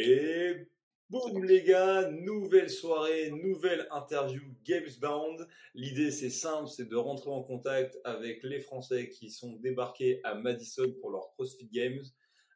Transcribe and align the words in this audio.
Et 0.00 0.54
boum 1.10 1.44
les 1.44 1.64
gars, 1.64 2.08
nouvelle 2.08 2.70
soirée, 2.70 3.32
nouvelle 3.32 3.88
interview 3.90 4.40
Gamesbound. 4.64 5.48
L'idée 5.74 6.12
c'est 6.12 6.30
simple, 6.30 6.68
c'est 6.68 6.88
de 6.88 6.94
rentrer 6.94 7.30
en 7.30 7.42
contact 7.42 7.98
avec 8.04 8.44
les 8.44 8.60
Français 8.60 9.08
qui 9.08 9.28
sont 9.28 9.56
débarqués 9.56 10.20
à 10.22 10.36
Madison 10.36 10.94
pour 11.00 11.10
leur 11.10 11.32
CrossFit 11.32 11.68
Games. 11.72 12.04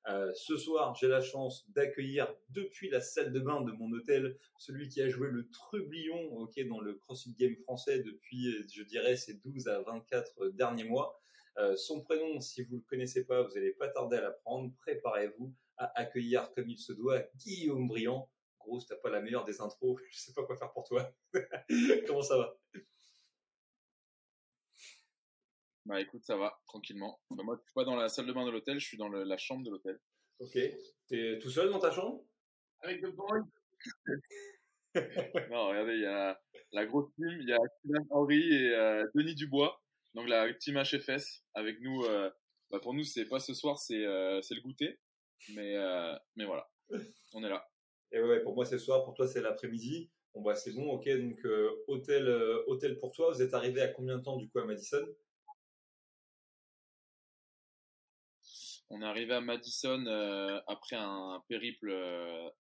Euh, 0.08 0.32
ce 0.34 0.56
soir, 0.56 0.94
j'ai 0.94 1.08
la 1.08 1.20
chance 1.20 1.68
d'accueillir 1.72 2.32
depuis 2.50 2.88
la 2.91 3.00
salle 3.00 3.32
de 3.32 3.41
bain 3.41 3.62
de 3.62 3.72
mon 3.72 3.90
hôtel 3.90 4.38
celui 4.56 4.88
qui 4.88 5.02
a 5.02 5.09
joué 5.09 5.27
le 5.29 5.48
trublion 5.50 6.32
ok, 6.36 6.64
dans 6.68 6.79
le 6.79 6.95
CrossFit 6.95 7.34
Game 7.34 7.56
français 7.64 8.04
depuis, 8.04 8.54
je 8.72 8.84
dirais, 8.84 9.16
ces 9.16 9.34
12 9.34 9.66
à 9.66 9.80
24 9.80 10.50
derniers 10.50 10.84
mois. 10.84 11.20
Euh, 11.59 11.74
son 11.74 12.02
prénom, 12.02 12.40
si 12.40 12.62
vous 12.62 12.77
ne 12.77 12.79
le 12.79 12.84
connaissez 12.88 13.24
pas, 13.24 13.43
vous 13.43 13.52
n'allez 13.52 13.72
pas 13.72 13.88
tarder 13.88 14.18
à 14.18 14.20
l'apprendre. 14.20 14.72
Préparez-vous 14.79 15.52
à 15.77 15.98
accueillir 15.98 16.52
comme 16.54 16.68
il 16.68 16.79
se 16.79 16.93
doit 16.93 17.23
Guillaume 17.36 17.88
Briand. 17.88 18.30
Gros, 18.59 18.80
t'as 18.80 18.96
pas 18.96 19.10
la 19.10 19.20
meilleure 19.20 19.45
des 19.45 19.60
intros, 19.60 20.01
je 20.10 20.19
sais 20.19 20.33
pas 20.33 20.45
quoi 20.45 20.56
faire 20.56 20.73
pour 20.73 20.84
toi. 20.84 21.12
Comment 22.06 22.23
ça 22.23 22.38
va? 22.38 22.56
Bah 25.84 26.01
écoute, 26.01 26.23
ça 26.24 26.37
va, 26.37 26.60
tranquillement. 26.66 27.20
Bah, 27.30 27.43
moi, 27.43 27.56
je 27.59 27.62
suis 27.65 27.74
pas 27.74 27.84
dans 27.84 27.96
la 27.96 28.09
salle 28.09 28.27
de 28.27 28.32
bain 28.32 28.46
de 28.46 28.51
l'hôtel, 28.51 28.79
je 28.79 28.87
suis 28.87 28.96
dans 28.96 29.09
la 29.09 29.37
chambre 29.37 29.65
de 29.65 29.70
l'hôtel. 29.70 29.98
Ok. 30.38 30.59
T'es 31.09 31.38
tout 31.41 31.51
seul 31.51 31.70
dans 31.70 31.80
ta 31.80 31.91
chambre? 31.91 32.24
Avec 32.80 33.01
deux 33.01 33.12
boys 33.12 33.43
Non, 35.51 35.68
regardez, 35.68 35.95
il 35.95 36.02
y 36.02 36.07
a 36.07 36.41
la 36.73 36.87
grosse 36.87 37.12
team, 37.15 37.37
il 37.41 37.48
y 37.48 37.52
a 37.52 37.59
Kylian 37.82 38.07
Henry 38.10 38.54
et 38.54 38.74
euh, 38.74 39.04
Denis 39.15 39.34
Dubois, 39.34 39.80
donc 40.15 40.29
la 40.29 40.52
team 40.54 40.82
HFS. 40.82 41.45
Avec 41.54 41.80
nous, 41.80 42.04
euh, 42.04 42.30
bah 42.70 42.80
pour 42.80 42.95
nous, 42.95 43.04
c'est 43.04 43.27
pas 43.27 43.41
ce 43.41 43.54
soir, 43.54 43.79
c'est 43.79 44.04
euh, 44.04 44.41
le 44.51 44.60
goûter. 44.62 44.98
Mais, 45.51 45.77
euh, 45.77 46.14
mais 46.37 46.45
voilà, 46.45 46.70
on 47.34 47.45
est 47.45 47.48
là. 47.48 47.69
Et 48.12 48.20
ouais, 48.20 48.41
pour 48.42 48.55
moi, 48.55 48.64
c'est 48.64 48.78
ce 48.78 48.84
soir, 48.84 49.05
pour 49.05 49.14
toi, 49.14 49.27
c'est 49.27 49.41
l'après-midi. 49.41 50.10
Bon, 50.34 50.43
bah, 50.43 50.54
c'est 50.54 50.73
bon, 50.73 50.90
ok. 50.90 51.09
Donc, 51.09 51.45
euh, 51.45 51.71
hôtel, 51.88 52.29
euh, 52.29 52.62
hôtel 52.66 52.98
pour 52.98 53.12
toi. 53.12 53.32
Vous 53.32 53.43
êtes 53.43 53.54
arrivé 53.54 53.80
à 53.80 53.88
combien 53.88 54.18
de 54.18 54.23
temps, 54.23 54.37
du 54.37 54.48
coup, 54.48 54.59
à 54.59 54.65
Madison? 54.65 55.07
On 58.90 59.01
est 59.01 59.07
arrivé 59.07 59.32
à 59.32 59.40
Madison 59.40 60.04
après 60.66 60.96
un 60.96 61.43
périple 61.48 61.90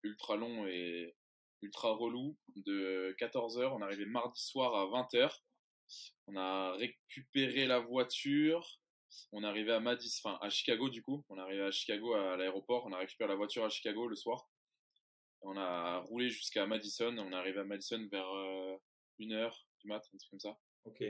ultra 0.02 0.36
long 0.36 0.66
et 0.66 1.14
ultra 1.60 1.92
relou 1.92 2.38
de 2.56 3.14
14 3.18 3.58
heures. 3.58 3.74
On 3.74 3.80
est 3.80 3.84
arrivé 3.84 4.06
mardi 4.06 4.40
soir 4.42 4.74
à 4.74 4.86
20 4.86 5.12
h 5.12 5.30
On 6.28 6.36
a 6.36 6.72
récupéré 6.72 7.66
la 7.66 7.80
voiture. 7.80 8.81
On 9.32 9.42
est 9.42 9.46
arrivé 9.46 9.72
à 9.72 9.80
Madison, 9.80 10.20
enfin 10.24 10.38
à 10.40 10.50
Chicago 10.50 10.88
du 10.88 11.02
coup. 11.02 11.24
On 11.28 11.38
est 11.38 11.40
arrivé 11.40 11.62
à 11.62 11.70
Chicago 11.70 12.14
à 12.14 12.36
l'aéroport. 12.36 12.84
On 12.86 12.92
a 12.92 12.98
récupéré 12.98 13.28
la 13.28 13.36
voiture 13.36 13.64
à 13.64 13.68
Chicago 13.68 14.06
le 14.06 14.16
soir. 14.16 14.48
On 15.42 15.56
a 15.56 15.98
roulé 15.98 16.28
jusqu'à 16.28 16.66
Madison. 16.66 17.16
On 17.18 17.32
est 17.32 17.36
arrivé 17.36 17.60
à 17.60 17.64
Madison 17.64 18.06
vers 18.10 18.28
euh, 18.28 18.76
une 19.18 19.32
heure 19.32 19.66
du 19.80 19.88
matin, 19.88 20.08
un 20.12 20.18
truc 20.18 20.30
comme 20.30 20.40
ça. 20.40 20.58
Ok. 20.84 21.02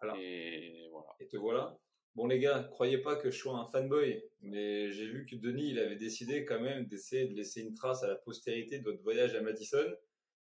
Alors, 0.00 0.16
et 0.18 0.88
voilà. 0.90 1.08
Et 1.20 1.28
te 1.28 1.36
voilà. 1.36 1.78
Bon 2.14 2.26
les 2.26 2.40
gars, 2.40 2.66
croyez 2.72 2.98
pas 2.98 3.14
que 3.14 3.30
je 3.30 3.38
sois 3.38 3.56
un 3.56 3.64
fanboy, 3.66 4.20
mais 4.40 4.90
j'ai 4.90 5.06
vu 5.06 5.24
que 5.24 5.36
Denis, 5.36 5.70
il 5.70 5.78
avait 5.78 5.96
décidé 5.96 6.44
quand 6.44 6.60
même 6.60 6.86
d'essayer 6.86 7.28
de 7.28 7.34
laisser 7.34 7.60
une 7.60 7.74
trace 7.74 8.02
à 8.02 8.08
la 8.08 8.16
postérité 8.16 8.80
de 8.80 8.84
votre 8.84 9.02
voyage 9.02 9.34
à 9.36 9.40
Madison. 9.40 9.86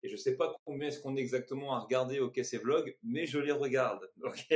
Et 0.03 0.09
je 0.09 0.17
sais 0.17 0.37
pas 0.37 0.55
combien 0.65 0.89
est-ce 0.89 1.01
qu'on 1.01 1.17
est 1.17 1.21
exactement 1.21 1.75
à 1.75 1.81
regarder 1.81 2.19
au 2.19 2.31
ces 2.43 2.59
vlogs, 2.59 2.97
mais 3.03 3.25
je 3.25 3.39
les 3.39 3.53
regarde. 3.53 4.11
Ok. 4.23 4.47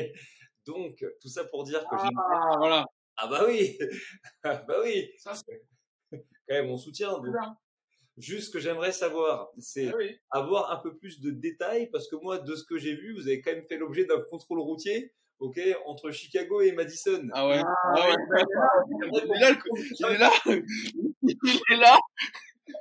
Donc, 0.67 1.05
tout 1.21 1.29
ça 1.29 1.45
pour 1.45 1.65
dire 1.65 1.81
que 1.81 1.95
ah, 1.95 2.57
voilà. 2.59 2.87
Ah 3.17 3.27
bah 3.29 3.45
oui 3.47 3.79
ah 4.43 4.63
bah 4.69 4.79
oui 4.83 5.11
Ça, 5.19 5.33
Quand 6.11 6.19
même, 6.51 6.71
on 6.71 6.77
soutient. 6.77 7.13
Juste 8.19 8.47
ce 8.47 8.51
que 8.51 8.59
j'aimerais 8.59 8.91
savoir, 8.93 9.51
c'est 9.59 9.93
ah 10.33 10.39
avoir 10.39 10.73
un 10.73 10.79
peu 10.79 10.97
plus 10.97 11.21
de 11.21 11.31
détails, 11.31 11.91
parce 11.91 12.09
que 12.09 12.17
moi, 12.17 12.39
de 12.39 12.55
ce 12.55 12.65
que 12.65 12.79
j'ai 12.79 12.95
vu, 12.95 13.15
vous 13.15 13.29
avez 13.29 13.43
quand 13.43 13.53
même 13.53 13.67
fait 13.67 13.77
l'objet 13.77 14.07
d'un 14.07 14.23
contrôle 14.31 14.61
routier, 14.61 15.13
ok, 15.39 15.61
entre 15.85 16.11
Chicago 16.11 16.63
et 16.63 16.73
Madison. 16.73 17.29
Ah 17.33 17.47
ouais, 17.47 17.63
ah, 17.63 17.95
ouais. 17.95 18.15
Il 19.13 19.19
est 19.19 19.39
là, 19.39 19.55
il 20.01 20.07
est 20.07 20.19
là, 20.19 20.33
il 21.23 21.37
est 21.73 21.77
là. 21.77 21.99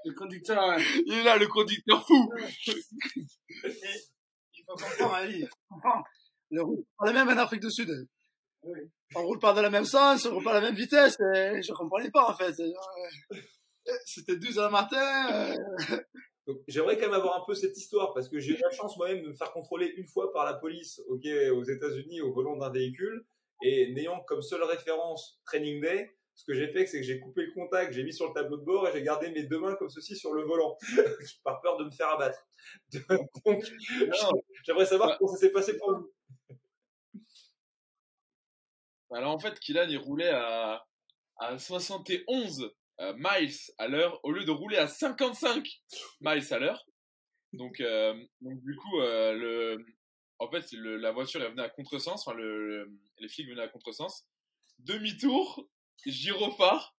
Le 0.05 0.13
conducteur, 0.13 0.79
il 1.05 1.13
est 1.13 1.23
là, 1.23 1.37
le 1.37 1.47
conducteur 1.47 2.07
fou. 2.07 2.31
il 2.63 2.81
faut 4.65 4.75
comprendre, 4.75 5.15
hein, 5.15 5.27
il 5.27 5.47
faut 5.47 5.55
comprendre. 5.69 6.03
Le 6.51 6.61
roule 6.61 6.83
pas 6.97 7.05
la 7.05 7.13
même 7.13 7.29
en 7.29 7.41
Afrique 7.41 7.61
du 7.61 7.71
Sud. 7.71 8.07
Oui. 8.63 8.79
On 9.15 9.23
roule 9.23 9.39
pas 9.39 9.53
dans 9.53 9.61
le 9.61 9.69
même 9.69 9.85
sens, 9.85 10.25
on 10.25 10.35
roule 10.35 10.43
pas 10.43 10.51
à 10.51 10.55
la 10.55 10.61
même 10.61 10.75
vitesse. 10.75 11.17
Et 11.35 11.61
je 11.61 11.73
comprenais 11.73 12.11
pas, 12.11 12.29
en 12.29 12.33
fait. 12.33 12.55
C'était 14.05 14.37
12 14.37 14.59
heures 14.59 14.71
matin. 14.71 15.55
Euh. 15.87 15.97
J'aimerais 16.67 16.97
quand 16.97 17.07
même 17.07 17.13
avoir 17.13 17.41
un 17.41 17.45
peu 17.45 17.55
cette 17.55 17.77
histoire 17.77 18.13
parce 18.13 18.29
que 18.29 18.39
j'ai 18.39 18.53
eu 18.53 18.61
la 18.61 18.69
chance 18.71 18.97
moi-même 18.97 19.23
de 19.23 19.29
me 19.29 19.33
faire 19.33 19.51
contrôler 19.51 19.93
une 19.97 20.07
fois 20.07 20.31
par 20.31 20.45
la 20.45 20.53
police 20.53 21.01
ok, 21.07 21.25
aux 21.53 21.63
États-Unis 21.63 22.21
au 22.21 22.33
volant 22.33 22.55
d'un 22.55 22.69
véhicule 22.69 23.25
et 23.63 23.91
n'ayant 23.93 24.21
comme 24.27 24.41
seule 24.41 24.63
référence 24.63 25.39
Training 25.45 25.81
Day, 25.81 26.15
ce 26.35 26.43
que 26.43 26.53
j'ai 26.53 26.67
fait, 26.67 26.85
c'est 26.85 26.99
que 26.99 27.05
j'ai 27.05 27.19
coupé 27.19 27.45
le 27.45 27.53
contact, 27.53 27.93
j'ai 27.93 28.03
mis 28.03 28.13
sur 28.13 28.27
le 28.27 28.33
tableau 28.33 28.57
de 28.57 28.63
bord 28.65 28.87
et 28.87 28.91
j'ai 28.91 29.01
gardé 29.01 29.29
mes 29.29 29.43
deux 29.43 29.59
mains 29.59 29.75
comme 29.75 29.89
ceci 29.89 30.15
sur 30.17 30.33
le 30.33 30.43
volant, 30.43 30.77
par 31.43 31.61
peur 31.61 31.77
de 31.77 31.85
me 31.85 31.91
faire 31.91 32.09
abattre. 32.09 32.45
Donc, 33.45 33.63
j'aimerais 34.65 34.85
savoir 34.85 35.17
comment 35.17 35.31
ça 35.31 35.39
s'est 35.39 35.51
passé 35.51 35.77
pour 35.77 35.95
vous. 35.95 36.11
Alors 39.15 39.33
en 39.33 39.39
fait, 39.39 39.57
Kylan, 39.59 39.87
il 39.89 39.97
roulait 39.97 40.29
à, 40.29 40.85
à 41.37 41.57
71 41.57 42.69
euh, 42.99 43.13
miles 43.17 43.55
à 43.77 43.87
l'heure 43.87 44.19
au 44.23 44.31
lieu 44.31 44.43
de 44.43 44.51
rouler 44.51 44.77
à 44.77 44.87
55 44.87 45.65
miles 46.19 46.53
à 46.53 46.59
l'heure. 46.59 46.85
Donc, 47.53 47.79
euh, 47.79 48.13
donc 48.41 48.61
du 48.61 48.75
coup, 48.75 48.99
euh, 48.99 49.33
le, 49.33 49.85
en 50.39 50.51
fait, 50.51 50.69
le, 50.73 50.97
la 50.97 51.13
voiture 51.13 51.41
elle 51.41 51.51
venait 51.51 51.63
à 51.63 51.69
contresens, 51.69 52.27
enfin 52.27 52.35
le, 52.35 52.91
les 53.19 53.29
flics 53.29 53.47
venaient 53.47 53.61
à 53.61 53.69
contresens. 53.69 54.27
Demi-tour, 54.79 55.65
gyrophare. 56.05 56.97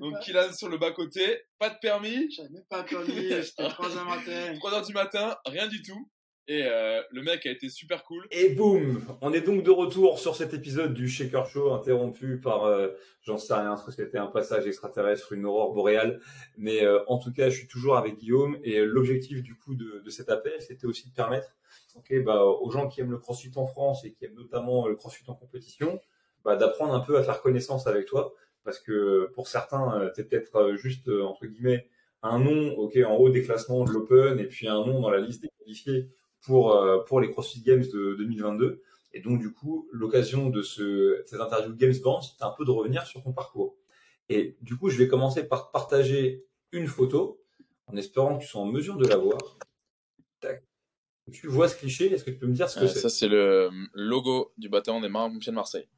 donc 0.00 0.20
Kylan 0.20 0.52
sur 0.52 0.68
le 0.68 0.78
bas 0.78 0.92
côté, 0.92 1.42
pas 1.58 1.70
de 1.70 1.78
permis. 1.80 2.30
J'avais 2.30 2.50
même 2.50 2.66
pas 2.70 2.82
de 2.82 2.88
permis, 2.90 3.44
c'était 3.44 3.62
3h 3.68 4.04
matin. 4.04 4.54
3h 4.54 4.86
du 4.86 4.92
matin, 4.92 5.36
rien 5.46 5.66
du 5.66 5.82
tout. 5.82 6.08
Et 6.46 6.64
euh, 6.66 7.00
le 7.10 7.22
mec 7.22 7.46
a 7.46 7.50
été 7.50 7.70
super 7.70 8.04
cool. 8.04 8.26
Et 8.30 8.50
boum 8.50 9.02
On 9.22 9.32
est 9.32 9.40
donc 9.40 9.62
de 9.62 9.70
retour 9.70 10.18
sur 10.18 10.36
cet 10.36 10.52
épisode 10.52 10.92
du 10.92 11.08
Shaker 11.08 11.46
Show, 11.46 11.72
interrompu 11.72 12.38
par, 12.38 12.64
euh, 12.64 12.88
j'en 13.22 13.38
sais 13.38 13.54
rien, 13.54 13.76
ce 13.78 13.84
que 13.86 13.92
c'était 13.92 14.18
un 14.18 14.26
passage 14.26 14.66
extraterrestre, 14.66 15.32
une 15.32 15.46
aurore 15.46 15.72
boréale. 15.72 16.20
Mais 16.58 16.84
euh, 16.84 17.02
en 17.06 17.18
tout 17.18 17.32
cas, 17.32 17.48
je 17.48 17.56
suis 17.56 17.66
toujours 17.66 17.96
avec 17.96 18.18
Guillaume. 18.18 18.58
Et 18.62 18.80
l'objectif 18.80 19.42
du 19.42 19.54
coup 19.56 19.74
de, 19.74 20.02
cet 20.10 20.28
appel, 20.28 20.60
c'était 20.60 20.86
aussi 20.86 21.08
de 21.08 21.14
permettre 21.14 21.56
okay, 21.96 22.20
bah, 22.20 22.44
aux 22.44 22.70
gens 22.70 22.88
qui 22.88 23.00
aiment 23.00 23.12
le 23.12 23.18
crossfit 23.18 23.52
en 23.56 23.66
France 23.66 24.04
et 24.04 24.12
qui 24.12 24.26
aiment 24.26 24.36
notamment 24.36 24.86
le 24.86 24.96
crossfit 24.96 25.24
en 25.28 25.34
compétition, 25.34 25.98
bah, 26.44 26.56
d'apprendre 26.56 26.92
un 26.92 27.00
peu 27.00 27.16
à 27.16 27.22
faire 27.22 27.40
connaissance 27.40 27.86
avec 27.86 28.04
toi. 28.04 28.34
Parce 28.64 28.80
que 28.80 29.30
pour 29.34 29.48
certains, 29.48 30.10
tu 30.14 30.20
es 30.20 30.24
peut-être 30.24 30.74
juste, 30.74 31.08
entre 31.08 31.46
guillemets, 31.46 31.86
un 32.22 32.38
nom 32.38 32.72
ok 32.76 32.98
en 33.06 33.16
haut 33.16 33.28
des 33.28 33.42
classements 33.42 33.84
de 33.84 33.90
l'Open 33.90 34.38
et 34.38 34.44
puis 34.46 34.68
un 34.68 34.84
nom 34.84 35.00
dans 35.00 35.10
la 35.10 35.20
liste 35.20 35.42
des 35.42 35.50
qualifiés 35.58 36.08
pour, 36.44 36.72
euh, 36.72 37.02
pour 37.04 37.20
les 37.20 37.30
CrossFit 37.30 37.62
Games 37.62 37.82
de 37.82 38.14
2022. 38.14 38.82
Et 39.12 39.20
donc, 39.20 39.40
du 39.40 39.52
coup, 39.52 39.88
l'occasion 39.92 40.50
de 40.50 40.62
ce, 40.62 41.22
cette 41.26 41.40
interview 41.40 41.74
Games 41.74 41.94
Band, 42.02 42.20
c'est 42.20 42.42
un 42.44 42.50
peu 42.50 42.64
de 42.64 42.70
revenir 42.70 43.06
sur 43.06 43.22
ton 43.22 43.32
parcours. 43.32 43.76
Et 44.28 44.56
du 44.60 44.76
coup, 44.76 44.90
je 44.90 44.98
vais 44.98 45.08
commencer 45.08 45.46
par 45.46 45.70
partager 45.70 46.44
une 46.72 46.86
photo 46.86 47.40
en 47.86 47.96
espérant 47.96 48.36
que 48.36 48.42
tu 48.42 48.48
sois 48.48 48.62
en 48.62 48.66
mesure 48.66 48.96
de 48.96 49.06
la 49.06 49.16
voir. 49.16 49.38
Tu 51.32 51.46
vois 51.46 51.68
ce 51.68 51.76
cliché 51.76 52.12
Est-ce 52.12 52.24
que 52.24 52.30
tu 52.30 52.38
peux 52.38 52.46
me 52.46 52.54
dire 52.54 52.68
ce 52.68 52.80
que 52.80 52.86
c'est? 52.86 52.98
Ça, 52.98 53.08
c'est 53.08 53.28
le 53.28 53.70
logo 53.94 54.52
du 54.58 54.68
bâtiment 54.68 55.00
des 55.00 55.08
Marins-Pompiers 55.08 55.52
de 55.52 55.56
Marseille. 55.56 55.88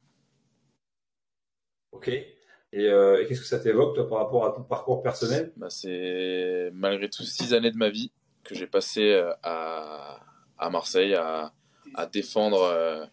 Ok. 1.91 2.07
Et, 2.07 2.35
euh, 2.73 3.21
et 3.21 3.25
qu'est-ce 3.25 3.41
que 3.41 3.47
ça 3.47 3.59
t'évoque, 3.59 3.95
toi, 3.95 4.07
par 4.07 4.19
rapport 4.19 4.45
à 4.45 4.51
ton 4.51 4.63
parcours 4.63 5.01
personnel? 5.01 5.53
Bah, 5.57 5.69
C'est 5.69 6.69
malgré 6.73 7.09
tout 7.09 7.23
six 7.23 7.53
années 7.53 7.71
de 7.71 7.77
ma 7.77 7.89
vie 7.89 8.11
que 8.43 8.55
j'ai 8.55 8.67
passé 8.67 9.11
euh, 9.11 9.33
à, 9.43 10.26
à 10.57 10.69
Marseille 10.69 11.13
à, 11.13 11.53
à 11.95 12.05
défendre, 12.05 12.61
euh, 12.61 13.05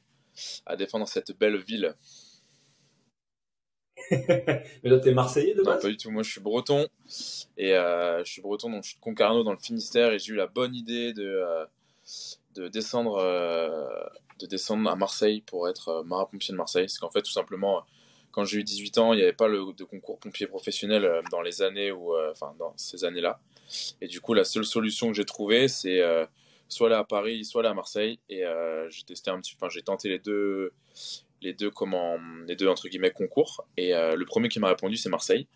à 0.67 0.77
défendre 0.77 1.09
cette 1.09 1.37
belle 1.39 1.57
ville. 1.57 1.95
Mais 4.11 4.91
là, 4.91 4.99
t'es 4.99 5.13
Marseillais 5.13 5.55
de 5.55 5.63
base? 5.63 5.77
Non, 5.77 5.81
pas 5.81 5.89
du 5.89 5.97
tout. 5.97 6.11
Moi, 6.11 6.23
je 6.23 6.31
suis 6.31 6.41
breton. 6.41 6.89
Et 7.57 7.75
euh, 7.75 8.23
je 8.25 8.31
suis 8.31 8.43
breton, 8.43 8.71
donc 8.71 8.85
je 8.85 8.91
suis 8.91 8.97
de 8.97 9.01
Concarneau 9.01 9.45
dans 9.45 9.53
le 9.53 9.59
Finistère. 9.59 10.13
Et 10.13 10.19
j'ai 10.19 10.33
eu 10.33 10.37
la 10.37 10.47
bonne 10.47 10.75
idée 10.75 11.13
de, 11.13 11.25
euh, 11.25 11.65
de, 12.55 12.69
descendre, 12.69 13.23
de 14.39 14.47
descendre 14.47 14.91
à 14.91 14.97
Marseille 14.97 15.41
pour 15.43 15.69
être 15.69 16.03
marin-pompier 16.05 16.53
de 16.53 16.57
Marseille. 16.57 16.85
Parce 16.85 16.99
qu'en 16.99 17.11
fait, 17.11 17.23
tout 17.23 17.33
simplement, 17.33 17.85
quand 18.33 18.45
j'ai 18.45 18.59
eu 18.59 18.65
18 18.65 18.99
ans, 18.99 19.13
il 19.15 19.17
n'y 19.17 19.23
avait 19.23 19.33
pas 19.33 19.49
le, 19.49 19.73
de 19.73 19.85
concours 19.85 20.19
pompier 20.19 20.47
professionnel 20.47 21.23
dans 21.31 21.41
les 21.41 21.63
années 21.63 21.93
où, 21.93 22.15
enfin, 22.31 22.55
dans 22.59 22.75
ces 22.77 23.05
années-là. 23.05 23.41
Et 24.03 24.09
du 24.09 24.21
coup, 24.21 24.35
la 24.35 24.45
seule 24.45 24.67
solution 24.67 25.09
que 25.09 25.15
j'ai 25.15 25.25
trouvée, 25.25 25.69
c'est 25.69 26.03
soit 26.75 26.89
là 26.89 26.99
à 26.99 27.05
Paris, 27.05 27.45
soit 27.45 27.63
là 27.63 27.71
à 27.71 27.75
Marseille. 27.75 28.19
Et 28.29 28.45
euh, 28.45 28.89
j'ai 28.91 29.05
testé 29.05 29.31
un 29.31 29.41
petit, 29.41 29.55
enfin 29.57 29.69
j'ai 29.69 29.83
tenté 29.83 30.09
les 30.09 30.19
deux, 30.19 30.73
les 31.41 31.55
deux 31.55 31.71
comment 31.71 32.19
les 32.47 32.57
deux 32.57 32.69
entre 32.69 32.89
guillemets 32.89 33.11
concours 33.11 33.67
et 33.77 33.93
le 33.93 34.25
premier 34.25 34.49
qui 34.49 34.61
m'a 34.61 34.69
répondu 34.69 34.97
c'est 34.97 35.11
Marseille 35.11 35.47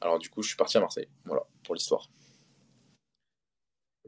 alors 0.00 0.18
du 0.18 0.28
coup 0.28 0.42
je 0.42 0.48
suis 0.48 0.56
parti 0.56 0.76
à 0.76 0.80
Marseille 0.80 1.06
voilà 1.24 1.44
pour 1.62 1.76
l'histoire 1.76 2.10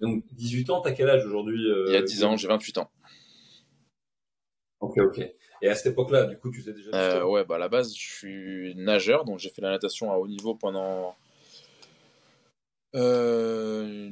donc 0.01 0.25
18 0.33 0.71
ans 0.71 0.81
t'as 0.81 0.91
quel 0.91 1.09
âge 1.09 1.25
aujourd'hui 1.25 1.65
il 1.87 1.93
y 1.93 1.97
a 1.97 2.03
10 2.03 2.25
ans 2.25 2.37
j'ai 2.37 2.49
28 2.49 2.79
ans 2.79 2.91
ok 4.81 4.99
ok 4.99 5.33
et 5.61 5.69
à 5.69 5.75
cette 5.75 5.93
époque-là, 5.93 6.25
du 6.25 6.39
coup, 6.39 6.51
tu 6.51 6.63
sais 6.63 6.73
déjà. 6.73 6.91
Euh, 6.95 7.25
ouais, 7.25 7.45
bah 7.45 7.57
à 7.57 7.59
la 7.59 7.69
base, 7.69 7.95
je 7.95 8.13
suis 8.13 8.75
nageur, 8.77 9.25
donc 9.25 9.39
j'ai 9.39 9.51
fait 9.51 9.63
la 9.63 9.71
natation 9.71 10.13
à 10.13 10.17
haut 10.17 10.29
niveau 10.29 10.55
pendant 10.55 11.17
euh, 12.95 14.11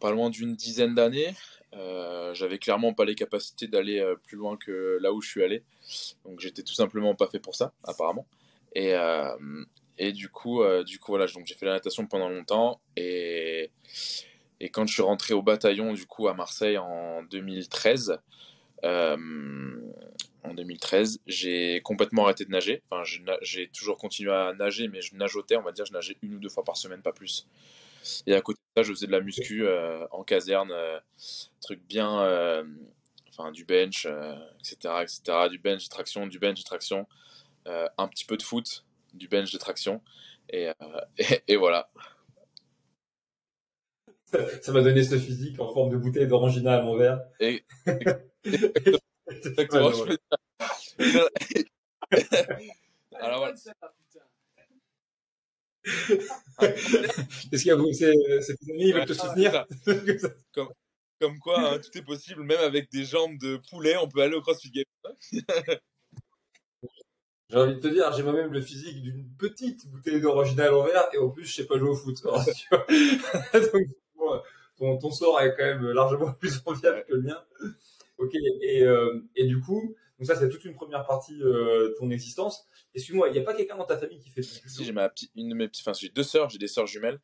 pas 0.00 0.10
loin 0.10 0.30
d'une 0.30 0.54
dizaine 0.54 0.94
d'années. 0.94 1.34
Euh, 1.74 2.34
j'avais 2.34 2.58
clairement 2.58 2.94
pas 2.94 3.04
les 3.04 3.14
capacités 3.14 3.68
d'aller 3.68 4.00
euh, 4.00 4.16
plus 4.16 4.36
loin 4.36 4.56
que 4.56 4.98
là 5.00 5.12
où 5.12 5.20
je 5.20 5.28
suis 5.28 5.44
allé, 5.44 5.62
donc 6.24 6.40
j'étais 6.40 6.62
tout 6.62 6.74
simplement 6.74 7.14
pas 7.14 7.28
fait 7.28 7.38
pour 7.38 7.54
ça, 7.54 7.72
apparemment. 7.84 8.26
Et, 8.74 8.94
euh, 8.94 9.36
et 9.98 10.12
du 10.12 10.28
coup, 10.28 10.62
du 10.84 10.98
coup 10.98 11.12
voilà, 11.12 11.26
donc 11.26 11.46
j'ai 11.46 11.54
fait 11.54 11.66
la 11.66 11.72
natation 11.72 12.06
pendant 12.06 12.28
longtemps 12.28 12.80
et 12.96 13.70
et 14.62 14.68
quand 14.68 14.86
je 14.86 14.92
suis 14.92 15.02
rentré 15.02 15.32
au 15.32 15.42
bataillon 15.42 15.94
du 15.94 16.06
coup 16.06 16.28
à 16.28 16.34
Marseille 16.34 16.78
en 16.78 17.22
2013. 17.24 18.18
Euh, 18.84 19.16
en 20.42 20.54
2013. 20.54 21.20
J'ai 21.26 21.80
complètement 21.82 22.24
arrêté 22.24 22.44
de 22.44 22.50
nager. 22.50 22.82
Enfin, 22.90 23.02
j'ai 23.42 23.68
toujours 23.68 23.98
continué 23.98 24.32
à 24.32 24.54
nager, 24.54 24.88
mais 24.88 25.02
je 25.02 25.14
nageotais, 25.14 25.56
on 25.56 25.62
va 25.62 25.72
dire, 25.72 25.84
je 25.84 25.92
nageais 25.92 26.16
une 26.22 26.34
ou 26.34 26.38
deux 26.38 26.48
fois 26.48 26.64
par 26.64 26.76
semaine, 26.76 27.02
pas 27.02 27.12
plus. 27.12 27.46
Et 28.26 28.34
à 28.34 28.40
côté 28.40 28.58
de 28.58 28.80
ça, 28.80 28.86
je 28.86 28.92
faisais 28.92 29.06
de 29.06 29.12
la 29.12 29.20
muscu 29.20 29.66
euh, 29.66 30.06
en 30.10 30.24
caserne, 30.24 30.70
euh, 30.72 30.98
truc 31.60 31.80
bien, 31.86 32.22
euh, 32.22 32.64
enfin 33.28 33.52
du 33.52 33.64
bench, 33.64 34.06
etc., 34.60 34.94
etc., 35.02 35.48
du 35.50 35.58
bench 35.58 35.84
de 35.84 35.88
traction, 35.88 36.26
du 36.26 36.38
bench 36.38 36.58
de 36.58 36.64
traction, 36.64 37.06
un 37.66 38.08
petit 38.08 38.24
peu 38.24 38.36
de 38.36 38.42
foot, 38.42 38.84
du 39.14 39.28
bench 39.28 39.52
de 39.52 39.58
traction, 39.58 40.02
et, 40.48 40.70
et, 41.48 41.56
voilà. 41.56 41.90
Ça 44.62 44.72
m'a 44.72 44.82
donné 44.82 45.02
ce 45.02 45.18
physique 45.18 45.60
en 45.60 45.72
forme 45.72 45.90
de 45.90 45.96
bouteille 45.96 46.26
d'orangina 46.26 46.76
à 46.76 46.82
mon 46.82 46.96
verre. 46.96 47.20
Et, 47.40 47.64
Exactement. 49.30 49.90
Alors, 53.20 53.38
voilà. 53.38 53.54
Est-ce 56.60 57.62
qu'il 57.62 57.66
y 57.66 57.70
a 57.70 58.42
c'est 58.42 58.56
tes 58.56 58.72
amis, 58.72 58.88
ils 58.88 58.94
veulent 58.94 59.06
te 59.06 59.12
soutenir 59.12 59.66
comme, 60.54 60.68
comme 61.20 61.38
quoi, 61.38 61.74
hein, 61.74 61.78
tout 61.78 61.96
est 61.98 62.02
possible, 62.02 62.42
même 62.42 62.60
avec 62.60 62.90
des 62.90 63.04
jambes 63.04 63.38
de 63.38 63.60
poulet, 63.70 63.96
on 63.96 64.08
peut 64.08 64.22
aller 64.22 64.34
au 64.34 64.40
CrossFit 64.40 64.70
Games. 64.70 64.84
J'ai 67.50 67.56
envie 67.56 67.74
de 67.74 67.80
te 67.80 67.88
dire, 67.88 68.12
j'ai 68.12 68.22
moi-même 68.22 68.52
le 68.52 68.60
physique 68.60 69.02
d'une 69.02 69.28
petite 69.36 69.88
bouteille 69.88 70.20
d'original 70.20 70.72
en 70.72 70.84
verre 70.84 71.08
et 71.12 71.18
en 71.18 71.30
plus, 71.30 71.44
je 71.44 71.52
sais 71.52 71.66
pas 71.66 71.76
jouer 71.78 71.88
au 71.88 71.96
foot. 71.96 72.22
Donc, 72.22 72.44
ton, 74.78 74.98
ton, 74.98 75.10
sort 75.10 75.40
est 75.40 75.56
quand 75.56 75.64
même 75.64 75.90
largement 75.90 76.32
plus 76.32 76.62
enviable 76.64 77.04
que 77.08 77.14
le 77.14 77.22
mien. 77.22 77.42
Ok, 78.18 78.36
et, 78.62 78.84
euh, 78.84 79.20
et 79.34 79.46
du 79.46 79.60
coup, 79.60 79.96
donc 80.20 80.26
ça, 80.26 80.36
c'est 80.36 80.50
toute 80.50 80.66
une 80.66 80.74
première 80.74 81.06
partie 81.06 81.42
euh, 81.42 81.88
de 81.88 81.94
ton 81.98 82.10
existence. 82.10 82.66
Excuse-moi, 82.94 83.28
il 83.28 83.32
n'y 83.32 83.38
a 83.38 83.42
pas 83.42 83.54
quelqu'un 83.54 83.78
dans 83.78 83.86
ta 83.86 83.96
famille 83.96 84.18
qui 84.18 84.28
fait 84.28 84.42
du 84.42 84.48
judo? 84.48 84.68
Si, 84.68 84.84
j'ai 84.84 84.92
ma 84.92 85.08
petite, 85.08 85.32
une 85.34 85.48
de 85.48 85.54
mes 85.54 85.70
enfin, 85.80 85.94
j'ai 85.94 86.10
deux 86.10 86.22
sœurs, 86.22 86.50
j'ai 86.50 86.58
des 86.58 86.68
sœurs 86.68 86.86
jumelles. 86.86 87.20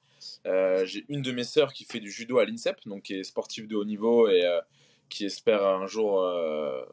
Euh, 0.46 0.86
j'ai 0.86 1.04
une 1.10 1.20
de 1.20 1.30
mes 1.30 1.44
sœurs 1.44 1.74
qui 1.74 1.84
fait 1.84 2.00
du 2.00 2.10
judo 2.10 2.38
à 2.38 2.46
l'INSEP, 2.46 2.78
donc 2.86 3.02
qui 3.02 3.12
est 3.16 3.22
sportive 3.22 3.68
de 3.68 3.76
haut 3.76 3.84
niveau 3.84 4.28
et 4.28 4.46
euh, 4.46 4.62
qui 5.10 5.26
espère 5.26 5.62
un 5.66 5.86
jour 5.86 6.22
euh, 6.22 6.86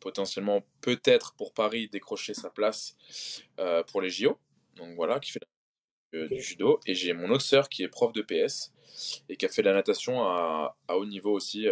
potentiellement, 0.00 0.64
peut-être 0.80 1.34
pour 1.34 1.52
Paris, 1.52 1.90
décrocher 1.92 2.32
sa 2.32 2.48
place 2.48 2.96
euh, 3.58 3.82
pour 3.82 4.00
les 4.00 4.08
JO. 4.08 4.38
Donc 4.76 4.96
voilà, 4.96 5.20
qui 5.20 5.30
fait 5.30 5.40
du 6.14 6.40
judo. 6.40 6.80
Et 6.86 6.94
j'ai 6.94 7.12
mon 7.12 7.28
autre 7.28 7.44
sœur 7.44 7.68
qui 7.68 7.82
est 7.82 7.88
prof 7.88 8.14
de 8.14 8.22
PS 8.22 8.72
et 9.28 9.36
qui 9.36 9.44
a 9.44 9.50
fait 9.50 9.60
de 9.60 9.68
la 9.68 9.74
natation 9.74 10.22
à, 10.22 10.74
à 10.88 10.96
haut 10.96 11.04
niveau 11.04 11.32
aussi 11.32 11.66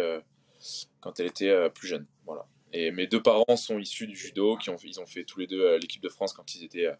quand 0.99 1.19
elle 1.19 1.25
était 1.25 1.71
plus 1.71 1.87
jeune. 1.87 2.05
Voilà. 2.27 2.45
Et 2.71 2.91
mes 2.91 3.07
deux 3.07 3.21
parents 3.21 3.55
sont 3.55 3.79
issus 3.79 4.05
du 4.05 4.15
judo, 4.15 4.55
qui 4.57 4.69
ont, 4.69 4.77
ils 4.83 4.99
ont 4.99 5.07
fait 5.07 5.23
tous 5.23 5.39
les 5.39 5.47
deux 5.47 5.61
euh, 5.61 5.79
l'équipe 5.79 6.03
de 6.03 6.09
France 6.09 6.33
quand 6.33 6.53
ils 6.53 6.63
étaient, 6.63 6.85
euh, 6.85 6.93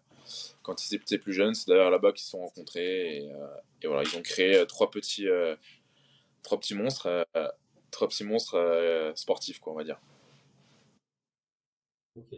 quand 0.62 0.84
ils 0.84 0.96
étaient 0.96 1.18
plus 1.18 1.32
jeunes. 1.32 1.54
C'est 1.54 1.68
d'ailleurs 1.68 1.90
là-bas 1.90 2.12
qu'ils 2.12 2.24
se 2.24 2.30
sont 2.30 2.40
rencontrés. 2.40 3.18
Et, 3.18 3.30
et, 3.82 3.86
voilà, 3.86 4.02
ils 4.02 4.16
ont 4.16 4.22
créé 4.22 4.66
trois 4.66 4.90
petits, 4.90 5.26
trois 6.42 6.58
petits 6.58 6.74
monstres, 6.74 7.24
trois 7.90 8.08
petits 8.08 8.24
monstres 8.24 9.12
sportifs, 9.14 9.60
quoi, 9.60 9.72
on 9.72 9.76
va 9.76 9.84
dire. 9.84 10.00
Ok. 12.16 12.32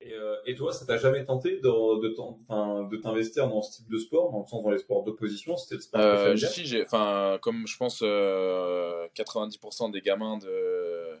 Et, 0.00 0.12
et, 0.46 0.54
toi, 0.54 0.72
ça 0.72 0.84
t'a 0.84 0.98
jamais 0.98 1.24
tenté 1.24 1.60
de, 1.60 2.90
de, 2.90 2.96
t'investir 2.98 3.48
dans 3.48 3.62
ce 3.62 3.78
type 3.78 3.90
de 3.90 3.96
sport, 3.96 4.32
dans 4.32 4.40
le 4.40 4.46
sens 4.46 4.62
dans 4.62 4.70
les 4.70 4.78
sports 4.78 5.02
d'opposition 5.02 5.56
C'était 5.56 5.76
le 5.76 5.80
sport 5.80 6.00
euh, 6.02 6.36
Si, 6.36 6.82
enfin, 6.82 7.38
comme 7.40 7.66
je 7.66 7.76
pense 7.78 8.02
90% 8.02 9.92
des 9.92 10.02
gamins 10.02 10.36
de, 10.38 11.18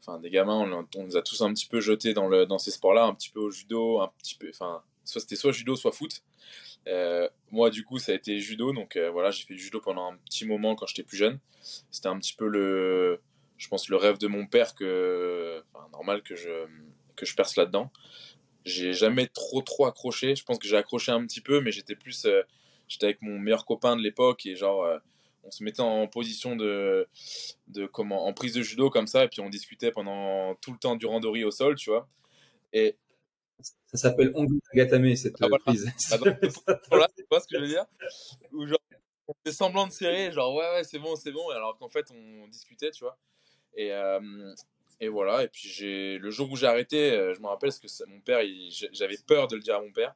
enfin, 0.00 0.18
des 0.18 0.30
gamins, 0.30 0.86
on, 0.96 1.04
les 1.04 1.16
a 1.16 1.22
tous 1.22 1.42
un 1.42 1.52
petit 1.52 1.66
peu 1.66 1.80
jetés 1.80 2.14
dans 2.14 2.28
le, 2.28 2.46
dans 2.46 2.58
ces 2.58 2.70
sports-là, 2.70 3.04
un 3.04 3.14
petit 3.14 3.30
peu 3.30 3.40
au 3.40 3.50
judo, 3.50 4.00
un 4.00 4.10
petit 4.18 4.34
peu, 4.34 4.48
enfin, 4.50 4.82
soit 5.04 5.20
c'était 5.20 5.36
soit 5.36 5.52
judo, 5.52 5.76
soit 5.76 5.92
foot. 5.92 6.22
Euh, 6.86 7.28
moi, 7.50 7.70
du 7.70 7.84
coup, 7.84 7.98
ça 7.98 8.12
a 8.12 8.14
été 8.14 8.38
judo, 8.40 8.72
donc 8.72 8.96
euh, 8.96 9.10
voilà, 9.10 9.30
j'ai 9.30 9.44
fait 9.44 9.54
du 9.54 9.60
judo 9.62 9.80
pendant 9.80 10.12
un 10.12 10.16
petit 10.26 10.46
moment 10.46 10.74
quand 10.74 10.86
j'étais 10.86 11.02
plus 11.02 11.16
jeune. 11.16 11.38
C'était 11.90 12.08
un 12.08 12.18
petit 12.18 12.34
peu 12.34 12.46
le, 12.46 13.20
je 13.56 13.68
pense, 13.68 13.88
le 13.88 13.96
rêve 13.96 14.18
de 14.18 14.26
mon 14.26 14.46
père 14.46 14.74
que, 14.74 15.62
normal 15.92 16.22
que 16.22 16.36
je 16.36 16.66
que 17.16 17.26
je 17.26 17.36
perce 17.36 17.56
là-dedans. 17.56 17.92
J'ai 18.64 18.92
jamais 18.92 19.28
trop 19.28 19.62
trop 19.62 19.86
accroché. 19.86 20.34
Je 20.34 20.44
pense 20.44 20.58
que 20.58 20.66
j'ai 20.66 20.76
accroché 20.76 21.12
un 21.12 21.24
petit 21.26 21.40
peu, 21.40 21.60
mais 21.60 21.70
j'étais 21.70 21.94
plus, 21.94 22.24
euh, 22.26 22.42
j'étais 22.88 23.06
avec 23.06 23.22
mon 23.22 23.38
meilleur 23.38 23.64
copain 23.64 23.96
de 23.96 24.02
l'époque 24.02 24.46
et 24.46 24.56
genre, 24.56 24.84
on 25.44 25.50
se 25.50 25.62
mettait 25.62 25.80
en 25.80 26.06
position 26.06 26.56
de, 26.56 27.08
de 27.68 27.86
comment, 27.86 28.26
en 28.26 28.32
prise 28.32 28.54
de 28.54 28.62
judo 28.62 28.90
comme 28.90 29.06
ça, 29.06 29.24
et 29.24 29.28
puis 29.28 29.40
on 29.40 29.50
discutait 29.50 29.90
pendant 29.90 30.54
tout 30.56 30.72
le 30.72 30.78
temps 30.78 30.96
du 30.96 31.06
randori 31.06 31.44
au 31.44 31.50
sol, 31.50 31.76
tu 31.76 31.90
vois. 31.90 32.08
Et 32.72 32.96
ça 33.92 33.98
s'appelle 33.98 34.32
Ongu 34.34 34.60
Gatame 34.74 35.14
cette 35.14 35.36
ah, 35.40 35.48
prise. 35.64 35.90
voilà, 36.90 37.08
tu 37.16 37.24
vois 37.30 37.40
ce 37.40 37.46
que 37.46 37.56
je 37.56 37.60
veux 37.60 37.68
dire 37.68 37.86
Ou 38.52 38.66
genre, 38.66 38.78
on 39.28 39.34
fait 39.44 39.52
semblant 39.52 39.86
de 39.86 39.92
serrer, 39.92 40.32
genre 40.32 40.54
ouais 40.54 40.68
ouais 40.72 40.84
c'est 40.84 40.98
bon 40.98 41.16
c'est 41.16 41.32
bon, 41.32 41.48
alors 41.50 41.76
qu'en 41.78 41.88
fait 41.88 42.10
on 42.10 42.48
discutait, 42.48 42.90
tu 42.90 43.04
vois. 43.04 43.16
Et, 43.76 43.92
euh, 43.92 44.54
et 45.00 45.08
voilà, 45.08 45.42
et 45.44 45.48
puis 45.48 45.68
j'ai 45.68 46.18
le 46.18 46.30
jour 46.30 46.50
où 46.50 46.56
j'ai 46.56 46.66
arrêté, 46.66 47.12
euh, 47.12 47.34
je 47.34 47.40
me 47.40 47.46
rappelle 47.46 47.70
parce 47.70 47.78
que 47.78 48.08
mon 48.08 48.20
père, 48.20 48.40
j'avais 48.92 49.18
peur 49.26 49.48
de 49.48 49.56
le 49.56 49.62
dire 49.62 49.76
à 49.76 49.80
mon 49.80 49.92
père. 49.92 50.14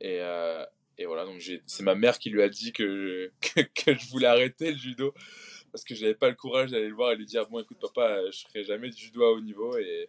Et, 0.00 0.20
euh, 0.20 0.64
et 0.98 1.06
voilà, 1.06 1.24
donc 1.24 1.42
c'est 1.66 1.82
ma 1.82 1.94
mère 1.94 2.18
qui 2.18 2.30
lui 2.30 2.42
a 2.42 2.48
dit 2.48 2.72
que, 2.72 3.30
que, 3.40 3.94
je 3.94 4.10
voulais 4.10 4.26
arrêter 4.26 4.72
le 4.72 4.78
judo 4.78 5.14
parce 5.70 5.84
que 5.84 5.94
j'avais 5.94 6.14
pas 6.14 6.28
le 6.28 6.34
courage 6.34 6.70
d'aller 6.70 6.88
le 6.88 6.94
voir 6.94 7.12
et 7.12 7.16
lui 7.16 7.26
dire 7.26 7.48
bon 7.48 7.60
écoute 7.60 7.78
papa, 7.80 8.30
je 8.30 8.44
ferai 8.46 8.64
jamais 8.64 8.90
du 8.90 9.00
judo 9.00 9.24
à 9.24 9.32
haut 9.32 9.40
niveau 9.40 9.76
et, 9.78 10.08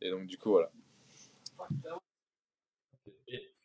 et 0.00 0.10
donc 0.10 0.26
du 0.26 0.36
coup 0.38 0.50
voilà. 0.50 0.70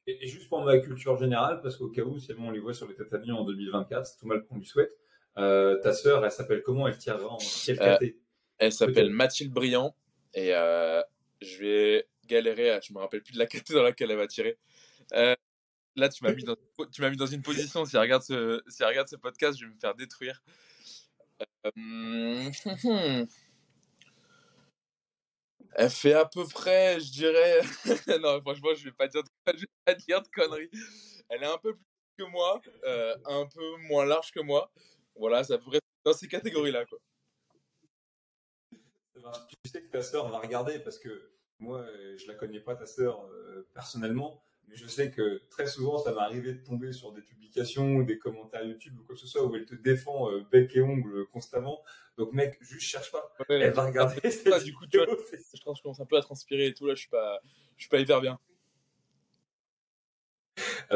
Et, 0.08 0.28
juste 0.28 0.50
pour 0.50 0.62
ma 0.64 0.78
culture 0.80 1.18
générale, 1.18 1.62
parce 1.62 1.78
qu'au 1.78 1.90
cas 1.90 2.02
où, 2.02 2.18
si 2.20 2.32
on 2.38 2.50
les 2.50 2.60
voit 2.60 2.74
sur 2.74 2.88
les 2.88 2.96
tatamis 2.96 3.32
en 3.32 3.44
2024, 3.44 4.06
c'est 4.06 4.18
tout 4.18 4.26
mal 4.26 4.44
qu'on 4.46 4.58
lui 4.58 4.66
souhaite. 4.66 4.92
Euh, 5.38 5.80
ta 5.82 5.94
sœur, 5.94 6.26
elle 6.26 6.32
s'appelle 6.32 6.64
comment? 6.64 6.88
Elle 6.88 6.98
tirera 6.98 7.28
en 7.28 7.38
quel 7.38 7.82
euh, 7.82 7.98
elle 8.58 8.74
s'appelle 8.74 9.10
Mathilde 9.10 9.54
Briand 9.54 9.96
et 10.34 10.54
euh, 10.54 11.02
je 11.42 11.60
vais 11.60 12.08
galérer. 12.28 12.72
À, 12.72 12.80
je 12.82 12.92
me 12.94 13.00
rappelle 13.00 13.22
plus 13.22 13.34
de 13.34 13.40
la 13.40 13.46
caté 13.48 13.74
dans 13.74 13.84
laquelle 13.84 14.12
elle 14.12 14.18
va 14.18 14.28
tirer. 14.28 14.58
Euh, 15.14 15.36
là, 15.96 16.10
tu 16.10 16.24
m'as 16.24 16.32
mis 16.34 16.44
dans, 16.44 17.26
une 17.26 17.42
position. 17.42 17.86
Si 17.86 17.96
elle 17.96 18.02
regarde 18.04 18.24
ce, 18.24 19.16
podcast, 19.16 19.60
je 19.60 19.66
vais 19.66 19.72
me 19.72 19.80
faire 19.80 19.96
détruire. 19.96 20.42
Euh, 21.66 22.52
elle 25.76 25.90
fait 25.90 26.14
à 26.14 26.26
peu 26.26 26.46
près, 26.48 27.00
je 27.00 27.12
dirais. 27.12 27.62
non, 28.22 28.42
franchement, 28.42 28.74
je 28.76 28.86
vais 28.86 28.92
pas 28.92 29.08
dire, 29.08 29.24
de... 29.24 29.30
vais 29.54 29.68
pas 29.86 29.96
dire 29.96 30.22
de 30.22 30.28
conneries. 30.28 30.70
Elle 31.30 31.44
est 31.44 31.52
un 31.52 31.58
peu 31.58 31.76
plus 31.76 31.86
que 32.18 32.24
moi, 32.24 32.62
euh, 32.84 33.16
un 33.26 33.46
peu 33.46 33.78
moins 33.78 34.06
large 34.06 34.32
que 34.32 34.40
moi. 34.40 34.72
Voilà, 35.16 35.44
ça 35.44 35.58
pourrait 35.58 35.80
dans 36.04 36.14
ces 36.14 36.28
catégories-là, 36.28 36.86
quoi 36.86 37.00
tu 39.50 39.70
sais 39.70 39.82
que 39.82 39.92
ta 39.92 40.02
sœur 40.02 40.30
va 40.30 40.40
regarder 40.40 40.80
parce 40.80 40.98
que 40.98 41.34
moi, 41.60 41.80
euh, 41.82 42.18
je 42.18 42.26
la 42.26 42.36
connais 42.36 42.62
pas 42.62 42.74
ta 42.74 42.86
sœur 42.86 43.30
personnellement, 43.74 44.42
mais 44.70 44.76
je 44.76 44.86
sais 44.88 45.10
que 45.10 45.42
très 45.50 45.66
souvent, 45.66 45.98
ça 45.98 46.12
m'est 46.14 46.20
arrivé 46.20 46.54
de 46.54 46.64
tomber 46.64 46.94
sur 46.94 47.12
des 47.12 47.22
publications 47.22 47.96
ou 47.96 48.04
des 48.04 48.20
commentaires 48.20 48.64
YouTube 48.64 48.96
ou 49.00 49.04
quoi 49.04 49.16
que 49.16 49.22
ce 49.22 49.28
soit 49.28 49.44
où 49.44 49.56
elle 49.56 49.66
te 49.66 49.74
défend 49.74 50.30
euh, 50.32 50.44
bec 50.52 50.76
et 50.76 50.82
ongle 50.82 51.26
constamment. 51.28 51.82
Donc, 52.18 52.34
mec, 52.34 52.58
juste 52.62 52.82
cherche 52.82 53.12
pas. 53.12 53.34
elle 53.50 53.74
va 53.74 53.86
regarder. 53.86 54.22
du 54.64 54.74
coup, 54.74 54.86
tu 54.86 54.98
vois, 55.00 55.08
je 55.54 55.82
commence 55.82 56.00
un 56.00 56.06
peu 56.06 56.18
à 56.18 56.22
transpirer 56.22 56.68
et 56.68 56.74
tout. 56.74 56.86
Là, 56.86 56.94
je 56.94 57.00
suis 57.00 57.10
pas, 57.10 57.40
je 57.78 57.84
suis 57.84 57.90
pas 57.90 58.00
hyper 58.00 58.22
bien. 58.22 58.40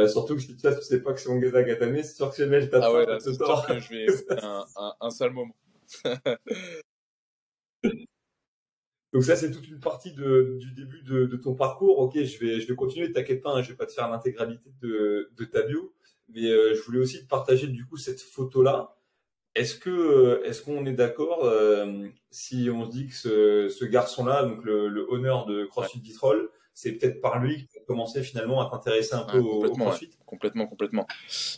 surtout 0.08 0.36
que 0.36 0.42
si 0.42 0.56
tu 0.56 0.68
sais 0.82 1.02
pas 1.02 1.14
que 1.14 1.20
c'est 1.20 1.30
Ongeza 1.30 1.64
Gatame, 1.64 1.98
c'est 2.04 2.16
sûr 2.16 2.30
que 2.30 2.36
c'est 2.36 2.46
je 2.46 2.70
Ah 2.74 2.94
ouais, 2.94 3.06
c'est 3.20 3.34
sûr 3.34 3.66
que 3.68 3.80
je 3.80 3.90
vais 3.90 4.06
un, 4.44 4.66
un, 4.76 4.94
un 5.02 5.10
sale 5.10 5.32
moment. 5.32 5.56
Donc 9.14 9.24
ça, 9.24 9.36
c'est 9.36 9.52
toute 9.52 9.68
une 9.68 9.80
partie 9.80 10.12
de, 10.12 10.58
du 10.60 10.72
début 10.72 11.04
de, 11.04 11.26
de, 11.26 11.38
ton 11.38 11.54
parcours. 11.54 12.00
Ok, 12.00 12.16
je 12.16 12.40
vais, 12.40 12.60
je 12.60 12.68
vais 12.68 12.76
continuer. 12.76 13.12
T'inquiète 13.12 13.42
pas, 13.42 13.52
hein, 13.52 13.62
je 13.62 13.70
vais 13.70 13.76
pas 13.76 13.86
te 13.86 13.92
faire 13.92 14.10
l'intégralité 14.10 14.72
de, 14.82 15.32
de 15.38 15.46
ta 15.46 15.62
bio, 15.62 15.94
mais 16.30 16.50
euh, 16.50 16.74
je 16.74 16.82
voulais 16.82 17.00
aussi 17.00 17.24
te 17.24 17.28
partager 17.28 17.68
du 17.68 17.86
coup 17.86 17.98
cette 17.98 18.22
photo-là. 18.22 18.96
Est-ce 19.54 19.76
que, 19.76 19.92
euh, 19.92 20.44
est-ce 20.46 20.64
qu'on 20.64 20.84
est 20.88 20.94
d'accord 20.94 21.46
euh, 21.46 22.08
si 22.32 22.70
on 22.74 22.86
se 22.86 22.90
dit 22.90 23.08
que 23.08 23.14
ce, 23.14 23.70
ce 23.70 23.86
garçon-là, 23.86 24.46
donc 24.46 24.64
le, 24.64 24.88
le 24.88 25.06
honneur 25.08 25.46
de 25.46 25.66
CrossFit 25.66 26.00
ouais. 26.00 26.04
Vitrolles, 26.04 26.50
c'est 26.74 26.94
peut-être 26.94 27.22
par 27.22 27.38
lui 27.38 27.68
que 27.68 27.72
tu 27.72 27.78
as 27.78 27.84
commencé 27.84 28.24
finalement 28.24 28.68
à 28.68 28.72
t'intéresser 28.72 29.14
un 29.14 29.26
peu 29.26 29.38
ouais, 29.38 29.48
au, 29.48 29.66
au, 29.66 29.76
CrossFit 29.76 30.08
ouais. 30.08 30.12
Complètement, 30.26 30.66
complètement. 30.66 31.06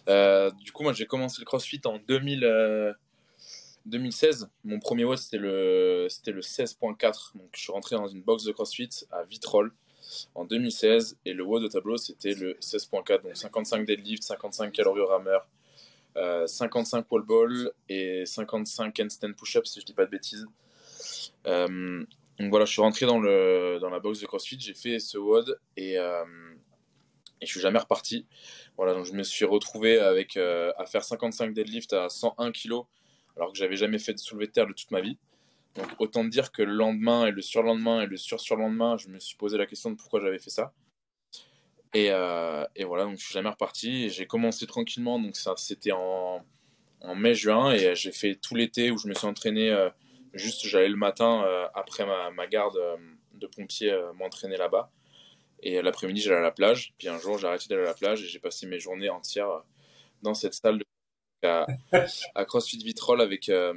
Euh, 0.10 0.52
du 0.62 0.74
coup, 0.74 0.84
moi, 0.84 0.92
j'ai 0.92 1.06
commencé 1.06 1.38
le 1.40 1.46
CrossFit 1.46 1.80
en 1.86 2.00
2000, 2.00 2.44
2016. 3.86 4.50
Mon 4.63 4.80
premier 4.80 5.04
WOD, 5.04 5.18
c'était 5.18 5.38
le, 5.38 6.08
c'était 6.10 6.32
le 6.32 6.42
16.4. 6.42 7.38
Donc, 7.38 7.50
je 7.54 7.62
suis 7.62 7.72
rentré 7.72 7.96
dans 7.96 8.08
une 8.08 8.22
box 8.22 8.44
de 8.44 8.51
CrossFit 8.51 8.89
à 9.12 9.24
Vitrolles 9.24 9.72
en 10.34 10.46
2016. 10.46 11.18
Et 11.25 11.34
le 11.34 11.44
WOD 11.44 11.63
au 11.63 11.70
tableau, 11.70 11.98
c'était 11.98 12.34
le 12.34 12.54
16.4. 12.56 13.24
Donc, 13.24 13.36
55 13.36 13.86
deadlift, 13.86 14.24
55 14.24 14.72
calories 14.72 15.01
au 15.01 15.08
rameur, 15.08 15.48
euh, 16.18 16.48
55 16.48 17.12
wall 17.12 17.24
ball 17.24 17.72
et 17.89 18.25
55 18.25 19.00
handstand 19.00 19.34
push-up, 19.34 19.65
si 19.65 19.80
je 19.82 19.86
dis 19.86 19.94
pas 19.94 20.06
de 20.06 20.12
bêtises. 20.12 20.46
Euh, 21.48 22.04
donc 22.39 22.50
voilà, 22.50 22.65
je 22.65 22.72
suis 22.72 22.82
rentré 22.82 23.06
dans 23.06 23.20
la 23.20 24.00
box 24.00 24.20
de 24.20 24.25
CrossFit, 24.25 24.60
j'ai 24.60 24.74
fait 24.74 25.00
ce 25.00 25.18
WOD 25.18 25.58
et, 25.77 25.98
euh, 25.98 26.25
et 27.39 27.46
je 27.46 27.51
suis 27.51 27.62
jamais 27.62 27.80
reparti. 27.80 28.25
Voilà, 28.75 28.94
donc 28.94 29.06
je 29.06 29.13
me 29.13 29.24
suis 29.24 29.46
retrouvé 29.46 30.00
avec, 30.00 30.36
euh, 30.36 30.74
à 30.77 30.86
faire 30.86 31.04
55 31.04 31.54
deadlift 31.54 31.94
à 31.94 32.10
101 32.10 32.51
kg 32.51 32.82
alors 33.38 33.51
que 33.51 33.58
j'avais 33.58 33.75
jamais 33.75 34.00
fait 34.00 34.13
de 34.13 34.20
soulevé 34.20 34.48
de 34.48 34.51
terre 34.51 34.68
de 34.68 34.74
toute 34.74 34.92
ma 34.92 35.01
vie. 35.01 35.18
Donc 35.75 35.88
autant 36.00 36.24
dire 36.24 36.51
que 36.51 36.62
le 36.62 36.74
lendemain 36.74 37.25
et 37.25 37.32
le 37.32 37.42
surlendemain 37.42 38.01
et 38.01 38.06
le 38.06 38.18
sur-surlendemain, 38.18 38.98
je 38.98 39.10
me 39.10 39.20
suis 39.20 39.36
posé 39.36 39.58
la 39.58 39.65
question 39.65 39.92
de 39.92 39.96
pourquoi 39.96 40.22
j'avais 40.22 40.39
fait 40.39 40.50
ça. 40.50 40.74
Et, 41.94 42.12
euh, 42.12 42.65
et, 42.75 42.84
voilà, 42.84 43.06
donc 43.06 43.18
je 43.18 43.24
suis 43.24 43.34
jamais 43.34 43.50
reparti. 43.50 44.10
J'ai 44.10 44.25
commencé 44.25 44.65
tranquillement, 44.68 45.20
donc 45.20 45.36
ça 45.36 45.54
c'était 45.58 45.92
en, 45.92 46.46
mai-juin 47.15 47.72
et 47.72 47.96
j'ai 47.96 48.12
fait 48.12 48.36
tout 48.36 48.56
l'été 48.56 48.89
où 48.89 48.98
je 48.98 49.08
me 49.08 49.13
suis 49.13 49.27
entraîné. 49.27 49.70
Euh, 49.70 49.89
juste, 50.34 50.65
j'allais 50.65 50.89
le 50.89 50.96
matin 50.96 51.44
euh, 51.46 51.68
après 51.74 52.06
ma, 52.06 52.32
ma 52.32 52.48
garde 52.48 52.77
de 53.34 53.48
pompier 53.48 53.96
m'entraîner 54.15 54.58
là-bas. 54.58 54.92
Et 55.62 55.82
l'après-midi, 55.82 56.22
j'allais 56.22 56.38
à 56.38 56.42
la 56.42 56.51
plage. 56.51 56.94
Puis 56.98 57.08
un 57.10 57.20
jour, 57.20 57.38
j'ai 57.38 57.48
arrêté 57.48 57.68
d'aller 57.70 57.84
à 57.84 57.86
la 57.86 57.94
plage 57.94 58.24
et 58.24 58.27
j'ai 58.27 58.39
passé 58.39 58.65
mes 58.65 58.80
journées 58.80 59.10
entières 59.10 59.63
dans 60.22 60.34
cette 60.34 60.54
salle 60.54 60.80
de 60.80 60.86
à, 61.46 62.46
CrossFit 62.46 62.78
Vitrolles 62.78 63.22
avec, 63.22 63.50
euh, 63.50 63.74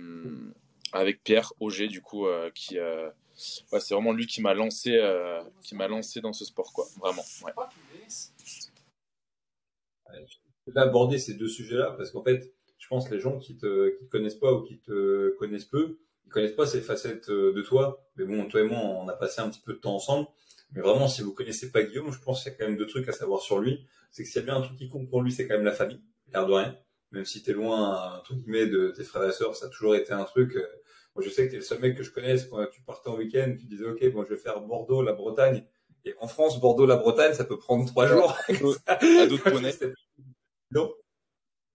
avec 0.93 1.23
Pierre 1.23 1.53
Auger, 1.61 1.89
du 1.89 2.01
coup, 2.01 2.27
euh, 2.27 2.51
qui. 2.55 2.79
Euh, 2.79 3.11
c'est 3.37 3.95
vraiment 3.95 4.13
lui 4.13 4.27
qui 4.27 4.41
m'a 4.41 4.53
lancé, 4.53 5.01
qui 5.63 5.77
m'a 5.77 5.87
lancé 5.87 6.21
dans 6.21 6.33
ce 6.33 6.45
sport, 6.45 6.73
quoi. 6.73 6.87
Vraiment. 6.99 7.23
Ouais. 7.45 7.53
Je 10.67 10.73
vais 10.73 10.81
aborder 10.81 11.19
ces 11.19 11.35
deux 11.35 11.47
sujets-là 11.47 11.95
parce 11.97 12.11
qu'en 12.11 12.25
fait, 12.25 12.53
je 12.79 12.89
pense 12.89 13.09
que 13.09 13.15
les 13.15 13.21
gens 13.21 13.39
qui 13.39 13.57
te, 13.57 13.97
te 13.97 14.05
connaissent 14.07 14.35
pas 14.35 14.53
ou 14.53 14.63
qui 14.63 14.81
te 14.81 15.37
connaissent 15.39 15.67
peu, 15.67 15.99
ils 16.27 16.33
connaissent 16.33 16.57
pas 16.57 16.67
ces 16.67 16.81
facettes 16.81 17.31
de 17.31 17.63
toi. 17.63 18.05
Mais 18.17 18.25
bon, 18.25 18.49
toi 18.49 18.61
et 18.61 18.65
moi, 18.65 18.81
on 18.81 19.07
a 19.07 19.13
passé 19.13 19.41
un 19.41 19.49
petit 19.49 19.61
peu 19.61 19.75
de 19.75 19.79
temps 19.79 19.95
ensemble. 19.95 20.27
Mais 20.73 20.81
vraiment, 20.81 21.07
si 21.07 21.23
vous 21.23 21.33
connaissez 21.33 21.71
pas 21.71 21.85
Guillaume, 21.85 22.11
je 22.13 22.19
pense 22.21 22.43
qu'il 22.43 22.51
y 22.51 22.55
a 22.57 22.59
quand 22.59 22.67
même 22.67 22.77
deux 22.77 22.87
trucs 22.87 23.09
à 23.09 23.13
savoir 23.13 23.41
sur 23.41 23.61
lui. 23.61 23.87
C'est 24.11 24.25
que 24.25 24.29
s'il 24.29 24.41
y 24.41 24.43
a 24.43 24.47
bien 24.47 24.57
un 24.57 24.63
truc 24.63 24.77
qui 24.77 24.89
compte 24.89 25.09
pour 25.09 25.23
lui, 25.23 25.31
c'est 25.31 25.47
quand 25.47 25.55
même 25.55 25.65
la 25.65 25.73
famille, 25.73 26.03
l'air 26.33 26.45
de 26.45 26.53
rien 26.53 26.77
même 27.13 27.25
si 27.25 27.43
t'es 27.43 27.53
loin, 27.53 28.19
entre 28.19 28.35
guillemets, 28.35 28.67
de 28.67 28.91
tes 28.91 29.05
frères 29.05 29.29
et 29.29 29.33
sœurs, 29.33 29.57
ça 29.57 29.67
a 29.67 29.69
toujours 29.69 29.95
été 29.97 30.13
un 30.13 30.25
truc. 30.25 30.57
Euh, 30.57 30.67
moi, 31.15 31.25
je 31.25 31.31
sais 31.31 31.47
que 31.47 31.51
t'es 31.51 31.57
le 31.57 31.63
seul 31.63 31.81
mec 31.81 31.97
que 31.97 32.03
je 32.03 32.11
connaisse 32.11 32.47
quand 32.47 32.65
tu 32.67 32.83
partais 32.83 33.09
en 33.09 33.17
week-end, 33.17 33.55
tu 33.59 33.67
disais, 33.67 33.87
OK, 33.87 34.05
bon, 34.13 34.25
je 34.25 34.31
vais 34.31 34.41
faire 34.41 34.61
Bordeaux, 34.61 35.03
la 35.03 35.13
Bretagne. 35.13 35.65
Et 36.05 36.15
en 36.21 36.29
France, 36.29 36.61
Bordeaux, 36.61 36.87
la 36.87 36.97
Bretagne, 36.97 37.35
ça 37.35 37.45
peut 37.45 37.59
prendre 37.59 37.87
trois 37.87 38.07
jours. 38.07 38.37
à 38.87 39.27
d'autres 39.27 39.51
poneys. 39.51 39.73
Non. 40.71 40.95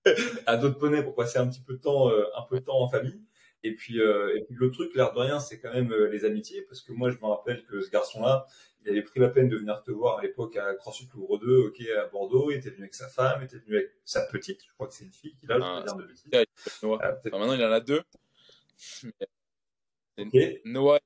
à 0.46 0.58
d'autres 0.58 0.78
poneys 0.78 1.04
pour 1.04 1.16
passer 1.16 1.40
un 1.40 1.48
petit 1.48 1.62
peu 1.62 1.74
de 1.74 1.82
temps, 1.82 2.10
euh, 2.10 2.26
un 2.36 2.44
peu 2.44 2.60
de 2.60 2.66
temps 2.66 2.80
en 2.80 2.88
famille. 2.88 3.22
Et 3.64 3.76
puis, 3.76 4.02
euh, 4.02 4.36
et 4.36 4.44
puis 4.44 4.56
le 4.60 4.72
truc, 4.72 4.94
l'air 4.94 5.14
de 5.14 5.20
rien, 5.20 5.40
c'est 5.40 5.60
quand 5.60 5.74
même 5.74 5.92
euh, 5.92 6.10
les 6.10 6.26
amitiés, 6.26 6.64
parce 6.64 6.82
que 6.82 6.92
moi, 6.92 7.10
je 7.10 7.18
me 7.18 7.26
rappelle 7.26 7.64
que 7.66 7.82
ce 7.82 7.90
garçon-là, 7.90 8.46
il 8.84 8.90
avait 8.90 9.02
pris 9.02 9.20
la 9.20 9.30
peine 9.30 9.50
de 9.50 9.58
venir 9.58 9.82
te 9.84 9.92
voir 9.92 10.20
à 10.20 10.22
l'époque 10.24 10.56
à 10.58 10.74
CrossFit 10.76 11.10
Louvre 11.14 11.38
2, 11.40 11.68
ok, 11.68 11.82
à 11.98 12.06
Bordeaux, 12.08 12.52
il 12.52 12.58
était 12.58 12.70
venu 12.70 12.82
avec 12.84 12.94
sa 12.96 13.08
femme, 13.08 13.42
il 13.42 13.46
était 13.46 13.58
venu 13.60 13.78
avec 13.78 13.92
sa 14.06 14.26
petite, 14.28 14.62
je 14.68 14.74
crois 14.74 14.88
que 14.88 14.94
c'est 14.94 15.06
une 15.06 15.14
fille 15.14 15.36
qu'il 15.36 15.52
a, 15.52 15.58
je 15.58 15.64
Ah, 15.64 15.84
de. 15.96 16.38
Ouais, 16.38 16.46
Noah. 16.84 17.00
Euh, 17.06 17.16
Enfin, 17.28 17.38
maintenant, 17.40 17.54
il 17.54 17.64
en 17.64 17.72
a 17.72 17.80
deux. 17.80 18.02
Mais- 19.04 19.14
Ok. 20.18 20.62
Noah, 20.66 21.00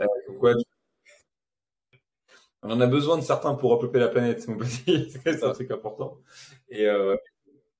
Euh, 0.00 0.06
quoi, 0.38 0.54
tu- 0.54 0.64
On 2.62 2.70
en 2.70 2.80
a 2.80 2.86
besoin 2.86 3.16
de 3.18 3.22
certains 3.22 3.54
pour 3.54 3.70
repeupler 3.72 4.00
la 4.00 4.08
planète, 4.08 4.46
mon 4.48 4.56
petit. 4.56 5.10
c'est 5.24 5.44
un 5.44 5.52
truc 5.52 5.70
important. 5.70 6.18
Et, 6.68 6.86
euh, 6.86 7.16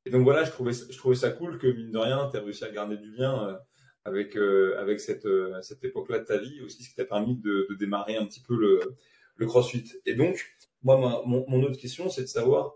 et 0.05 0.11
donc 0.11 0.25
voilà, 0.25 0.45
je 0.45 0.51
trouvais, 0.51 0.73
ça- 0.73 0.87
je 0.91 0.97
trouvais 0.99 1.15
ça 1.15 1.31
cool 1.31 1.59
que 1.59 1.67
mine 1.69 1.91
de 1.93 1.99
rien, 1.99 2.29
tu 2.31 2.37
as 2.37 2.41
réussi 2.41 2.65
à 2.65 2.71
garder 2.71 2.97
du 2.97 3.11
lien 3.13 3.49
euh, 3.49 3.57
avec 4.05 4.37
euh, 4.37 4.77
avec 4.79 5.01
cette 5.01 5.27
euh, 5.27 5.61
cette 5.63 5.85
époque-là 5.85 6.19
de 6.19 6.25
ta 6.25 6.39
vie 6.39 6.61
aussi, 6.63 6.83
ce 6.83 6.89
qui 6.91 6.95
t'a 6.95 7.05
permis 7.05 7.37
de, 7.37 7.69
démarrer 7.79 8.17
un 8.17 8.27
petit 8.27 8.41
peu 8.41 8.57
le 8.57 9.47
CrossFit. 9.47 9.93
Et 10.07 10.15
donc, 10.15 10.57
moi, 10.83 11.23
mon, 11.27 11.63
autre 11.63 11.79
question, 11.79 12.09
c'est 12.09 12.23
de 12.23 12.27
savoir, 12.27 12.75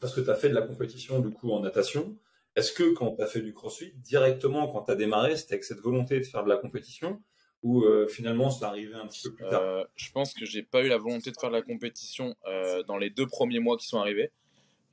parce 0.00 0.14
que 0.14 0.20
tu 0.20 0.30
as 0.30 0.34
fait 0.34 0.48
de 0.48 0.54
la 0.54 0.62
compétition 0.62 1.20
du 1.20 1.30
coup 1.30 1.50
en 1.52 1.60
natation, 1.60 2.16
est-ce 2.56 2.72
que 2.72 2.92
quand 2.92 3.16
tu 3.16 3.22
as 3.22 3.26
fait 3.26 3.40
du 3.40 3.54
CrossFit, 3.54 3.92
directement 3.96 4.68
quand 4.68 4.84
tu 4.84 4.90
as 4.90 4.96
démarré, 4.96 5.36
c'était 5.36 5.54
avec 5.54 5.64
cette 5.64 5.80
volonté 5.80 6.18
de 6.18 6.24
faire 6.24 6.44
de 6.44 6.48
la 6.48 6.56
compétition 6.56 7.22
ou 7.62 7.84
euh, 7.84 8.08
finalement 8.08 8.50
c'est 8.50 8.64
arrivé 8.64 8.94
un 8.94 9.06
petit 9.06 9.28
peu 9.28 9.34
plus 9.34 9.48
tard? 9.48 9.62
Euh, 9.62 9.84
je 9.94 10.10
pense 10.10 10.34
que 10.34 10.44
j'ai 10.44 10.62
pas 10.62 10.82
eu 10.82 10.88
la 10.88 10.98
volonté 10.98 11.30
de 11.30 11.36
faire 11.38 11.50
de 11.50 11.56
la 11.56 11.62
compétition 11.62 12.34
dans 12.86 12.98
les 12.98 13.10
deux 13.10 13.26
premiers 13.26 13.60
mois 13.60 13.76
qui 13.76 13.86
sont 13.86 13.98
arrivés. 13.98 14.30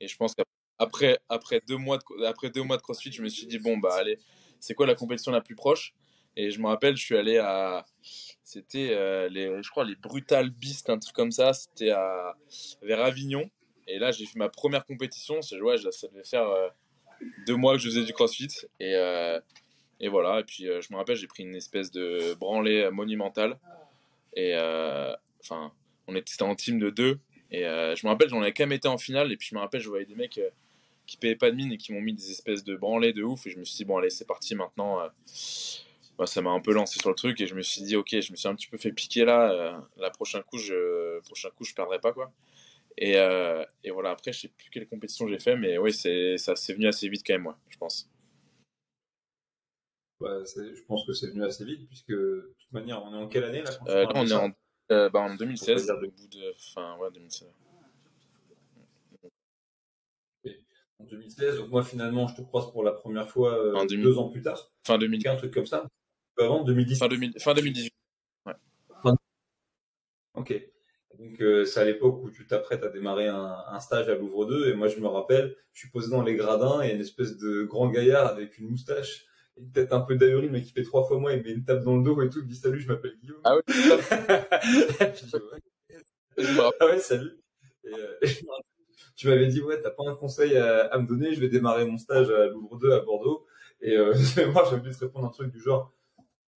Et 0.00 0.06
je 0.06 0.16
pense 0.16 0.34
qu'après 0.34 1.18
après 1.28 1.60
deux, 1.66 1.76
mois 1.76 1.98
de, 1.98 2.24
après 2.24 2.50
deux 2.50 2.62
mois 2.62 2.76
de 2.76 2.82
CrossFit, 2.82 3.12
je 3.12 3.22
me 3.22 3.28
suis 3.28 3.46
dit, 3.46 3.58
bon, 3.58 3.78
bah 3.78 3.94
allez, 3.94 4.18
c'est 4.60 4.74
quoi 4.74 4.86
la 4.86 4.94
compétition 4.94 5.32
la 5.32 5.40
plus 5.40 5.54
proche? 5.54 5.94
Et 6.36 6.52
je 6.52 6.60
me 6.60 6.68
rappelle, 6.68 6.96
je 6.96 7.04
suis 7.04 7.16
allé 7.16 7.38
à. 7.38 7.84
C'était, 8.44 8.90
euh, 8.92 9.28
les, 9.28 9.60
je 9.60 9.70
crois, 9.70 9.84
les 9.84 9.96
Brutal 9.96 10.50
Beast, 10.50 10.88
un 10.88 10.98
truc 10.98 11.14
comme 11.14 11.32
ça. 11.32 11.52
C'était 11.52 11.90
à, 11.90 12.36
vers 12.80 13.00
Avignon. 13.00 13.50
Et 13.88 13.98
là, 13.98 14.12
j'ai 14.12 14.24
fait 14.24 14.38
ma 14.38 14.48
première 14.48 14.84
compétition. 14.86 15.40
Ouais, 15.60 15.78
ça 15.78 16.08
devait 16.08 16.24
faire 16.24 16.48
euh, 16.48 16.68
deux 17.46 17.56
mois 17.56 17.74
que 17.74 17.80
je 17.80 17.88
faisais 17.88 18.04
du 18.04 18.12
CrossFit. 18.12 18.48
Et, 18.78 18.94
euh, 18.94 19.40
et 19.98 20.08
voilà. 20.08 20.40
Et 20.40 20.44
puis, 20.44 20.64
je 20.66 20.92
me 20.92 20.96
rappelle, 20.96 21.16
j'ai 21.16 21.26
pris 21.26 21.42
une 21.42 21.56
espèce 21.56 21.90
de 21.90 22.34
branlée 22.34 22.88
monumentale. 22.92 23.58
Et 24.36 24.54
enfin, 25.40 25.72
on 26.06 26.14
était 26.14 26.40
en 26.42 26.54
team 26.54 26.78
de 26.78 26.90
deux. 26.90 27.18
Et 27.50 27.62
je 27.64 28.06
me 28.06 28.10
rappelle, 28.10 28.28
j'en 28.28 28.40
avais 28.40 28.52
quand 28.52 28.62
même 28.62 28.72
été 28.72 28.86
en 28.86 28.98
finale. 28.98 29.32
Et 29.32 29.36
puis, 29.36 29.48
je 29.50 29.56
me 29.56 29.60
rappelle, 29.60 29.80
je 29.80 29.88
voyais 29.88 30.06
des 30.06 30.14
mecs 30.14 30.40
qui 31.08 31.16
payaient 31.16 31.34
pas 31.34 31.50
de 31.50 31.56
mine 31.56 31.72
et 31.72 31.76
qui 31.78 31.92
m'ont 31.92 32.00
mis 32.00 32.12
des 32.12 32.30
espèces 32.30 32.62
de 32.62 32.76
branlées 32.76 33.12
de 33.12 33.24
ouf. 33.24 33.46
Et 33.46 33.50
je 33.50 33.58
me 33.58 33.64
suis 33.64 33.76
dit, 33.78 33.84
bon, 33.84 33.96
allez, 33.96 34.10
c'est 34.10 34.26
parti 34.26 34.54
maintenant. 34.54 35.00
euh. 35.00 35.08
Bah, 36.18 36.26
ça 36.26 36.42
m'a 36.42 36.50
un 36.50 36.60
peu 36.60 36.72
lancé 36.72 36.98
sur 37.00 37.08
le 37.08 37.14
truc. 37.16 37.40
Et 37.40 37.46
je 37.46 37.54
me 37.54 37.62
suis 37.62 37.82
dit, 37.82 37.96
ok, 37.96 38.08
je 38.20 38.30
me 38.30 38.36
suis 38.36 38.46
un 38.48 38.54
petit 38.54 38.68
peu 38.68 38.76
fait 38.78 38.92
piquer 38.92 39.24
là. 39.24 39.50
euh, 39.50 39.78
la 39.96 40.10
prochaine 40.10 40.42
coup, 40.44 40.58
je, 40.58 41.20
prochain 41.22 41.48
coup, 41.50 41.64
je 41.64 41.74
perdrai 41.74 41.98
pas, 41.98 42.12
quoi. 42.12 42.32
Et, 42.98 43.16
euh, 43.16 43.64
et 43.84 43.90
voilà, 43.90 44.10
après, 44.10 44.32
je 44.32 44.40
sais 44.40 44.48
plus 44.48 44.70
quelle 44.70 44.86
compétition 44.88 45.26
j'ai 45.28 45.38
fait. 45.38 45.56
Mais 45.56 45.78
oui, 45.78 45.92
c'est, 45.92 46.36
ça 46.36 46.54
c'est 46.56 46.74
venu 46.74 46.86
assez 46.88 47.08
vite 47.08 47.22
quand 47.26 47.34
même, 47.34 47.42
moi, 47.42 47.58
je 47.68 47.78
pense. 47.78 48.10
Bah, 50.20 50.42
Je 50.44 50.82
pense 50.88 51.06
que 51.06 51.12
c'est 51.12 51.28
venu 51.28 51.44
assez 51.44 51.64
vite 51.64 51.86
puisque 51.86 52.10
de 52.10 52.54
toute 52.58 52.72
manière, 52.72 53.04
on 53.04 53.14
est 53.14 53.18
en 53.18 53.28
quelle 53.28 53.44
année 53.44 53.62
là 53.62 53.70
Euh, 53.88 54.02
là, 54.02 54.10
on 54.16 54.26
est 54.26 54.32
en, 54.32 54.50
euh, 54.90 55.08
bah, 55.08 55.20
en 55.20 55.30
Faut 55.30 55.36
2016, 55.36 55.86
pas 55.86 55.92
dire 55.94 56.00
de- 56.02 56.06
au 56.06 56.10
bout 56.10 56.26
de. 56.26 56.54
Enfin, 56.74 56.96
ouais, 56.98 57.08
2016. 57.12 57.48
En 61.00 61.04
2016, 61.04 61.56
donc 61.58 61.70
moi 61.70 61.84
finalement, 61.84 62.26
je 62.26 62.34
te 62.36 62.42
croise 62.42 62.70
pour 62.72 62.82
la 62.82 62.92
première 62.92 63.28
fois 63.28 63.54
euh, 63.56 63.74
En 63.74 63.84
2000. 63.86 64.04
deux 64.04 64.18
ans 64.18 64.28
plus 64.28 64.42
tard, 64.42 64.70
Fin 64.84 64.98
2000, 64.98 65.28
un 65.28 65.36
truc 65.36 65.54
comme 65.54 65.66
ça. 65.66 65.86
Avant 66.38 66.64
2010. 66.64 66.98
fin 66.98 67.08
2000, 67.08 67.34
fin 67.38 67.54
2018. 67.54 67.92
Ok. 70.34 70.54
Donc 71.18 71.40
euh, 71.40 71.64
c'est 71.64 71.80
à 71.80 71.84
l'époque 71.84 72.22
où 72.22 72.30
tu 72.30 72.46
t'apprêtes 72.46 72.84
à 72.84 72.88
démarrer 72.90 73.26
un, 73.26 73.56
un 73.66 73.80
stage 73.80 74.08
à 74.08 74.14
Louvre 74.14 74.46
2 74.46 74.68
et 74.68 74.74
moi 74.74 74.86
je 74.86 75.00
me 75.00 75.08
rappelle, 75.08 75.56
je 75.72 75.80
suis 75.80 75.90
posé 75.90 76.10
dans 76.10 76.22
les 76.22 76.36
gradins 76.36 76.80
et 76.82 76.92
une 76.94 77.00
espèce 77.00 77.36
de 77.38 77.64
grand 77.64 77.88
gaillard 77.90 78.26
avec 78.28 78.56
une 78.58 78.68
moustache 78.70 79.24
et 79.56 79.62
peut-être 79.62 79.92
un 79.92 80.00
peu 80.00 80.14
d'ahurie 80.14 80.48
mais 80.48 80.62
qui 80.62 80.70
fait 80.72 80.84
trois 80.84 81.04
fois 81.04 81.18
moins, 81.18 81.32
il 81.32 81.38
me 81.38 81.44
met 81.44 81.50
une 81.52 81.64
tape 81.64 81.82
dans 81.82 81.96
le 81.96 82.04
dos 82.04 82.22
et 82.22 82.28
tout, 82.28 82.38
il 82.38 82.44
me 82.44 82.48
dit 82.48 82.54
salut, 82.56 82.78
je 82.80 82.86
m'appelle 82.86 83.16
Guillaume. 83.20 83.40
Ah 83.42 83.56
oui, 83.56 83.62
Je 83.68 85.24
dis, 85.26 85.34
ouais. 85.34 85.98
Je 86.36 86.52
me 86.52 86.60
rappelle. 86.60 86.78
Ah 86.80 86.86
ouais, 86.86 86.98
salut. 87.00 87.40
Et, 87.82 87.94
euh, 87.94 88.18
tu 89.18 89.26
m'avais 89.26 89.48
dit, 89.48 89.60
ouais, 89.60 89.80
t'as 89.82 89.90
pas 89.90 90.04
un 90.08 90.14
conseil 90.14 90.56
à, 90.56 90.86
à 90.86 90.98
me 90.98 91.06
donner, 91.06 91.34
je 91.34 91.40
vais 91.40 91.48
démarrer 91.48 91.84
mon 91.84 91.98
stage 91.98 92.30
à 92.30 92.46
Louvre 92.46 92.78
2 92.78 92.92
à 92.92 93.00
Bordeaux. 93.00 93.44
Et 93.80 93.96
euh, 93.96 94.14
moi, 94.52 94.64
j'avais 94.70 94.80
dû 94.80 94.90
te 94.92 95.00
répondre 95.04 95.26
un 95.26 95.30
truc 95.30 95.50
du 95.50 95.60
genre, 95.60 95.92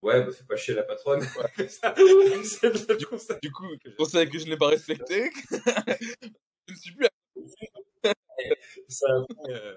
ouais, 0.03 0.23
bah, 0.23 0.31
fais 0.31 0.43
pas 0.43 0.55
chier 0.55 0.75
la 0.75 0.83
patronne. 0.83 1.21
le 1.57 3.05
conseil 3.09 3.37
Du 3.41 3.51
coup, 3.51 3.65
que 3.83 3.89
conseil 3.97 4.29
que 4.29 4.37
je 4.37 4.45
n'ai 4.45 4.57
pas 4.57 4.67
respecté. 4.67 5.31
je 5.49 6.73
ne 6.73 6.77
suis 6.77 6.93
plus. 6.93 7.07
à- 7.07 8.13
Ça, 8.87 9.07
après, 9.09 9.53
euh, 9.53 9.75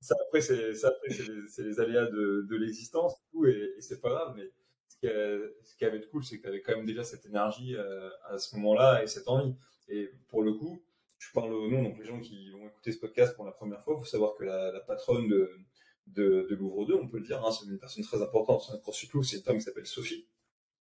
ça, 0.00 0.16
après, 0.26 0.40
c'est, 0.40 0.74
ça, 0.74 0.88
après, 0.88 1.10
c'est 1.10 1.62
les, 1.64 1.80
aléas 1.80 2.06
de, 2.06 2.46
de 2.48 2.56
l'existence, 2.56 3.14
et 3.46 3.74
et, 3.76 3.80
c'est 3.82 4.00
pas 4.00 4.08
grave, 4.08 4.34
mais 4.36 4.50
ce 4.88 5.54
ce 5.64 5.76
qui 5.76 5.84
avait 5.84 5.98
de 5.98 6.06
cool, 6.06 6.24
c'est 6.24 6.38
que 6.38 6.42
tu 6.44 6.48
avais 6.48 6.62
quand 6.62 6.74
même 6.76 6.86
déjà 6.86 7.04
cette 7.04 7.26
énergie 7.26 7.76
à 7.76 8.38
ce 8.38 8.56
moment-là 8.56 9.02
et 9.02 9.06
cette 9.06 9.28
envie. 9.28 9.54
Et 9.88 10.10
pour 10.28 10.42
le 10.42 10.54
coup, 10.54 10.82
je 11.20 11.32
parle 11.32 11.52
au 11.52 11.68
nom, 11.68 11.82
donc 11.82 11.98
les 11.98 12.06
gens 12.06 12.18
qui 12.18 12.50
vont 12.50 12.66
écouter 12.66 12.92
ce 12.92 12.98
podcast 12.98 13.36
pour 13.36 13.44
la 13.44 13.52
première 13.52 13.82
fois, 13.82 13.94
il 13.96 14.00
faut 14.02 14.08
savoir 14.08 14.34
que 14.36 14.44
la, 14.44 14.72
la 14.72 14.80
patronne 14.80 15.28
de, 15.28 15.50
de, 16.06 16.46
de 16.48 16.54
Louvre 16.56 16.86
2, 16.86 16.94
on 16.94 17.08
peut 17.08 17.18
le 17.18 17.24
dire, 17.24 17.44
hein, 17.44 17.50
c'est 17.52 17.66
une 17.66 17.78
personne 17.78 18.02
très 18.02 18.22
importante 18.22 18.62
sur 18.62 18.72
notre 18.72 18.92
surtout, 18.92 19.22
c'est 19.22 19.36
une 19.36 19.42
femme 19.42 19.58
qui 19.58 19.62
s'appelle 19.62 19.86
Sophie. 19.86 20.26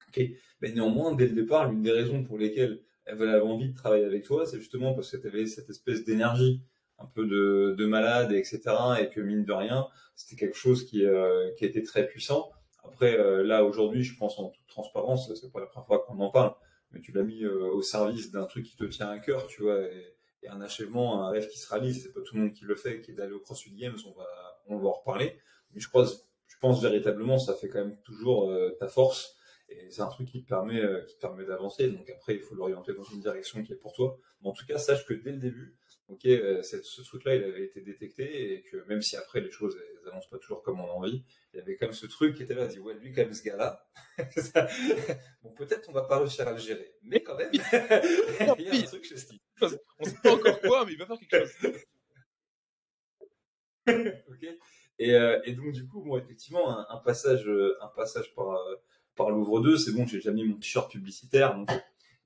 Okay. 0.08 0.38
Mais 0.62 0.72
néanmoins, 0.72 1.14
dès 1.14 1.28
le 1.28 1.36
départ, 1.36 1.70
l'une 1.70 1.84
des 1.84 1.92
raisons 1.92 2.24
pour 2.24 2.38
lesquelles 2.38 2.82
elle 3.06 3.22
avait 3.22 3.42
envie 3.42 3.70
de 3.70 3.76
travailler 3.76 4.06
avec 4.06 4.24
toi, 4.24 4.46
c'est 4.46 4.58
justement 4.58 4.94
parce 4.94 5.12
que 5.12 5.18
tu 5.18 5.28
avais 5.28 5.46
cette 5.46 5.70
espèce 5.70 6.06
d'énergie 6.06 6.64
un 7.00 7.06
peu 7.06 7.26
de, 7.26 7.76
de 7.78 7.86
malade, 7.86 8.32
etc. 8.32 8.62
Et 9.02 9.10
que 9.10 9.20
mine 9.20 9.44
de 9.44 9.54
rien, 9.54 9.88
c'était 10.16 10.36
quelque 10.36 10.58
chose 10.58 10.86
qui, 10.86 11.06
euh, 11.06 11.52
qui 11.58 11.66
était 11.66 11.84
très 11.84 12.08
puissant. 12.08 12.50
Après, 12.84 13.20
euh, 13.20 13.44
là, 13.44 13.66
aujourd'hui, 13.66 14.04
je 14.04 14.18
pense 14.18 14.40
en 14.40 14.50
toute 14.50 14.68
transparence, 14.68 15.34
c'est 15.36 15.52
pas 15.52 15.60
la 15.60 15.68
première 15.68 15.86
fois 15.86 16.00
qu'on 16.06 16.20
en 16.20 16.32
parle, 16.32 16.56
mais 16.92 17.02
tu 17.02 17.12
l'as 17.12 17.24
mis 17.24 17.44
euh, 17.44 17.72
au 17.72 17.82
service 17.82 18.32
d'un 18.32 18.46
truc 18.46 18.66
qui 18.66 18.78
te 18.78 18.86
tient 18.86 19.10
à 19.10 19.20
cœur, 19.20 19.48
tu 19.48 19.64
vois, 19.64 19.80
et, 20.44 20.50
un 20.50 20.62
achèvement, 20.62 21.24
un 21.24 21.30
rêve 21.30 21.48
qui 21.48 21.58
se 21.58 21.70
réalise. 21.70 22.04
C'est 22.04 22.14
pas 22.14 22.22
tout 22.22 22.36
le 22.36 22.42
monde 22.42 22.54
qui 22.54 22.66
le 22.66 22.76
fait, 22.76 23.02
qui 23.02 23.12
est 23.12 23.16
d'aller 23.16 23.34
au 23.34 23.40
CrossFit 23.40 23.72
Games, 23.72 23.98
on 24.06 24.12
va, 24.12 24.28
on 24.68 24.78
va 24.78 24.90
en 24.90 24.94
reparler. 24.94 25.40
Mais 25.74 25.80
je 25.80 25.88
crois, 25.88 26.06
je 26.06 26.56
pense 26.62 26.82
véritablement, 26.82 27.38
ça 27.38 27.54
fait 27.56 27.70
quand 27.70 27.80
même 27.80 27.98
toujours 28.04 28.52
ta 28.80 28.88
force 28.88 29.36
et 29.72 29.92
c'est 29.92 30.02
un 30.02 30.08
truc 30.08 30.28
qui 30.28 30.44
te 30.44 30.48
permet, 30.48 30.82
euh, 30.82 31.02
qui 31.06 31.16
permet 31.18 31.46
d'avancer. 31.46 31.90
Donc 31.90 32.10
après, 32.10 32.36
il 32.36 32.42
faut 32.42 32.56
l'orienter 32.56 32.94
dans 32.94 33.04
une 33.04 33.22
direction 33.22 33.64
qui 33.64 33.74
est 33.74 33.78
pour 33.78 33.94
toi. 33.94 34.18
Mais 34.42 34.50
en 34.50 34.54
tout 34.54 34.66
cas, 34.66 34.78
sache 34.78 35.06
que 35.06 35.14
dès 35.14 35.32
le 35.32 35.38
début, 35.38 35.76
ok, 36.10 36.26
euh, 36.26 36.62
ce 36.64 37.02
truc-là, 37.02 37.36
il 37.36 37.44
avait 37.44 37.64
été 37.64 37.82
détecté 37.82 38.54
et 38.54 38.64
que 38.64 38.78
même 38.88 39.02
si 39.02 39.16
après 39.16 39.42
les 39.42 39.52
choses 39.52 39.80
n'avancent 40.04 40.30
pas 40.30 40.38
toujours 40.38 40.64
comme 40.64 40.80
on 40.80 40.88
a 40.88 40.94
envie, 40.94 41.24
il 41.54 41.58
y 41.58 41.60
avait 41.60 41.76
quand 41.76 41.86
même 41.86 41.94
ce 41.94 42.08
truc 42.08 42.36
qui 42.36 42.44
était 42.44 42.56
là, 42.56 42.68
dit 42.68 42.80
ouais, 42.80 42.96
lui 42.96 43.14
quand 43.14 43.22
même 43.22 43.34
ce 43.34 43.44
gars-là, 43.44 43.88
bon 45.44 45.52
peut-être 45.54 45.88
on 45.90 45.94
va 45.94 46.04
pas 46.04 46.20
réussir 46.20 46.48
à 46.48 46.52
le 46.52 46.58
gérer, 46.58 46.96
mais 47.04 47.22
quand 47.22 47.38
même, 47.38 47.50
il 47.54 47.60
y 47.60 48.70
a 48.70 48.74
un 48.74 48.82
truc 48.84 49.06
chez 49.06 49.18
Steve. 49.18 49.40
On 49.62 50.04
sait 50.04 50.16
pas 50.24 50.34
encore 50.34 50.60
quoi, 50.62 50.86
mais 50.86 50.94
il 50.94 50.98
va 50.98 51.06
faire 51.06 51.18
quelque 51.20 51.46
chose. 51.46 51.76
ok. 54.28 54.48
Et, 55.02 55.14
euh, 55.14 55.40
et, 55.46 55.54
donc 55.54 55.72
du 55.72 55.88
coup, 55.88 56.02
bon, 56.02 56.18
effectivement, 56.18 56.78
un, 56.78 56.86
un 56.90 56.98
passage, 56.98 57.50
un 57.82 57.88
passage 57.88 58.34
par 58.36 58.60
par 59.16 59.30
Louvre 59.30 59.60
2, 59.60 59.78
c'est 59.78 59.92
bon, 59.92 60.08
j'ai 60.08 60.18
déjà 60.18 60.32
mis 60.32 60.46
mon 60.46 60.56
t-shirt 60.56 60.90
publicitaire, 60.90 61.54
donc 61.54 61.70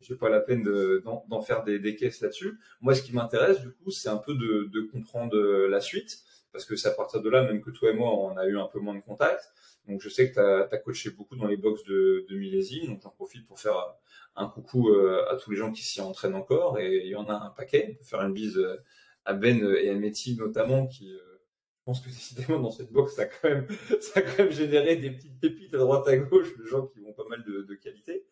j'ai 0.03 0.15
pas 0.15 0.29
la 0.29 0.39
peine 0.39 0.63
d'en 0.63 1.41
faire 1.41 1.63
des, 1.63 1.95
caisses 1.95 2.21
là-dessus. 2.21 2.59
Moi, 2.81 2.95
ce 2.95 3.01
qui 3.01 3.13
m'intéresse, 3.13 3.61
du 3.61 3.71
coup, 3.71 3.91
c'est 3.91 4.09
un 4.09 4.17
peu 4.17 4.35
de, 4.35 4.81
comprendre 4.91 5.37
la 5.67 5.81
suite, 5.81 6.19
parce 6.51 6.65
que 6.65 6.75
c'est 6.75 6.89
à 6.89 6.91
partir 6.91 7.21
de 7.21 7.29
là, 7.29 7.43
même 7.43 7.61
que 7.61 7.71
toi 7.71 7.89
et 7.89 7.93
moi, 7.93 8.13
on 8.13 8.37
a 8.37 8.45
eu 8.45 8.57
un 8.57 8.67
peu 8.67 8.79
moins 8.79 8.95
de 8.95 9.01
contact. 9.01 9.51
Donc, 9.87 10.01
je 10.01 10.09
sais 10.09 10.29
que 10.29 10.33
tu 10.35 10.39
as, 10.75 10.77
coaché 10.77 11.09
beaucoup 11.11 11.35
dans 11.35 11.47
les 11.47 11.57
box 11.57 11.83
de, 11.83 12.25
de 12.29 12.35
millésime, 12.35 12.87
donc 12.87 13.01
j'en 13.01 13.09
profite 13.09 13.45
pour 13.47 13.59
faire 13.59 13.95
un 14.35 14.47
coucou 14.47 14.89
euh, 14.89 15.25
à 15.29 15.35
tous 15.35 15.51
les 15.51 15.57
gens 15.57 15.71
qui 15.71 15.83
s'y 15.83 16.01
entraînent 16.01 16.35
encore, 16.35 16.79
et 16.79 17.01
il 17.03 17.09
y 17.09 17.15
en 17.15 17.25
a 17.25 17.33
un 17.33 17.49
paquet. 17.49 17.99
faire 18.03 18.21
une 18.21 18.33
bise 18.33 18.59
à 19.25 19.33
Ben 19.33 19.63
et 19.63 19.89
à 19.89 19.95
Métis 19.95 20.37
notamment, 20.37 20.87
qui 20.87 21.13
euh, 21.13 21.19
je 21.79 21.83
pense 21.85 22.01
que 22.01 22.09
décidément 22.09 22.59
dans 22.59 22.71
cette 22.71 22.91
box, 22.91 23.13
ça 23.15 23.23
a 23.23 23.25
quand 23.25 23.49
même, 23.49 24.51
généré 24.51 24.95
des 24.95 25.11
petites 25.11 25.39
pépites 25.39 25.73
à 25.73 25.77
droite 25.77 26.07
à 26.07 26.17
gauche 26.17 26.57
de 26.57 26.65
gens 26.65 26.87
qui 26.87 26.99
ont 27.01 27.13
pas 27.13 27.25
mal 27.29 27.43
de 27.43 27.75
qualité. 27.75 28.25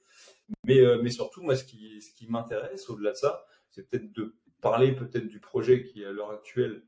Mais, 0.63 0.79
euh, 0.79 1.01
mais 1.01 1.09
surtout, 1.09 1.41
moi, 1.41 1.55
ce 1.55 1.63
qui, 1.63 2.01
ce 2.01 2.13
qui 2.13 2.27
m'intéresse 2.27 2.89
au-delà 2.89 3.11
de 3.11 3.17
ça, 3.17 3.45
c'est 3.69 3.89
peut-être 3.89 4.11
de 4.11 4.35
parler 4.61 4.93
peut-être 4.93 5.27
du 5.27 5.39
projet 5.39 5.83
qui 5.83 6.03
est 6.03 6.05
à 6.05 6.11
l'heure 6.11 6.31
actuelle 6.31 6.83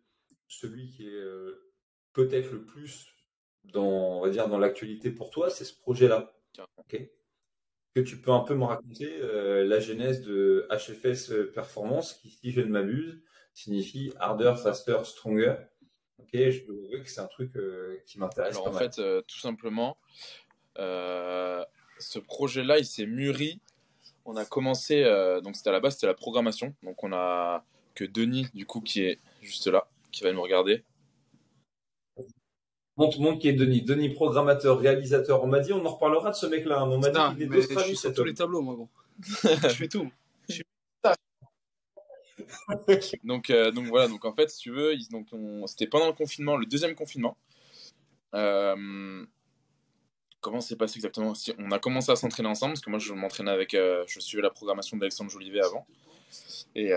celui 0.47 0.89
qui 0.89 1.07
est 1.07 1.11
euh, 1.11 1.71
peut-être 2.13 2.51
le 2.51 2.63
plus 2.63 3.07
dans, 3.63 4.19
on 4.19 4.21
va 4.21 4.29
dire, 4.29 4.47
dans 4.47 4.59
l'actualité 4.59 5.09
pour 5.09 5.29
toi, 5.29 5.49
c'est 5.49 5.65
ce 5.65 5.79
projet-là. 5.79 6.33
Ok. 6.77 6.99
Que 7.95 8.01
tu 8.01 8.19
peux 8.19 8.31
un 8.31 8.41
peu 8.41 8.55
me 8.55 8.65
raconter 8.65 9.19
euh, 9.21 9.63
la 9.63 9.79
genèse 9.79 10.21
de 10.21 10.67
HFS 10.69 11.31
Performance, 11.53 12.13
qui, 12.13 12.29
si 12.29 12.51
je 12.51 12.61
ne 12.61 12.67
m'abuse, 12.67 13.21
signifie 13.53 14.11
Harder, 14.19 14.55
Faster, 14.61 14.99
Stronger. 15.03 15.55
Ok, 16.17 16.29
je 16.33 16.65
dois 16.65 16.75
avouer 16.85 17.01
que 17.01 17.09
c'est 17.09 17.21
un 17.21 17.27
truc 17.27 17.55
euh, 17.55 17.97
qui 18.05 18.19
m'intéresse. 18.19 18.55
Alors 18.55 18.67
en 18.67 18.73
fait, 18.73 18.99
euh, 18.99 19.21
tout 19.21 19.39
simplement, 19.39 19.97
ce 22.03 22.19
projet-là, 22.19 22.79
il 22.79 22.85
s'est 22.85 23.05
mûri. 23.05 23.59
On 24.25 24.35
a 24.37 24.45
commencé, 24.45 25.03
donc 25.43 25.55
c'était 25.55 25.69
à 25.69 25.73
la 25.73 25.79
base, 25.79 25.95
c'était 25.95 26.07
la 26.07 26.13
programmation. 26.13 26.73
Donc 26.83 27.03
on 27.03 27.11
a 27.11 27.63
que 27.95 28.05
Denis, 28.05 28.47
du 28.53 28.65
coup, 28.65 28.81
qui 28.81 29.01
est 29.01 29.19
juste 29.41 29.67
là, 29.67 29.87
qui 30.11 30.23
va 30.23 30.31
nous 30.31 30.41
regarder. 30.41 30.83
Montre, 32.95 33.19
montre 33.19 33.39
qui 33.39 33.47
est 33.47 33.53
Denis. 33.53 33.81
Denis, 33.81 34.09
programmateur, 34.09 34.79
réalisateur. 34.79 35.43
On 35.43 35.47
m'a 35.47 35.59
dit, 35.59 35.73
on 35.73 35.83
en 35.83 35.89
reparlera 35.93 36.29
de 36.29 36.35
ce 36.35 36.45
mec-là. 36.45 36.81
Hein. 36.81 36.89
On 36.91 36.99
m'a 36.99 37.09
dit 37.09 37.35
qu'il 37.35 37.43
est 37.43 37.47
d'Australie. 37.47 37.91
Je 37.91 37.99
suis 37.99 38.13
tous 38.13 38.23
les 38.23 38.33
tableaux, 38.35 38.61
moi, 38.61 38.75
bon. 38.75 38.87
je 39.43 39.67
fais 39.69 39.87
tout. 39.87 40.09
donc, 43.23 43.49
euh, 43.49 43.71
donc 43.71 43.87
voilà, 43.87 44.07
donc 44.07 44.25
en 44.25 44.33
fait, 44.33 44.49
si 44.49 44.59
tu 44.59 44.71
veux, 44.71 44.95
donc 45.11 45.27
c'était 45.67 45.87
pendant 45.87 46.07
le 46.07 46.13
confinement, 46.13 46.57
le 46.57 46.65
deuxième 46.65 46.95
confinement. 46.95 47.37
Euh, 48.35 49.25
comment 50.43 50.61
s'est 50.61 50.75
passé 50.75 50.97
exactement 50.97 51.33
On 51.57 51.71
a 51.71 51.79
commencé 51.79 52.11
à 52.11 52.15
s'entraîner 52.15 52.49
ensemble 52.49 52.73
parce 52.73 52.85
que 52.85 52.89
moi 52.91 52.99
je 52.99 53.13
m'entraînais 53.13 53.49
avec, 53.49 53.73
euh, 53.73 54.03
je 54.07 54.19
suivais 54.19 54.43
la 54.43 54.51
programmation 54.51 54.97
d'Alexandre 54.97 55.31
Jolivet 55.31 55.61
avant. 55.61 55.87
Et 56.75 56.91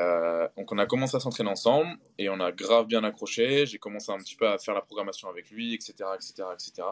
donc 0.57 0.73
on 0.73 0.79
a 0.79 0.87
commencé 0.87 1.17
à 1.17 1.21
s'entraîner 1.21 1.51
ensemble 1.51 1.97
et 2.19 2.29
on 2.31 2.41
a 2.41 2.53
grave 2.53 2.87
bien 2.87 3.05
accroché. 3.05 3.67
J'ai 3.67 3.79
commencé 3.79 4.11
un 4.11 4.19
petit 4.19 4.35
peu 4.35 4.49
à 4.49 4.59
faire 4.59 4.75
la 4.75 4.81
programmation 4.81 5.29
avec 5.29 5.51
lui, 5.51 5.75
etc., 5.75 5.95
etc., 6.15 6.49
etc. 6.55 6.89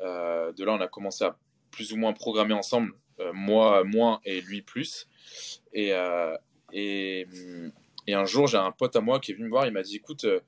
de 0.00 0.64
là, 0.64 0.72
on 0.72 0.80
a 0.80 0.86
commencé 0.86 1.24
à 1.24 1.36
plus 1.72 1.92
ou 1.92 1.96
moins 1.96 2.12
programmer 2.12 2.54
ensemble, 2.54 2.92
moi 3.32 3.82
moins 3.82 4.20
et 4.24 4.40
lui 4.40 4.62
plus. 4.62 5.08
Et, 5.72 5.92
et, 6.72 7.26
et 8.06 8.14
un 8.14 8.24
jour, 8.24 8.46
j'ai 8.46 8.58
un 8.58 8.72
pote 8.72 8.94
à 8.96 9.00
moi 9.00 9.18
qui 9.20 9.32
est 9.32 9.34
venu 9.34 9.46
me 9.46 9.50
voir, 9.50 9.66
il 9.66 9.72
m'a 9.72 9.82
dit 9.82 9.96
écoute, 9.96 10.24
euh, 10.24 10.40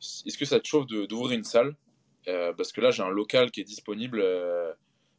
est-ce 0.00 0.36
que 0.36 0.44
ça 0.44 0.60
te 0.60 0.66
chauffe 0.66 0.86
d'ouvrir 0.86 1.36
une 1.36 1.44
salle? 1.44 1.68
euh, 1.68 1.83
Parce 2.26 2.72
que 2.72 2.80
là, 2.80 2.90
j'ai 2.90 3.02
un 3.02 3.10
local 3.10 3.50
qui 3.50 3.60
est 3.60 3.64
disponible. 3.64 4.20
Euh, 4.22 4.72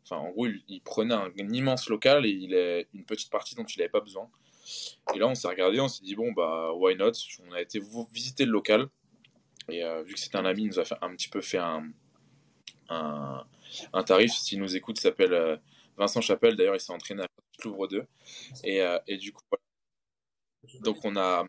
enfin, 0.03 0.17
en 0.17 0.29
gros, 0.31 0.47
il, 0.47 0.81
prenait 0.81 1.13
un, 1.13 1.31
immense 1.37 1.89
local 1.89 2.25
et 2.25 2.29
il 2.29 2.53
est 2.53 2.87
une 2.93 3.05
petite 3.05 3.31
partie 3.31 3.55
dont 3.55 3.63
il 3.63 3.79
n'avait 3.79 3.89
pas 3.89 4.01
besoin. 4.01 4.29
Et 5.13 5.19
là, 5.19 5.27
on 5.27 5.35
s'est 5.35 5.47
regardé, 5.47 5.79
on 5.79 5.87
s'est 5.87 6.03
dit 6.03 6.15
bon, 6.15 6.31
bah, 6.31 6.71
why 6.73 6.95
not? 6.95 7.11
On 7.47 7.53
a 7.53 7.61
été 7.61 7.79
visiter 8.11 8.45
le 8.45 8.51
local. 8.51 8.87
Et 9.69 9.83
vu 10.03 10.13
que 10.13 10.19
c'était 10.19 10.37
un 10.37 10.45
ami, 10.45 10.63
il 10.63 10.67
nous 10.67 10.79
a 10.79 10.85
fait, 10.85 10.95
un 11.01 11.15
petit 11.15 11.29
peu 11.29 11.41
fait 11.41 11.57
un, 11.57 11.87
un, 12.89 14.03
tarif. 14.03 14.31
S'il 14.31 14.59
nous 14.59 14.75
écoute, 14.75 14.99
s'appelle 14.99 15.59
Vincent 15.97 16.21
Chapelle. 16.21 16.55
D'ailleurs, 16.55 16.75
il 16.75 16.79
s'est 16.79 16.93
entraîné 16.93 17.23
à 17.23 17.27
Louvre 17.63 17.87
2. 17.87 18.05
Et, 18.63 18.81
et 19.07 19.17
du 19.17 19.31
coup, 19.31 19.41
donc 20.81 21.03
on 21.03 21.15
a, 21.15 21.45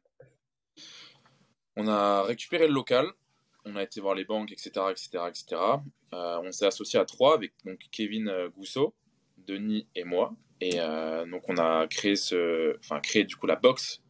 on 1.76 1.88
a 1.88 2.22
récupéré 2.22 2.66
le 2.66 2.74
local, 2.74 3.12
on 3.66 3.74
a 3.74 3.82
été 3.82 4.00
voir 4.00 4.14
les 4.14 4.24
banques, 4.24 4.52
etc. 4.52 4.70
etc., 4.90 5.24
etc. 5.28 5.60
on 6.12 6.52
s'est 6.52 6.66
associé 6.66 6.98
à 6.98 7.04
trois 7.04 7.34
avec 7.34 7.52
donc, 7.64 7.80
Kevin 7.90 8.28
euh, 8.28 8.48
Gousseau, 8.48 8.94
Denis 9.36 9.86
et 9.94 10.04
moi. 10.04 10.34
Et 10.60 10.80
euh, 10.80 11.26
donc 11.26 11.48
on 11.48 11.58
a 11.58 11.86
créé, 11.88 12.16
ce, 12.16 12.78
enfin, 12.78 13.00
créé 13.00 13.24
du 13.24 13.36
coup 13.36 13.46
la 13.46 13.56
box, 13.56 14.00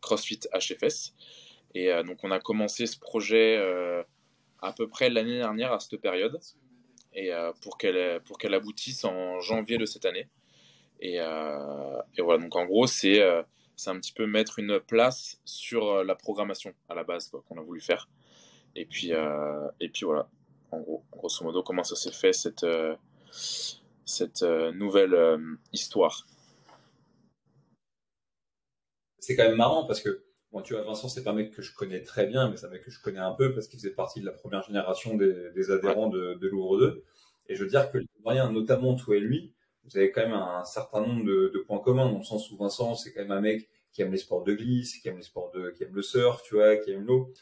CrossFit 0.00 0.40
HFS. 0.54 1.14
Et 1.74 1.90
euh, 1.92 2.02
donc 2.04 2.20
on 2.22 2.30
a 2.30 2.38
commencé 2.38 2.86
ce 2.86 2.98
projet 2.98 3.58
à 4.60 4.72
peu 4.72 4.88
près 4.88 5.10
l'année 5.10 5.38
dernière 5.38 5.72
à 5.72 5.80
cette 5.80 6.00
période. 6.00 6.38
Et 7.14 7.30
pour 7.60 7.76
qu'elle 7.76 8.22
pour 8.22 8.38
qu'elle 8.38 8.54
aboutisse 8.54 9.04
en 9.04 9.40
janvier 9.40 9.76
de 9.76 9.84
cette 9.84 10.06
année. 10.06 10.30
Et, 11.00 11.18
voilà, 11.18 12.38
donc 12.42 12.56
en 12.56 12.64
gros, 12.64 12.86
c'est 12.86 13.20
c'est 13.76 13.90
un 13.90 13.98
petit 13.98 14.12
peu 14.12 14.26
mettre 14.26 14.60
une 14.60 14.80
place 14.80 15.40
sur 15.44 16.04
la 16.04 16.14
programmation 16.14 16.72
à 16.88 16.94
la 16.94 17.04
base 17.04 17.30
qu'on 17.48 17.58
a 17.58 17.62
voulu 17.62 17.82
faire. 17.82 18.08
Et 18.74 18.86
puis, 18.86 19.12
euh, 19.12 19.68
et 19.80 19.88
puis 19.88 20.04
voilà, 20.04 20.28
en 20.70 20.80
gros, 20.80 21.04
grosso 21.12 21.44
modo, 21.44 21.62
comment 21.62 21.84
ça 21.84 21.96
s'est 21.96 22.12
fait 22.12 22.32
cette, 22.32 22.64
euh, 22.64 22.96
cette 24.04 24.42
nouvelle 24.42 25.16
histoire? 25.72 26.26
C'est 29.18 29.36
quand 29.36 29.44
même 29.44 29.56
marrant 29.56 29.84
parce 29.84 30.00
que, 30.00 30.24
bon, 30.50 30.62
tu 30.62 30.74
vois, 30.74 30.82
Vincent, 30.82 31.08
c'est 31.08 31.22
pas 31.22 31.30
un 31.30 31.34
mec 31.34 31.52
que 31.52 31.62
je 31.62 31.74
connais 31.74 32.02
très 32.02 32.26
bien, 32.26 32.50
mais 32.50 32.56
c'est 32.56 32.66
un 32.66 32.70
mec 32.70 32.82
que 32.82 32.90
je 32.90 33.00
connais 33.00 33.20
un 33.20 33.32
peu 33.32 33.54
parce 33.54 33.68
qu'il 33.68 33.78
faisait 33.78 33.94
partie 33.94 34.20
de 34.20 34.26
la 34.26 34.32
première 34.32 34.62
génération 34.62 35.16
des, 35.16 35.70
adhérents 35.70 36.08
de, 36.08 36.34
de 36.34 36.48
Louvre 36.48 36.78
2. 36.78 37.04
Et 37.48 37.54
je 37.54 37.62
veux 37.62 37.70
dire 37.70 37.90
que, 37.90 37.98
notamment 38.50 38.94
toi 38.94 39.16
et 39.16 39.20
lui, 39.20 39.54
vous 39.84 39.96
avez 39.96 40.10
quand 40.10 40.22
même 40.22 40.32
un 40.32 40.64
certain 40.64 41.00
nombre 41.00 41.24
de, 41.24 41.50
de, 41.52 41.58
points 41.60 41.80
communs 41.80 42.10
dans 42.10 42.18
le 42.18 42.24
sens 42.24 42.50
où 42.50 42.56
Vincent 42.56 42.94
c'est 42.94 43.12
quand 43.12 43.20
même 43.20 43.32
un 43.32 43.40
mec 43.40 43.68
qui 43.92 44.02
aime 44.02 44.12
les 44.12 44.18
sports 44.18 44.44
de 44.44 44.54
glisse, 44.54 44.96
qui 44.98 45.08
aime 45.08 45.16
les 45.16 45.22
sports 45.22 45.50
de, 45.52 45.70
qui 45.70 45.84
aime 45.84 45.94
le 45.94 46.02
surf, 46.02 46.42
tu 46.42 46.54
vois, 46.54 46.76
qui 46.76 46.92
aime 46.92 47.04
l'eau. 47.04 47.32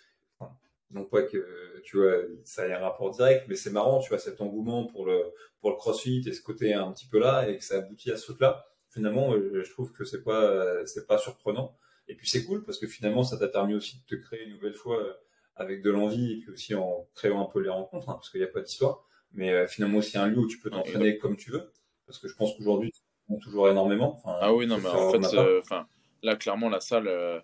Enfin, 0.91 1.01
non 1.01 1.05
pas 1.05 1.23
que 1.23 1.81
tu 1.85 1.97
vois 1.99 2.17
ça 2.45 2.67
ait 2.67 2.73
un 2.73 2.79
rapport 2.79 3.11
direct, 3.11 3.47
mais 3.49 3.57
c'est 3.57 3.71
marrant, 3.71 4.01
tu 4.01 4.09
vois, 4.09 4.19
cet 4.19 4.41
engouement 4.41 4.87
pour 4.87 5.07
le 5.07 5.23
pour 5.61 5.71
le 5.71 5.77
CrossFit 5.77 6.23
et 6.27 6.33
ce 6.33 6.43
côté 6.43 6.75
un 6.75 6.91
petit 6.93 7.07
peu 7.07 7.19
là 7.19 7.49
et 7.49 7.59
que 7.59 7.65
ça 7.65 7.79
aboutit 7.79 8.11
à 8.11 8.17
ce 8.17 8.25
truc-là. 8.25 8.67
Finalement, 8.91 9.33
euh, 9.33 9.63
je 9.63 9.71
trouve 9.71 9.93
que 9.93 10.05
c'est 10.05 10.23
pas 10.23 10.85
c'est 10.87 11.07
pas 11.07 11.19
surprenant. 11.19 11.77
Et 12.09 12.15
puis 12.15 12.29
c'est 12.29 12.45
cool 12.45 12.65
parce 12.65 12.79
que 12.79 12.87
finalement 12.87 13.23
ça 13.23 13.37
t'a 13.37 13.49
permis 13.49 13.75
aussi 13.75 14.01
de 14.01 14.17
te 14.17 14.21
créer 14.21 14.45
une 14.45 14.55
nouvelle 14.55 14.75
fois 14.75 15.01
euh, 15.01 15.13
avec 15.55 15.83
de 15.83 15.91
l'envie 15.91 16.33
et 16.33 16.41
puis 16.41 16.51
aussi 16.51 16.75
en 16.75 17.09
créant 17.15 17.41
un 17.41 17.51
peu 17.51 17.61
les 17.61 17.69
rencontres, 17.69 18.09
hein, 18.11 18.15
parce 18.15 18.31
qu'il 18.31 18.41
n'y 18.41 18.47
a 18.47 18.51
pas 18.51 18.61
d'histoire. 18.61 19.07
Mais 19.33 19.53
euh, 19.53 19.67
finalement 19.67 19.99
aussi 19.99 20.19
un 20.19 20.27
lieu 20.27 20.39
où 20.39 20.49
tu 20.49 20.59
peux 20.59 20.71
t'entraîner 20.71 21.19
comme 21.19 21.37
tu 21.37 21.53
veux 21.53 21.71
Parce 22.07 22.19
que 22.19 22.27
je 22.27 22.35
pense 22.35 22.57
qu'aujourd'hui, 22.57 22.93
toujours 23.39 23.69
énormément. 23.69 24.21
ah 24.25 24.53
oui, 24.53 24.67
non, 24.67 24.79
mais 24.79 24.89
en 24.89 25.11
fait, 25.13 25.35
euh, 25.35 25.61
enfin, 25.61 25.87
là, 26.23 26.37
clairement, 26.37 26.69
la 26.69 26.81
salle, 26.81 27.07
euh, 27.07 27.41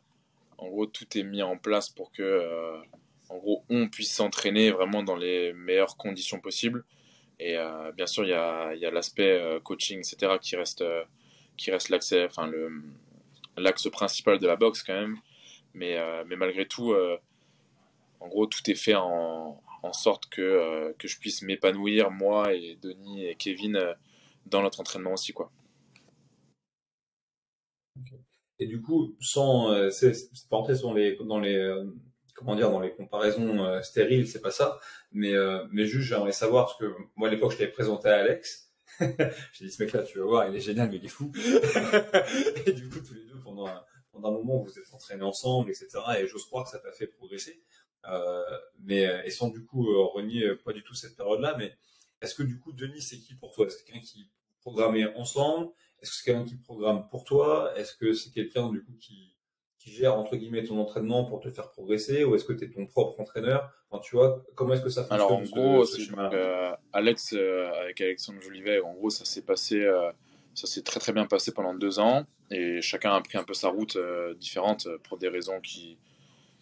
en 0.59 0.69
gros, 0.69 0.87
tout 0.87 1.07
est 1.17 1.23
mis 1.23 1.43
en 1.43 1.57
place 1.57 1.91
pour 1.91 2.11
que, 2.11 2.23
euh, 2.23 2.79
en 3.29 3.39
gros, 3.39 3.65
on 3.69 3.89
puisse 3.89 4.13
s'entraîner 4.13 4.71
vraiment 4.71 5.03
dans 5.03 5.17
les 5.17 5.53
meilleures 5.53 5.97
conditions 5.97 6.41
possibles. 6.41 6.85
Et 7.39 7.57
bien 7.97 8.07
sûr, 8.07 8.25
il 8.25 8.31
y 8.31 8.33
a, 8.33 8.91
l'aspect 8.91 9.61
coaching, 9.63 9.99
etc., 9.99 10.39
qui 10.41 10.57
reste, 10.57 10.85
qui 11.57 11.71
reste 11.71 11.91
l'axe 11.91 13.89
principal 13.91 14.39
de 14.39 14.47
la 14.47 14.57
boxe 14.57 14.83
quand 14.83 14.95
même. 14.95 15.19
Mais, 15.75 15.99
malgré 16.37 16.67
tout, 16.67 16.95
en 18.21 18.29
gros, 18.29 18.47
tout 18.47 18.71
est 18.71 18.75
fait 18.75 18.95
en, 18.95 19.61
sorte 19.93 20.29
que, 20.31 20.95
je 21.05 21.19
puisse 21.19 21.43
m'épanouir, 21.43 22.11
moi 22.11 22.55
et 22.55 22.79
Denis 22.81 23.27
et 23.27 23.35
Kevin, 23.35 23.95
dans 24.47 24.63
notre 24.63 24.81
entraînement 24.81 25.13
aussi, 25.13 25.33
quoi. 25.33 25.51
Et 28.59 28.67
du 28.67 28.81
coup, 28.81 29.15
sans 29.21 29.71
euh, 29.71 29.91
c'est 29.91 30.13
pas 30.49 30.57
entrer 30.57 30.75
dans 30.81 30.95
les 30.95 31.17
dans 31.17 31.39
les 31.39 31.57
euh, 31.57 31.85
comment 32.37 32.55
dire 32.55 32.71
dans 32.71 32.81
les 32.81 32.93
comparaisons 32.93 33.65
euh, 33.65 33.83
stériles, 33.83 34.29
c'est 34.29 34.41
pas 34.41 34.51
ça, 34.51 34.79
mais 35.11 35.33
euh, 35.33 35.65
mais 35.73 35.87
juste 35.87 36.09
j'aimerais 36.09 36.33
savoir 36.33 36.67
parce 36.67 36.79
que 36.79 36.95
moi 37.17 37.29
à 37.29 37.31
l'époque 37.31 37.53
je 37.53 37.59
t'avais 37.59 37.73
présenté 37.73 38.09
à 38.09 38.19
Alex. 38.19 38.71
J'ai 39.53 39.65
dit 39.65 39.71
ce 39.71 39.83
mec-là, 39.83 40.03
tu 40.05 40.19
vas 40.19 40.25
voir, 40.25 40.49
il 40.49 40.57
est 40.57 40.61
génial, 40.61 40.89
mais 40.89 40.97
il 40.97 41.05
est 41.05 41.09
fou. 41.09 41.33
et 42.67 42.73
du 42.73 42.89
coup, 42.89 43.01
tous 43.01 43.15
les 43.15 43.25
deux 43.25 43.39
pendant 43.43 43.67
un, 43.67 43.85
pendant 44.11 44.29
un 44.29 44.33
moment, 44.33 44.59
vous 44.61 44.79
êtes 44.79 44.91
entraînés 44.93 45.25
ensemble, 45.25 45.71
etc. 45.71 45.89
Et 46.19 46.27
j'ose 46.27 46.47
croire 46.47 46.65
que 46.65 46.71
ça 46.71 46.79
t'a 46.79 46.93
fait 46.93 47.07
progresser. 47.09 47.63
Euh, 48.09 48.43
mais 48.79 49.05
et 49.25 49.31
sans 49.31 49.49
du 49.49 49.65
coup 49.65 49.85
renier 50.13 50.55
pas 50.65 50.73
du 50.73 50.83
tout 50.83 50.95
cette 50.95 51.17
période-là, 51.17 51.57
mais 51.59 51.77
est-ce 52.23 52.35
que 52.35 52.43
du 52.43 52.59
coup 52.61 52.73
Denis 52.73 53.03
c'est 53.03 53.19
qui 53.19 53.35
pour 53.35 53.53
toi? 53.53 53.67
Est-ce 53.67 53.83
quelqu'un 53.83 54.01
qui 54.01 54.31
programmait 54.61 55.13
ensemble? 55.17 55.73
Est-ce 56.01 56.11
que 56.11 56.17
c'est 56.17 56.25
quelqu'un 56.25 56.45
qui 56.45 56.57
programme 56.57 57.09
pour 57.09 57.25
toi? 57.25 57.73
Est-ce 57.77 57.95
que 57.97 58.13
c'est 58.13 58.31
quelqu'un 58.31 58.71
du 58.71 58.83
coup 58.83 58.95
qui, 58.99 59.36
qui 59.87 59.93
gère 59.93 60.19
entre 60.19 60.35
guillemets 60.37 60.65
ton 60.65 60.79
entraînement 60.81 61.25
pour 61.25 61.41
te 61.41 61.49
faire 61.49 61.71
progresser 61.71 62.25
ou 62.25 62.35
est-ce 62.35 62.45
que 62.45 62.53
tu 62.53 62.65
es 62.65 62.69
ton 62.69 62.87
propre 62.87 63.21
entraîneur? 63.21 63.71
Enfin, 63.89 64.03
tu 64.03 64.17
vois 64.17 64.43
comment 64.57 64.75
est-ce 64.75 64.83
que 64.83 64.89
ça 64.89 65.05
fonctionne 65.05 65.21
Alors 65.21 65.33
en 65.33 65.43
gros, 65.43 65.85
c'est 65.85 66.03
euh, 66.19 66.73
Alex 66.93 67.35
euh, 67.35 67.71
avec 67.81 68.01
Alexandre 68.01 68.41
Jolivet, 68.43 68.81
en 68.81 68.95
gros 68.95 69.11
ça 69.11 69.25
s'est 69.25 69.43
passé 69.43 69.81
euh, 69.81 70.11
ça 70.55 70.67
s'est 70.67 70.83
très 70.83 70.99
très 70.99 71.13
bien 71.13 71.27
passé 71.27 71.53
pendant 71.53 71.73
deux 71.73 72.01
ans 72.01 72.25
et 72.51 72.81
chacun 72.83 73.15
a 73.15 73.21
pris 73.21 73.39
un 73.39 73.45
peu 73.45 73.55
sa 73.55 73.69
route 73.69 73.97
différente 74.41 74.89
pour 75.05 75.19
des 75.19 75.29
raisons 75.29 75.61
qui 75.61 75.99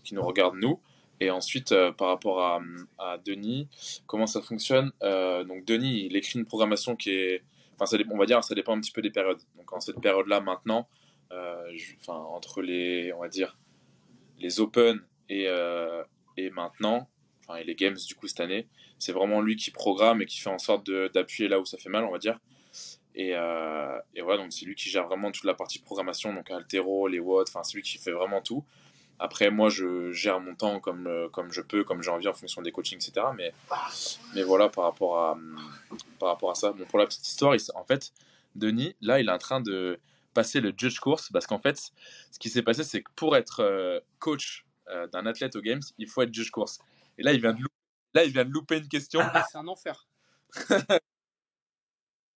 qui 0.05 0.15
nous 0.15 0.23
regardent 0.23 0.59
nous. 0.61 0.79
Et 1.21 1.31
ensuite, 1.31 1.73
par 1.97 2.09
rapport 2.09 2.43
à, 2.43 2.61
à, 2.99 3.19
Denis, 3.19 3.69
comment 4.07 4.27
ça 4.27 4.43
fonctionne? 4.43 4.91
Donc 5.01 5.65
Denis, 5.65 6.07
il 6.07 6.17
écrit 6.17 6.39
une 6.39 6.45
programmation 6.45 6.97
qui 6.97 7.11
est 7.11 7.43
Enfin, 7.77 7.87
ça, 7.87 7.97
on 8.09 8.17
va 8.17 8.27
dire, 8.27 8.43
ça 8.45 8.55
dépend 8.55 8.77
un 8.77 8.81
petit 8.81 8.93
peu 8.93 9.03
des 9.03 9.11
périodes. 9.11 9.41
Donc, 9.57 9.73
en 9.73 9.81
cette 9.81 10.01
période-là, 10.01 10.41
maintenant, 10.41 10.87
euh, 11.35 11.77
entre 12.09 12.63
les, 12.63 13.13
on 13.13 13.21
va 13.21 13.29
dire, 13.29 13.57
les 14.39 14.61
Open 14.61 15.01
et, 15.29 15.47
euh, 15.49 16.03
et 16.37 16.51
maintenant, 16.51 17.09
enfin, 17.41 17.59
et 17.59 17.65
les 17.65 17.75
Games 17.75 17.97
du 17.97 18.15
coup 18.15 18.27
cette 18.29 18.41
année, 18.41 18.69
c'est 18.99 19.13
vraiment 19.13 19.41
lui 19.41 19.57
qui 19.57 19.71
programme 19.71 20.23
et 20.23 20.27
qui 20.27 20.41
fait 20.41 20.51
en 20.51 20.59
sorte 20.59 20.89
d'appuyer 21.13 21.49
là 21.49 21.61
où 21.61 21.65
ça 21.65 21.79
fait 21.79 21.89
mal, 21.89 22.05
on 22.05 22.11
va 22.11 22.19
dire. 22.19 22.39
Et, 23.15 23.33
euh, 23.35 23.99
et 24.15 24.23
voilà, 24.23 24.43
donc 24.43 24.53
c'est 24.53 24.65
lui 24.65 24.75
qui 24.75 24.89
gère 24.89 25.07
vraiment 25.07 25.31
toute 25.31 25.45
la 25.45 25.55
partie 25.55 25.79
programmation, 25.79 26.33
donc 26.33 26.51
Altero, 26.51 27.07
les 27.09 27.21
watts, 27.21 27.49
enfin, 27.49 27.63
c'est 27.63 27.77
lui 27.77 27.83
qui 27.83 27.99
fait 27.99 28.13
vraiment 28.13 28.41
tout. 28.41 28.65
Après, 29.21 29.51
moi, 29.51 29.69
je 29.69 30.11
gère 30.11 30.41
mon 30.41 30.57
temps 30.57 30.81
comme, 30.81 31.29
comme 31.33 31.53
je 31.53 31.61
peux, 31.61 31.85
comme 31.85 32.03
j'ai 32.03 32.11
envie 32.11 32.27
en 32.27 32.35
fonction 32.35 32.63
des 32.63 32.73
coachings, 32.73 32.99
etc. 32.99 33.27
Mais, 33.37 33.53
mais 34.35 34.43
voilà, 34.43 34.69
par 34.69 34.85
rapport 34.85 35.19
à, 35.21 35.39
par 36.19 36.31
rapport 36.31 36.51
à 36.51 36.57
ça. 36.57 36.73
Bon, 36.73 36.85
pour 36.87 36.99
la 36.99 37.07
petite 37.07 37.27
histoire, 37.27 37.55
en 37.77 37.85
fait, 37.85 38.13
Denis, 38.57 38.97
là, 39.01 39.21
il 39.21 39.29
est 39.29 39.33
en 39.33 39.39
train 39.39 39.61
de 39.61 40.01
passer 40.35 40.61
le 40.61 40.73
judge 40.77 40.99
course 40.99 41.31
parce 41.33 41.47
qu'en 41.47 41.59
fait, 41.59 41.79
ce 41.79 42.39
qui 42.39 42.51
s'est 42.51 42.63
passé, 42.63 42.85
c'est 42.85 43.03
que 43.03 43.11
pour 43.17 43.37
être 43.37 43.61
euh, 43.61 44.01
coach 44.19 44.67
euh, 44.89 45.07
d'un 45.09 45.27
athlète 45.27 45.57
aux 45.57 45.63
Games, 45.63 45.83
il 45.99 46.09
faut 46.09 46.23
être 46.23 46.35
judge 46.35 46.51
course. 46.51 46.79
Et 47.17 47.23
là, 47.23 47.33
il 47.33 47.41
vient 47.41 47.55
de 47.55 47.61
louper, 47.61 47.75
là, 48.15 48.25
il 48.25 48.33
vient 48.33 48.45
de 48.45 48.51
louper 48.51 48.79
une 48.79 48.89
question. 48.89 49.21
c'est 49.51 49.59
un 49.59 49.69
enfer. 49.69 50.07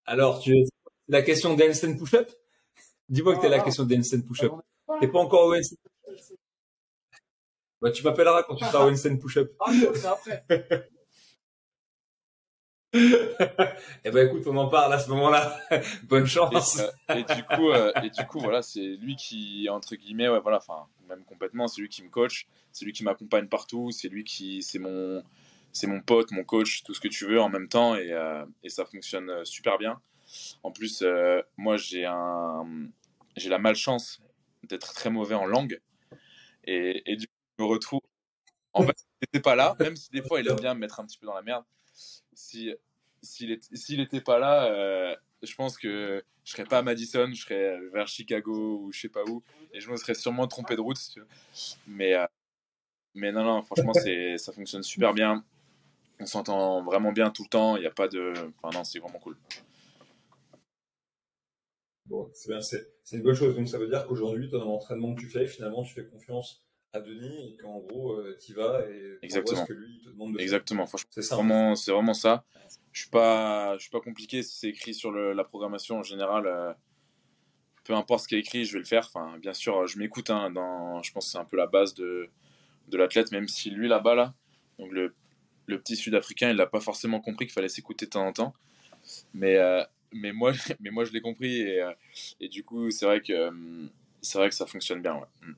Alors, 0.06 0.40
tu 0.40 0.54
la 1.08 1.22
question 1.22 1.54
d'Einstein 1.54 1.98
push-up? 1.98 2.30
Dis-moi 3.08 3.36
que 3.36 3.40
tu 3.40 3.46
es 3.46 3.50
la 3.50 3.60
question 3.60 3.84
d'Einstein 3.84 4.24
push-up. 4.24 4.52
T'es 5.00 5.08
pas 5.08 5.18
encore 5.18 5.46
au 5.46 5.54
bah, 7.80 7.92
tu 7.92 8.02
m'appelleras 8.02 8.42
quand 8.42 8.56
tu 8.56 8.64
feras 8.64 8.86
Winston 8.86 9.16
push-up. 9.20 9.52
Ah, 9.60 9.72
c'est 9.94 10.06
après. 10.06 10.44
eh 12.94 14.10
ben 14.10 14.26
écoute, 14.26 14.44
on 14.46 14.56
en 14.56 14.68
parle 14.68 14.94
à 14.94 14.98
ce 14.98 15.10
moment-là. 15.10 15.60
Bonne 16.04 16.26
chance. 16.26 16.80
Euh, 17.10 17.14
et, 17.14 17.22
du 17.34 17.44
coup, 17.44 17.70
euh, 17.70 17.92
et 18.02 18.08
du 18.08 18.24
coup, 18.26 18.40
voilà, 18.40 18.62
c'est 18.62 18.96
lui 18.96 19.14
qui 19.16 19.68
entre 19.68 19.94
guillemets, 19.94 20.28
ouais, 20.28 20.40
voilà, 20.40 20.56
enfin, 20.56 20.86
même 21.08 21.22
complètement, 21.24 21.68
c'est 21.68 21.82
lui 21.82 21.90
qui 21.90 22.02
me 22.02 22.08
coach, 22.08 22.46
c'est 22.72 22.86
lui 22.86 22.92
qui 22.92 23.04
m'accompagne 23.04 23.46
partout, 23.46 23.90
c'est 23.90 24.08
lui 24.08 24.24
qui, 24.24 24.62
c'est 24.62 24.78
mon, 24.78 25.22
c'est 25.72 25.86
mon 25.86 26.00
pote, 26.00 26.30
mon 26.30 26.44
coach, 26.44 26.82
tout 26.82 26.94
ce 26.94 27.00
que 27.00 27.08
tu 27.08 27.26
veux 27.26 27.40
en 27.40 27.50
même 27.50 27.68
temps, 27.68 27.94
et, 27.94 28.10
euh, 28.10 28.46
et 28.62 28.70
ça 28.70 28.86
fonctionne 28.86 29.44
super 29.44 29.76
bien. 29.76 30.00
En 30.62 30.72
plus, 30.72 31.04
moi, 31.58 31.76
j'ai 31.76 32.06
un, 32.06 32.66
j'ai 33.36 33.50
la 33.50 33.58
malchance 33.58 34.22
d'être 34.62 34.94
très 34.94 35.10
mauvais 35.10 35.34
en 35.34 35.44
langue, 35.44 35.78
et, 36.64 37.02
et 37.10 37.16
du 37.16 37.26
me 37.58 37.64
retrouve. 37.64 38.00
En 38.72 38.82
fait, 38.82 38.96
il 38.98 39.26
n'était 39.26 39.40
pas 39.40 39.56
là, 39.56 39.76
même 39.80 39.96
si 39.96 40.10
des 40.10 40.22
fois 40.22 40.40
il 40.40 40.48
aime 40.48 40.60
bien 40.60 40.74
me 40.74 40.80
mettre 40.80 41.00
un 41.00 41.04
petit 41.04 41.18
peu 41.18 41.26
dans 41.26 41.34
la 41.34 41.42
merde. 41.42 41.64
Si 42.38 42.72
s'il 43.20 43.98
n'était 43.98 44.20
pas 44.20 44.38
là, 44.38 44.70
euh, 44.70 45.16
je 45.42 45.52
pense 45.56 45.76
que 45.76 46.22
je 46.44 46.52
serais 46.52 46.64
pas 46.64 46.78
à 46.78 46.82
Madison, 46.82 47.28
je 47.32 47.42
serais 47.42 47.80
vers 47.92 48.06
Chicago 48.06 48.78
ou 48.80 48.92
je 48.92 49.00
sais 49.00 49.08
pas 49.08 49.24
où, 49.24 49.42
et 49.72 49.80
je 49.80 49.90
me 49.90 49.96
serais 49.96 50.14
sûrement 50.14 50.46
trompé 50.46 50.76
de 50.76 50.80
route. 50.80 51.00
Mais 51.88 52.14
euh, 52.14 52.26
mais 53.16 53.32
non 53.32 53.42
non, 53.42 53.62
franchement 53.62 53.92
c'est 54.04 54.38
ça 54.38 54.52
fonctionne 54.52 54.84
super 54.84 55.14
bien. 55.14 55.44
On 56.20 56.26
s'entend 56.26 56.84
vraiment 56.84 57.10
bien 57.10 57.30
tout 57.30 57.42
le 57.42 57.48
temps. 57.48 57.76
Il 57.76 57.80
n'y 57.80 57.86
a 57.86 57.90
pas 57.90 58.06
de, 58.06 58.32
enfin 58.62 58.76
non, 58.78 58.84
c'est 58.84 59.00
vraiment 59.00 59.18
cool. 59.18 59.36
Bon, 62.06 62.30
c'est 62.34 62.50
bien, 62.50 62.60
c'est 62.60 62.86
une 63.12 63.22
bonne 63.22 63.34
chose. 63.34 63.56
Donc 63.56 63.68
ça 63.68 63.78
veut 63.78 63.88
dire 63.88 64.06
qu'aujourd'hui, 64.06 64.48
dans 64.48 64.64
l'entraînement 64.64 65.12
que 65.16 65.20
tu 65.22 65.26
fais, 65.28 65.44
finalement, 65.46 65.82
tu 65.82 65.92
fais 65.92 66.06
confiance 66.06 66.67
à 66.98 67.00
Denis 67.00 67.48
et 67.52 67.56
qu'en 67.56 67.78
gros 67.78 68.12
euh, 68.12 68.36
tu 68.40 68.54
vas 68.54 68.80
et 68.88 69.18
Exactement. 69.22 69.64
ce 69.64 69.72
que 69.72 69.72
lui 69.72 70.00
te 70.04 70.10
demande 70.10 70.34
de 70.34 70.40
Exactement. 70.40 70.86
Franchement, 70.86 71.10
c'est 71.10 71.34
vraiment, 71.34 71.74
c'est 71.74 71.92
vraiment 71.92 72.14
ça. 72.14 72.44
Je 72.92 73.02
suis 73.02 73.10
pas, 73.10 73.76
je 73.76 73.82
suis 73.82 73.90
pas 73.90 74.00
compliqué. 74.00 74.42
Si 74.42 74.58
c'est 74.58 74.68
écrit 74.68 74.94
sur 74.94 75.10
le, 75.10 75.32
la 75.32 75.44
programmation 75.44 75.98
en 75.98 76.02
général, 76.02 76.46
euh, 76.46 76.72
peu 77.84 77.94
importe 77.94 78.24
ce 78.24 78.28
qui 78.28 78.34
est 78.34 78.40
écrit, 78.40 78.64
je 78.64 78.72
vais 78.74 78.80
le 78.80 78.84
faire. 78.84 79.04
Enfin, 79.12 79.38
bien 79.38 79.54
sûr, 79.54 79.86
je 79.86 79.98
m'écoute. 79.98 80.30
Hein, 80.30 80.50
dans, 80.50 81.02
je 81.02 81.12
pense 81.12 81.26
que 81.26 81.32
c'est 81.32 81.38
un 81.38 81.44
peu 81.44 81.56
la 81.56 81.66
base 81.66 81.94
de, 81.94 82.28
de 82.88 82.96
l'athlète, 82.98 83.32
même 83.32 83.48
si 83.48 83.70
lui 83.70 83.88
là-bas 83.88 84.14
là, 84.14 84.34
donc 84.78 84.92
le, 84.92 85.14
le 85.66 85.80
petit 85.80 85.96
Sud-Africain, 85.96 86.50
il 86.50 86.56
n'a 86.56 86.66
pas 86.66 86.80
forcément 86.80 87.20
compris 87.20 87.46
qu'il 87.46 87.52
fallait 87.54 87.68
s'écouter 87.68 88.06
de 88.06 88.10
temps 88.10 88.26
en 88.26 88.32
temps. 88.32 88.54
Mais 89.32 89.56
euh, 89.56 89.82
mais 90.12 90.32
moi, 90.32 90.52
mais 90.80 90.90
moi 90.90 91.04
je 91.04 91.12
l'ai 91.12 91.20
compris 91.20 91.60
et, 91.60 91.82
et 92.40 92.48
du 92.48 92.64
coup, 92.64 92.90
c'est 92.90 93.06
vrai 93.06 93.20
que 93.20 93.50
c'est 94.20 94.38
vrai 94.38 94.48
que 94.48 94.54
ça 94.54 94.66
fonctionne 94.66 95.00
bien. 95.02 95.14
Ouais. 95.14 95.52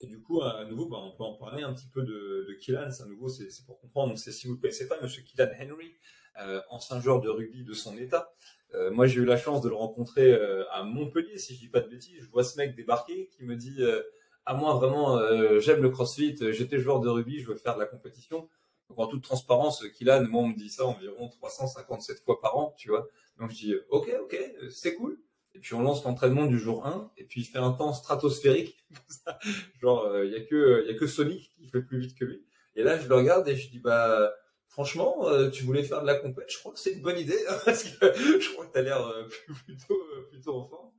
Et 0.00 0.06
du 0.06 0.20
coup, 0.20 0.42
à 0.42 0.64
nouveau, 0.66 0.86
bah, 0.86 0.98
on 1.00 1.16
peut 1.16 1.24
en 1.24 1.34
parler 1.34 1.62
un 1.62 1.72
petit 1.72 1.88
peu 1.88 2.02
de, 2.02 2.46
de 2.48 2.54
Killan. 2.60 2.90
À 3.00 3.06
nouveau, 3.06 3.28
c'est 3.28 3.48
pour 3.64 3.80
comprendre. 3.80 4.08
Donc, 4.10 4.18
si 4.18 4.46
vous 4.46 4.54
ne 4.54 4.60
connaissez 4.60 4.88
pas 4.88 5.00
Monsieur 5.00 5.22
Killan 5.22 5.48
Henry, 5.58 5.94
euh, 6.40 6.60
ancien 6.68 7.00
joueur 7.00 7.20
de 7.20 7.30
rugby 7.30 7.64
de 7.64 7.72
son 7.72 7.96
état. 7.96 8.30
Euh, 8.74 8.90
moi, 8.90 9.06
j'ai 9.06 9.20
eu 9.20 9.24
la 9.24 9.38
chance 9.38 9.62
de 9.62 9.68
le 9.70 9.74
rencontrer 9.74 10.32
euh, 10.32 10.68
à 10.70 10.82
Montpellier, 10.82 11.38
si 11.38 11.54
je 11.54 11.60
dis 11.60 11.68
pas 11.68 11.80
de 11.80 11.88
bêtises. 11.88 12.18
Je 12.20 12.30
vois 12.30 12.44
ce 12.44 12.58
mec 12.58 12.76
débarquer 12.76 13.28
qui 13.28 13.44
me 13.44 13.56
dit 13.56 13.76
euh, 13.82 14.02
à 14.44 14.54
moi 14.54 14.74
vraiment, 14.74 15.16
euh, 15.16 15.60
j'aime 15.60 15.82
le 15.82 15.88
CrossFit. 15.88 16.36
J'étais 16.52 16.78
joueur 16.78 17.00
de 17.00 17.08
rugby, 17.08 17.40
je 17.40 17.48
veux 17.48 17.56
faire 17.56 17.74
de 17.74 17.80
la 17.80 17.86
compétition. 17.86 18.48
Donc, 18.90 18.98
en 18.98 19.06
toute 19.06 19.24
transparence, 19.24 19.82
Killan, 19.96 20.24
moi, 20.28 20.42
on 20.42 20.48
me 20.48 20.56
dit 20.56 20.68
ça 20.68 20.84
environ 20.84 21.28
357 21.28 22.22
fois 22.22 22.40
par 22.40 22.56
an, 22.58 22.74
tu 22.76 22.90
vois. 22.90 23.08
Donc, 23.38 23.50
je 23.50 23.56
dis, 23.56 23.74
ok, 23.90 24.14
ok, 24.22 24.38
c'est 24.70 24.94
cool. 24.94 25.18
Et 25.56 25.58
puis 25.58 25.72
on 25.72 25.80
lance 25.80 26.04
l'entraînement 26.04 26.44
du 26.44 26.58
jour 26.58 26.84
1, 26.86 27.12
et 27.16 27.24
puis 27.24 27.40
il 27.40 27.44
fait 27.44 27.58
un 27.58 27.72
temps 27.72 27.94
stratosphérique. 27.94 28.84
Genre, 29.80 30.06
il 30.06 30.16
euh, 30.16 30.26
y 30.26 30.36
a 30.36 30.40
que 30.44 30.86
y 30.86 30.90
a 30.90 30.94
que 30.94 31.06
Sonic 31.06 31.50
qui 31.54 31.66
fait 31.66 31.80
plus 31.80 31.98
vite 31.98 32.14
que 32.14 32.26
lui. 32.26 32.44
Et 32.74 32.82
là, 32.82 32.98
je 32.98 33.08
le 33.08 33.14
regarde 33.14 33.48
et 33.48 33.56
je 33.56 33.70
dis 33.70 33.78
bah 33.78 34.34
franchement, 34.68 35.26
euh, 35.28 35.48
tu 35.48 35.64
voulais 35.64 35.82
faire 35.82 36.02
de 36.02 36.06
la 36.06 36.16
compète, 36.16 36.52
je 36.52 36.58
crois 36.58 36.74
que 36.74 36.78
c'est 36.78 36.92
une 36.92 37.00
bonne 37.00 37.18
idée 37.18 37.38
hein, 37.48 37.56
parce 37.64 37.84
que 37.84 37.88
je 37.90 38.52
crois 38.52 38.66
que 38.66 38.72
tu 38.72 38.78
as 38.78 38.82
l'air 38.82 39.00
euh, 39.00 39.26
plutôt 39.64 39.98
plutôt 40.28 40.56
en 40.56 40.66
forme. 40.66 40.90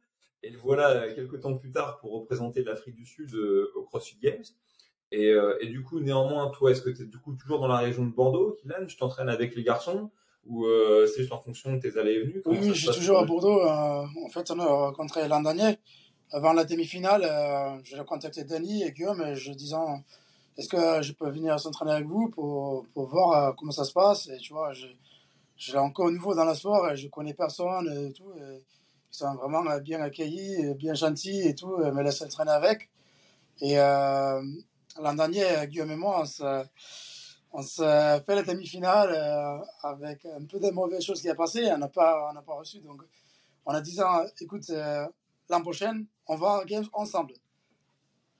Et 0.41 0.50
le 0.50 0.58
voilà 0.58 1.08
quelques 1.13 1.39
temps 1.39 1.56
plus 1.56 1.72
tard 1.72 2.00
pour 2.00 2.13
représenter 2.13 2.63
l'Afrique 2.63 2.96
du 2.96 3.06
Sud 3.06 3.36
au 3.36 3.84
CrossFit 3.84 4.17
Games. 4.17 4.43
Et, 5.12 5.67
du 5.67 5.84
coup, 5.84 6.00
néanmoins, 6.00 6.50
toi, 6.50 6.72
est-ce 6.72 6.82
que 6.82 6.89
tu 6.89 7.04
es 7.04 7.06
du 7.06 7.17
coup 7.17 7.34
toujours 7.34 7.60
dans 7.60 7.67
la 7.67 7.78
région 7.78 8.06
de 8.06 8.12
Bordeaux, 8.12 8.58
Kylian? 8.62 8.86
Tu 8.86 8.98
t'entraînes 8.98 9.30
avec 9.30 9.56
les 9.56 9.63
garçons? 9.63 10.12
Ou 10.47 10.65
euh, 10.65 11.05
c'est 11.07 11.21
juste 11.21 11.33
en 11.33 11.39
fonction 11.39 11.73
de 11.73 11.79
tes 11.79 11.97
allées 11.97 12.13
et 12.13 12.19
venues 12.21 12.41
Oui, 12.45 12.60
je 12.62 12.73
suis 12.73 12.99
toujours 12.99 13.19
à 13.19 13.25
Bordeaux. 13.25 13.62
Euh, 13.62 14.05
en 14.25 14.29
fait, 14.29 14.49
on 14.51 14.60
a 14.60 14.65
rencontré 14.65 15.27
l'an 15.27 15.41
dernier. 15.41 15.77
Avant 16.31 16.53
la 16.53 16.65
demi-finale, 16.65 17.23
euh, 17.23 17.79
je 17.83 18.01
contacté 18.03 18.43
Denis 18.43 18.83
et 18.83 18.91
Guillaume 18.91 19.21
et 19.21 19.36
je 19.36 19.53
disant 19.53 20.03
est-ce 20.57 20.67
que 20.67 21.01
je 21.01 21.13
peux 21.13 21.29
venir 21.29 21.60
s'entraîner 21.60 21.91
avec 21.91 22.07
vous 22.07 22.29
pour, 22.29 22.86
pour 22.93 23.07
voir 23.07 23.55
comment 23.55 23.71
ça 23.71 23.86
se 23.86 23.93
passe? 23.93 24.27
Et 24.27 24.38
tu 24.38 24.53
vois, 24.53 24.73
j'ai 25.55 25.77
encore 25.77 26.12
nouveau 26.12 26.36
dans 26.36 26.45
le 26.45 26.53
sport, 26.55 26.95
je 26.95 27.07
connais 27.07 27.33
personne 27.33 28.10
et 28.10 28.12
tout. 28.12 28.33
ils 28.36 28.62
sont 29.12 29.36
vraiment 29.36 29.63
bien 29.79 30.01
accueillis, 30.01 30.73
bien 30.73 30.95
gentils 30.95 31.47
et 31.47 31.55
tout, 31.55 31.77
me 31.77 32.01
laissent 32.01 32.27
traîner 32.27 32.51
avec. 32.51 32.89
Et 33.62 33.79
euh, 33.79 34.41
l'an 35.01 35.13
dernier, 35.13 35.45
Guillaume 35.67 35.91
et 35.91 35.95
moi, 35.95 36.23
on 36.23 36.63
s'est 37.62 38.21
fait 38.25 38.36
la 38.36 38.43
demi-finale 38.43 39.12
euh, 39.12 39.65
avec 39.83 40.25
un 40.25 40.45
peu 40.45 40.60
de 40.60 40.69
mauvaises 40.69 41.03
choses 41.03 41.21
qui 41.21 41.29
a 41.29 41.36
passé. 41.36 41.69
On 41.71 41.77
n'a 41.77 41.88
pas, 41.88 42.31
on 42.31 42.41
pas 42.41 42.53
reçu. 42.55 42.79
Donc, 42.79 43.01
on 43.65 43.71
a 43.71 43.81
dit 43.81 43.97
écoute, 44.41 44.69
euh, 44.69 45.07
l'an 45.49 45.62
prochain, 45.62 46.03
on 46.27 46.36
va 46.36 46.62
en 46.62 46.65
Games 46.65 46.88
ensemble. 46.93 47.33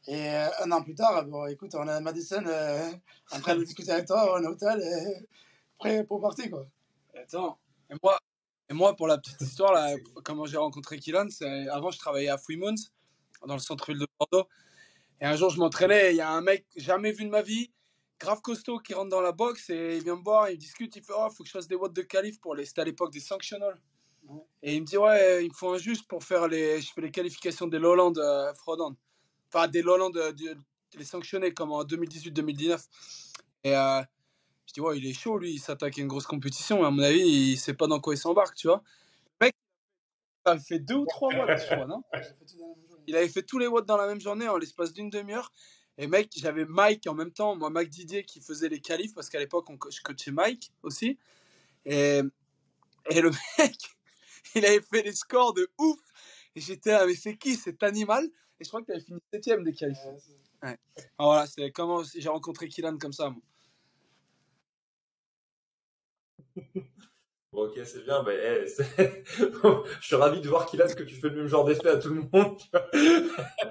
Et 0.08 0.30
un 0.30 0.72
an 0.72 0.82
plus 0.84 0.96
tard, 0.96 1.26
bon, 1.26 1.48
écoute, 1.48 1.76
on 1.76 1.86
est 1.88 1.92
à 1.92 2.00
Madison 2.00 2.44
en 3.32 3.40
train 3.42 3.56
de 3.56 3.64
discuter 3.64 3.92
avec 3.92 4.06
toi 4.08 4.40
en 4.40 4.44
hôtel, 4.46 4.82
et 4.82 5.28
prêt 5.78 6.06
pour 6.06 6.22
partir. 6.22 6.50
Quoi. 6.50 6.66
Attends, 7.14 7.58
et 7.90 7.96
moi, 8.02 8.18
et 8.70 8.74
moi, 8.74 8.96
pour 8.96 9.08
la 9.08 9.18
petite 9.18 9.42
histoire, 9.42 9.74
là, 9.74 9.96
comment 10.24 10.46
j'ai 10.46 10.58
rencontré 10.58 10.98
Kylan, 10.98 11.28
avant 11.72 11.92
je 11.92 12.00
travaillais 12.00 12.30
à 12.30 12.38
Fremont, 12.38 12.76
dans 13.46 13.54
le 13.54 13.60
centre-ville 13.60 14.00
de 14.00 14.08
Bordeaux. 14.20 14.48
Et 15.20 15.26
un 15.26 15.36
jour, 15.36 15.50
je 15.50 15.60
m'entraînais, 15.60 16.14
il 16.14 16.18
y 16.18 16.22
a 16.22 16.30
un 16.30 16.42
mec 16.42 16.66
jamais 16.76 17.12
vu 17.12 17.26
de 17.26 17.30
ma 17.30 17.42
vie, 17.42 17.72
grave 18.20 18.42
costaud, 18.42 18.80
qui 18.80 18.94
rentre 18.94 19.10
dans 19.10 19.22
la 19.22 19.32
boxe 19.32 19.70
et 19.70 19.98
il 19.98 20.04
vient 20.04 20.16
me 20.16 20.24
voir, 20.24 20.50
il 20.50 20.58
discute, 20.58 20.96
il 20.96 21.04
fait 21.04 21.14
Oh, 21.16 21.30
faut 21.30 21.44
que 21.44 21.50
je 21.50 21.54
fasse 21.54 21.68
des 21.68 21.76
watts 21.76 21.94
de 21.94 22.02
qualif 22.02 22.40
pour 22.40 22.56
les. 22.56 22.66
C'était 22.66 22.82
à 22.82 22.86
l'époque 22.86 23.12
des 23.12 23.20
sanctionnals. 23.20 23.80
Et 24.62 24.76
il 24.76 24.82
me 24.82 24.86
dit 24.86 24.98
Ouais, 24.98 25.46
il 25.46 25.50
me 25.50 25.54
faut 25.54 25.74
un 25.74 25.78
juste 25.78 26.08
pour 26.08 26.24
faire 26.24 26.48
les. 26.48 26.82
Je 26.82 26.92
fais 26.94 27.02
les 27.02 27.12
qualifications 27.12 27.68
des 27.68 27.80
Lowland 27.80 28.14
euh, 28.18 28.52
Enfin, 29.54 29.68
des 29.68 29.82
Lowland, 29.82 30.12
euh, 30.18 30.34
les 30.96 31.06
sanctionnés 31.06 31.54
comme 31.54 31.72
en 31.72 31.84
2018-2019. 31.84 32.86
Et 33.64 33.76
euh, 33.76 34.02
je 34.66 34.74
dis 34.74 34.82
Ouais, 34.82 34.98
il 34.98 35.06
est 35.08 35.14
chaud, 35.14 35.38
lui, 35.38 35.54
il 35.54 35.60
s'attaque 35.60 35.98
à 35.98 36.02
une 36.02 36.08
grosse 36.08 36.28
compétition. 36.28 36.84
à 36.84 36.92
mon 36.92 37.04
avis, 37.04 37.22
il 37.22 37.58
sait 37.58 37.74
pas 37.74 37.88
dans 37.88 38.00
quoi 38.00 38.14
il 38.14 38.18
s'embarque, 38.18 38.56
tu 38.56 38.68
vois. 38.68 38.84
Le 39.40 39.48
mec, 39.48 39.56
ça 40.46 40.58
fait 40.58 40.80
deux 40.80 40.96
ou 40.96 41.06
trois 41.06 41.34
mois, 41.34 41.56
je 41.56 41.66
crois, 41.66 41.86
non? 41.86 42.04
Il 43.10 43.16
avait 43.16 43.30
fait 43.30 43.44
tous 43.44 43.58
les 43.58 43.68
watts 43.68 43.86
dans 43.86 43.96
la 43.96 44.06
même 44.06 44.20
journée 44.20 44.50
en 44.50 44.58
l'espace 44.58 44.92
d'une 44.92 45.10
demi-heure. 45.10 45.54
Et 45.98 46.08
mec, 46.08 46.32
j'avais 46.36 46.66
Mike 46.66 47.08
en 47.08 47.16
même 47.16 47.32
temps, 47.32 47.56
moi, 47.56 47.70
Mike 47.70 47.90
Didier 47.90 48.24
qui 48.24 48.40
faisait 48.40 48.70
les 48.70 48.80
qualifs 48.80 49.14
parce 49.16 49.30
qu'à 49.30 49.40
l'époque, 49.40 49.68
je 49.90 50.02
coachais 50.02 50.32
Mike 50.32 50.72
aussi. 50.84 51.18
Et, 51.86 52.22
et 53.10 53.22
le 53.22 53.32
mec, 53.58 53.76
il 54.56 54.66
avait 54.66 54.82
fait 54.82 55.04
des 55.04 55.14
scores 55.14 55.54
de 55.54 55.70
ouf. 55.80 56.00
Et 56.56 56.62
j'étais 56.62 56.92
là, 56.92 57.06
mais 57.06 57.16
c'est 57.16 57.38
qui 57.38 57.56
cet 57.56 57.84
animal? 57.84 58.26
Et 58.60 58.64
je 58.64 58.70
crois 58.70 58.82
que 58.82 58.88
tu 58.88 58.92
avais 58.92 59.02
fini 59.02 59.20
7 59.34 59.64
des 59.64 59.74
qualifs. 59.74 59.98
Ouais. 60.64 60.78
voilà, 61.20 61.46
c'est 61.46 61.72
comment 61.72 62.04
j'ai 62.04 62.30
rencontré 62.30 62.68
Kylan 62.68 62.98
comme 62.98 63.14
ça. 63.14 63.30
Moi. 63.30 63.42
ok, 67.58 67.80
c'est 67.84 68.04
bien. 68.06 68.24
Mais, 68.24 68.66
je 68.68 70.06
suis 70.06 70.16
ravi 70.16 70.42
de 70.42 70.48
voir 70.48 70.66
qu'il 70.66 70.82
a 70.82 70.88
ce 70.88 70.96
que 70.96 71.04
tu 71.04 71.16
fais 71.16 71.30
le 71.30 71.38
même 71.38 71.48
genre 71.48 71.66
d'effet 71.66 71.90
à 71.90 71.98
tout 71.98 72.10
le 72.10 72.22
monde. 72.32 72.58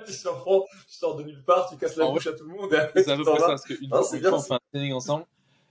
tu, 0.06 0.12
sors, 0.12 0.66
tu 0.88 0.94
sors 0.94 1.16
de 1.16 1.22
nulle 1.22 1.42
part, 1.44 1.68
tu 1.70 1.76
casses 1.76 1.96
la 1.96 2.06
bouche 2.06 2.26
à 2.26 2.32
tout 2.32 2.44
le 2.44 2.54
monde. 2.54 2.70
C'est 2.94 3.08
un 3.08 3.16
peu 3.16 3.24
ça, 3.24 3.46
parce 3.46 3.64
qu'une 3.64 3.88
fois, 3.88 4.00
on 4.00 4.40
fait 4.40 4.54
un 4.54 4.60
training 4.72 4.92
ensemble, 4.92 5.26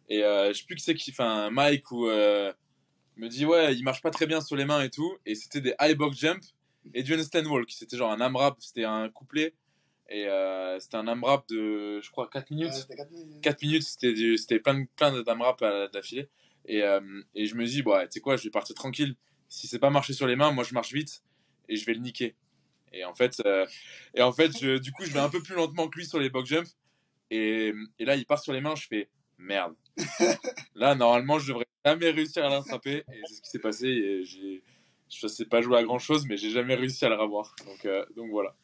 et 0.10 0.24
euh, 0.24 0.50
je 0.50 0.60
sais 0.60 0.66
plus 0.66 0.76
qui 0.76 0.84
c'est 0.84 0.96
qui 0.96 1.12
fait 1.12 1.24
un 1.24 1.50
Mike 1.50 1.92
ou 1.92 2.08
euh, 2.08 2.54
me 3.18 3.28
dit 3.28 3.46
ouais, 3.46 3.76
il 3.76 3.84
marche 3.84 4.02
pas 4.02 4.12
très 4.12 4.28
bien 4.28 4.42
sur 4.42 4.56
les 4.56 4.66
mains 4.66 4.82
et 4.82 4.90
tout, 4.90 5.18
et 5.26 5.36
c'était 5.36 5.62
des 5.62 5.76
high 5.82 5.98
box 5.98 6.18
jump 6.18 6.42
et 6.94 7.04
du 7.04 7.16
handstand 7.16 7.46
walk. 7.46 7.70
C'était 7.72 7.98
genre 7.98 8.12
un 8.12 8.22
AMRAP, 8.22 8.56
c'était 8.60 8.86
un 8.86 9.10
couplet. 9.10 9.54
Et 10.08 10.28
euh, 10.28 10.80
c'était 10.80 10.98
un 10.98 11.08
AMRAP 11.08 11.50
de, 11.50 12.00
je 12.00 12.12
crois, 12.12 12.30
4 12.32 12.52
minutes. 12.52 12.88
4 13.42 13.62
minutes, 13.64 13.84
c'était 13.84 14.60
plein, 14.60 14.86
plein 14.96 15.24
d'AMRAP 15.24 15.64
d'affilée. 15.92 16.30
Et, 16.68 16.82
euh, 16.84 17.22
et, 17.36 17.46
je 17.46 17.56
me 17.56 17.66
dis, 17.66 17.82
bah, 17.82 18.06
tu 18.08 18.14
sais 18.14 18.20
quoi, 18.20 18.38
je 18.38 18.44
vais 18.44 18.50
partir 18.50 18.76
tranquille. 18.76 19.16
Si 19.50 19.68
c'est 19.68 19.80
pas 19.80 19.90
marché 19.90 20.14
sur 20.14 20.28
les 20.28 20.36
mains, 20.36 20.52
moi 20.52 20.64
je 20.64 20.74
marche 20.74 20.92
vite 20.92 21.24
et 21.70 21.76
je 21.76 21.86
vais 21.86 21.94
le 21.94 22.00
niquer. 22.00 22.36
Et 22.92 23.06
en 23.06 23.14
fait, 23.14 23.42
euh, 23.46 23.66
et 24.14 24.22
en 24.22 24.32
fait 24.32 24.58
je, 24.60 24.78
du 24.78 24.92
coup, 24.92 25.06
je 25.06 25.12
vais 25.12 25.20
un 25.20 25.30
peu 25.30 25.42
plus 25.42 25.56
lentement 25.56 25.88
que 25.88 26.00
lui 26.00 26.06
sur 26.06 26.20
les 26.20 26.30
box 26.30 26.50
jumps. 26.50 26.76
Et, 27.30 27.74
et 28.00 28.06
là, 28.06 28.16
il 28.16 28.26
part 28.26 28.40
sur 28.40 28.54
les 28.54 28.62
mains, 28.62 28.76
je 28.76 28.88
fais 28.88 29.10
merde. 29.38 29.76
là, 30.76 30.96
normalement, 30.96 31.40
je 31.40 31.50
devrais 31.50 31.68
jamais 31.86 32.12
réussir 32.12 32.46
à 32.46 32.50
l'attraper. 32.50 33.04
Et 33.12 33.22
c'est 33.28 33.36
ce 33.36 33.42
qui 33.42 33.50
s'est 33.50 33.60
passé. 33.60 33.88
Et 33.88 34.24
j'ai, 34.24 34.64
je 35.10 35.28
sais 35.28 35.46
pas 35.46 35.62
jouer 35.62 35.78
à 35.78 35.84
grand 35.84 36.00
chose, 36.00 36.26
mais 36.28 36.38
j'ai 36.38 36.50
jamais 36.50 36.76
réussi 36.76 37.06
à 37.06 37.10
le 37.10 37.16
revoir. 37.16 37.56
Donc, 37.66 37.86
euh, 37.86 38.06
donc 38.16 38.30
voilà. 38.32 38.56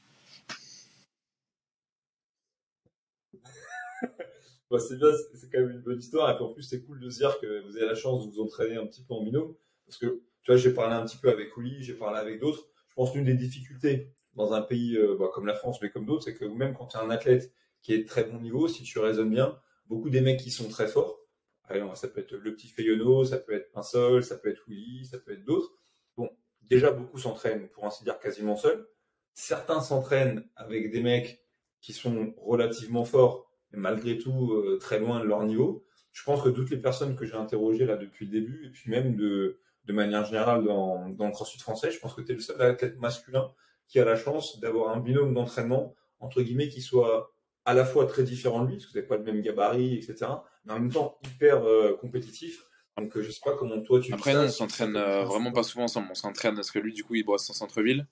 C'est 4.79 4.97
bien, 4.97 5.09
c'est 5.33 5.51
quand 5.51 5.59
même 5.59 5.71
une 5.71 5.81
bonne 5.81 5.99
histoire. 5.99 6.29
Et 6.31 6.35
puis 6.35 6.43
en 6.43 6.53
plus, 6.53 6.63
c'est 6.63 6.81
cool 6.83 6.99
de 6.99 7.09
se 7.09 7.17
dire 7.17 7.39
que 7.39 7.61
vous 7.65 7.77
avez 7.77 7.85
la 7.85 7.95
chance 7.95 8.25
de 8.25 8.31
vous 8.31 8.41
entraîner 8.41 8.75
un 8.75 8.85
petit 8.85 9.03
peu 9.03 9.13
en 9.13 9.23
binôme. 9.23 9.53
Parce 9.85 9.97
que, 9.97 10.21
tu 10.43 10.51
vois, 10.51 10.57
j'ai 10.57 10.73
parlé 10.73 10.95
un 10.95 11.05
petit 11.05 11.17
peu 11.17 11.29
avec 11.29 11.57
Oli, 11.57 11.83
j'ai 11.83 11.93
parlé 11.93 12.19
avec 12.19 12.39
d'autres. 12.39 12.67
Je 12.89 12.95
pense 12.95 13.11
qu'une 13.11 13.25
des 13.25 13.33
difficultés 13.33 14.11
dans 14.33 14.53
un 14.53 14.61
pays 14.61 14.97
euh, 14.97 15.15
bah, 15.19 15.29
comme 15.33 15.45
la 15.45 15.53
France, 15.53 15.81
mais 15.81 15.89
comme 15.89 16.05
d'autres, 16.05 16.23
c'est 16.23 16.35
que 16.35 16.45
même 16.45 16.73
quand 16.73 16.87
tu 16.87 16.97
es 16.97 16.99
un 16.99 17.09
athlète 17.09 17.53
qui 17.81 17.93
est 17.93 17.99
de 17.99 18.07
très 18.07 18.23
bon 18.23 18.39
niveau, 18.39 18.67
si 18.67 18.83
tu 18.83 18.99
raisonnes 18.99 19.31
bien, 19.31 19.57
beaucoup 19.87 20.09
des 20.09 20.21
mecs 20.21 20.39
qui 20.39 20.51
sont 20.51 20.69
très 20.69 20.87
forts, 20.87 21.21
alors, 21.71 21.95
ça 21.95 22.07
peut 22.07 22.19
être 22.19 22.33
le 22.33 22.53
petit 22.53 22.67
Fayonneau, 22.67 23.23
ça 23.23 23.37
peut 23.37 23.53
être 23.53 23.71
Pinsol, 23.71 24.23
ça 24.23 24.37
peut 24.37 24.49
être 24.49 24.63
Willy, 24.67 25.05
ça 25.05 25.17
peut 25.19 25.31
être 25.31 25.45
d'autres. 25.45 25.71
Bon, 26.17 26.29
déjà 26.61 26.91
beaucoup 26.91 27.17
s'entraînent, 27.17 27.69
pour 27.69 27.85
ainsi 27.85 28.03
dire, 28.03 28.19
quasiment 28.19 28.55
seuls. 28.55 28.87
Certains 29.33 29.81
s'entraînent 29.81 30.47
avec 30.55 30.91
des 30.91 31.01
mecs 31.01 31.45
qui 31.79 31.93
sont 31.93 32.33
relativement 32.37 33.05
forts, 33.05 33.50
malgré 33.77 34.17
tout 34.17 34.53
euh, 34.53 34.77
très 34.79 34.99
loin 34.99 35.19
de 35.19 35.25
leur 35.25 35.43
niveau. 35.43 35.83
Je 36.11 36.23
pense 36.23 36.41
que 36.41 36.49
toutes 36.49 36.69
les 36.69 36.77
personnes 36.77 37.15
que 37.15 37.25
j'ai 37.25 37.35
interrogées 37.35 37.85
là 37.85 37.95
depuis 37.95 38.25
le 38.25 38.31
début, 38.31 38.65
et 38.65 38.69
puis 38.69 38.89
même 38.91 39.15
de, 39.15 39.59
de 39.85 39.93
manière 39.93 40.25
générale 40.25 40.63
dans, 40.63 41.09
dans 41.09 41.25
le 41.27 41.31
crossfit 41.31 41.59
français, 41.59 41.91
je 41.91 41.99
pense 41.99 42.13
que 42.13 42.21
tu 42.21 42.33
es 42.33 42.35
le 42.35 42.41
seul 42.41 42.61
athlète 42.61 42.99
masculin 42.99 43.51
qui 43.87 43.99
a 43.99 44.05
la 44.05 44.15
chance 44.15 44.59
d'avoir 44.59 44.95
un 44.95 44.99
binôme 44.99 45.33
d'entraînement, 45.33 45.95
entre 46.19 46.41
guillemets, 46.41 46.69
qui 46.69 46.81
soit 46.81 47.33
à 47.65 47.73
la 47.73 47.85
fois 47.85 48.05
très 48.07 48.23
différent 48.23 48.63
de 48.63 48.69
lui, 48.69 48.77
parce 48.77 48.87
que 48.87 48.99
tu 48.99 49.05
pas 49.05 49.17
le 49.17 49.23
même 49.23 49.41
gabarit, 49.41 49.95
etc., 49.95 50.31
mais 50.65 50.73
en 50.73 50.79
même 50.79 50.91
temps 50.91 51.17
hyper 51.25 51.63
euh, 51.63 51.95
compétitif. 51.99 52.65
Donc 52.97 53.15
euh, 53.15 53.21
je 53.21 53.31
sais 53.31 53.41
pas 53.43 53.55
comment 53.55 53.81
toi 53.81 53.99
tu... 54.01 54.13
Après, 54.13 54.33
non, 54.33 54.41
on 54.41 54.49
s'entraîne 54.49 54.93
vraiment 54.93 55.51
pas 55.51 55.63
souvent 55.63 55.85
ensemble. 55.85 56.07
On 56.11 56.15
s'entraîne 56.15 56.55
parce 56.55 56.71
que 56.71 56.79
lui, 56.79 56.93
du 56.93 57.03
coup, 57.03 57.15
il 57.15 57.23
bosse 57.23 57.49
en 57.49 57.53
centre-ville. 57.53 58.05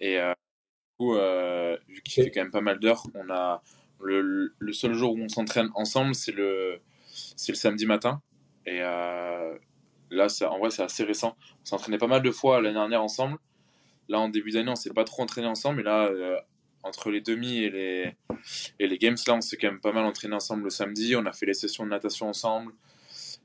Et 0.00 0.16
du 0.16 0.96
coup, 0.98 1.14
vu 1.14 2.02
qu'il 2.02 2.24
fait 2.24 2.30
quand 2.30 2.42
même 2.42 2.50
pas 2.50 2.62
mal 2.62 2.78
d'heures, 2.78 3.04
on 3.14 3.30
a 3.30 3.62
le, 4.00 4.72
seul 4.72 4.94
jour 4.94 5.14
où 5.14 5.18
on 5.18 5.28
s'entraîne 5.28 5.70
ensemble, 5.74 6.14
c'est 6.14 6.32
le, 6.32 6.80
le 7.48 7.54
samedi 7.54 7.86
matin. 7.86 8.20
Et 8.66 8.80
euh, 8.80 9.56
là, 10.10 10.26
en 10.50 10.58
vrai, 10.58 10.70
c'est 10.70 10.82
assez 10.82 11.04
récent. 11.04 11.36
On 11.62 11.64
s'entraînait 11.64 11.98
pas 11.98 12.06
mal 12.06 12.22
de 12.22 12.30
fois 12.30 12.60
l'année 12.60 12.74
dernière 12.74 13.02
ensemble. 13.02 13.38
Là, 14.08 14.20
en 14.20 14.28
début 14.28 14.52
d'année, 14.52 14.70
on 14.70 14.76
s'est 14.76 14.92
pas 14.92 15.04
trop 15.04 15.22
entraîné 15.22 15.46
ensemble. 15.46 15.78
Mais 15.78 15.82
là, 15.82 16.06
euh, 16.06 16.38
entre 16.82 17.10
les 17.10 17.20
demi 17.20 17.58
et 17.58 17.70
les, 17.70 18.16
et 18.78 18.86
les 18.86 18.98
games, 18.98 19.16
là, 19.26 19.34
on 19.34 19.40
s'est 19.40 19.56
quand 19.56 19.68
même 19.68 19.80
pas 19.80 19.92
mal 19.92 20.04
entraîné 20.04 20.34
ensemble 20.34 20.64
le 20.64 20.70
samedi. 20.70 21.16
On 21.16 21.26
a 21.26 21.32
fait 21.32 21.46
les 21.46 21.54
sessions 21.54 21.84
de 21.84 21.90
natation 21.90 22.28
ensemble. 22.28 22.72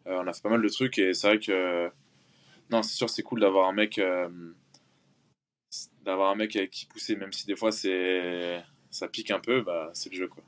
Euh, 0.07 0.21
on 0.23 0.27
a 0.27 0.33
fait 0.33 0.41
pas 0.41 0.49
mal 0.49 0.61
de 0.61 0.69
trucs. 0.69 0.97
Et 0.97 1.13
c'est 1.13 1.27
vrai 1.27 1.39
que. 1.39 1.89
Non, 2.69 2.83
c'est 2.83 2.95
sûr, 2.95 3.09
c'est 3.09 3.23
cool 3.23 3.39
d'avoir 3.39 3.67
un 3.67 3.73
mec. 3.73 3.99
d'avoir 6.03 6.31
un 6.31 6.35
mec 6.35 6.69
qui 6.71 6.85
pousser, 6.85 7.15
même 7.15 7.31
si 7.31 7.45
des 7.45 7.55
fois 7.55 7.71
c'est 7.71 8.63
ça 8.89 9.07
pique 9.07 9.31
un 9.31 9.39
peu, 9.39 9.61
bah, 9.61 9.89
c'est 9.93 10.11
le 10.11 10.17
jeu. 10.17 10.27
Quoi. 10.27 10.43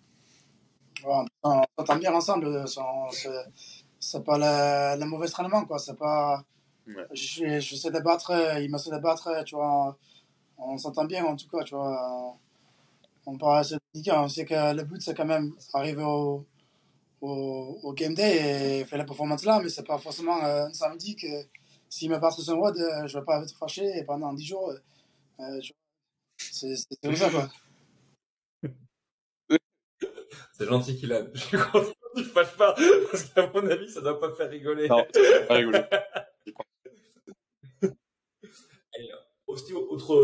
Ouais, 1.03 1.25
on 1.43 1.63
s'entend 1.77 1.95
bien 1.97 2.13
ensemble. 2.13 2.65
C'est 3.99 4.23
pas 4.23 4.37
la, 4.37 4.95
la 4.95 5.05
mauvaise 5.05 5.31
entraînement. 5.31 5.65
Quoi. 5.65 5.79
C'est 5.79 5.97
pas. 5.97 6.43
Je, 7.13 7.59
je, 7.59 7.75
sais 7.75 7.91
débattre, 7.91 8.31
il 8.59 8.69
m'a 8.69 8.79
fait 8.79 8.89
débattre, 8.89 9.29
tu 9.45 9.55
vois. 9.55 9.97
On 10.57 10.77
s'entend 10.77 11.05
bien 11.05 11.23
en 11.25 11.35
tout 11.35 11.47
cas, 11.47 11.63
tu 11.63 11.75
vois. 11.75 12.37
On 13.25 13.37
parle 13.37 13.59
assez 13.59 13.75
On 14.11 14.27
sait 14.27 14.45
que 14.45 14.75
le 14.75 14.83
but, 14.83 15.01
c'est 15.01 15.15
quand 15.15 15.25
même 15.25 15.53
arriver 15.73 16.03
au, 16.03 16.45
au, 17.21 17.79
au, 17.83 17.93
game 17.93 18.13
day 18.13 18.79
et 18.81 18.85
faire 18.85 18.97
la 18.97 19.05
performance 19.05 19.45
là, 19.45 19.59
mais 19.61 19.69
c'est 19.69 19.85
pas 19.85 19.97
forcément 19.97 20.43
euh, 20.43 20.65
un 20.65 20.73
samedi 20.73 21.15
que 21.15 21.27
s'il 21.89 22.09
me 22.09 22.19
passe 22.19 22.47
WOD, 22.47 22.77
euh, 22.77 23.07
je 23.07 23.19
vais 23.19 23.25
pas 23.25 23.41
être 23.43 23.55
fâché 23.55 24.03
pendant 24.05 24.33
10 24.33 24.45
jours. 24.45 24.73
Euh, 25.39 25.61
c'est 26.37 26.75
comme 27.03 27.15
ça, 27.15 27.29
quoi. 27.29 27.49
C'est 30.61 30.67
gentil 30.67 30.95
qu'il 30.95 31.11
a. 31.11 31.23
Je 31.33 31.39
suis 31.39 31.57
content 31.57 31.91
qu'il 32.13 32.23
ne 32.23 32.29
fâche 32.29 32.55
pas, 32.55 32.75
parce 33.09 33.23
qu'à 33.23 33.51
mon 33.51 33.67
avis, 33.67 33.89
ça 33.89 33.99
ne 33.99 34.05
doit 34.05 34.19
pas 34.19 34.31
faire 34.35 34.47
rigoler. 34.47 34.87
Non, 34.87 35.03
pas 35.47 35.55
rigoler. 35.55 35.81
aussi, 39.47 39.73
autre, 39.73 40.23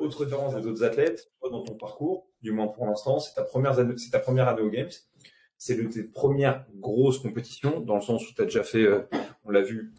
autre 0.00 0.24
différence 0.24 0.56
des 0.56 0.66
autres 0.66 0.82
athlètes, 0.82 1.30
toi, 1.38 1.50
dans 1.50 1.62
ton 1.62 1.76
parcours, 1.76 2.28
du 2.42 2.50
moins 2.50 2.66
pour 2.66 2.84
l'instant, 2.86 3.20
c'est 3.20 3.34
ta 3.34 3.44
première 3.44 3.78
année, 3.78 3.96
c'est 3.96 4.10
ta 4.10 4.18
première 4.18 4.48
année 4.48 4.62
aux 4.62 4.70
Games. 4.70 4.90
C'est 5.56 5.76
l'une 5.76 5.86
de 5.86 5.92
tes 5.92 6.02
premières 6.02 6.66
grosses 6.74 7.20
compétitions, 7.20 7.78
dans 7.78 7.94
le 7.94 8.02
sens 8.02 8.28
où 8.28 8.34
tu 8.34 8.42
as 8.42 8.46
déjà 8.46 8.64
fait, 8.64 8.82
euh, 8.82 9.02
on 9.44 9.50
l'a 9.50 9.62
vu, 9.62 9.92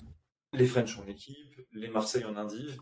les 0.52 0.66
French 0.66 1.00
en 1.00 1.08
équipe, 1.08 1.62
les 1.72 1.88
Marseille 1.88 2.26
en 2.26 2.36
indiv. 2.36 2.78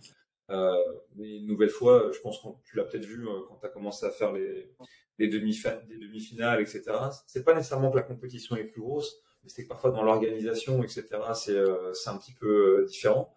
Euh, 0.50 0.76
mais 1.16 1.38
une 1.38 1.46
nouvelle 1.46 1.70
fois, 1.70 2.10
je 2.12 2.20
pense 2.22 2.40
que 2.40 2.48
tu 2.64 2.78
l'as 2.78 2.86
peut-être 2.86 3.06
vu 3.06 3.28
euh, 3.28 3.42
quand 3.48 3.58
tu 3.58 3.68
as 3.68 3.70
commencé 3.70 4.08
à 4.08 4.12
faire 4.12 4.32
les, 4.32 4.72
des 5.20 5.28
demi-finales, 5.28 6.62
etc. 6.62 6.84
C'est 7.28 7.44
pas 7.44 7.54
nécessairement 7.54 7.92
que 7.92 7.98
la 7.98 8.04
compétition 8.04 8.56
est 8.56 8.66
plus 8.66 8.82
grosse, 8.82 9.22
c'est 9.48 9.64
que 9.64 9.70
parfois 9.70 9.92
dans 9.92 10.04
l'organisation, 10.04 10.84
etc., 10.84 11.06
c'est 11.34 11.64
c'est 11.94 12.10
un 12.10 12.18
petit 12.18 12.34
peu 12.34 12.86
différent. 12.88 13.34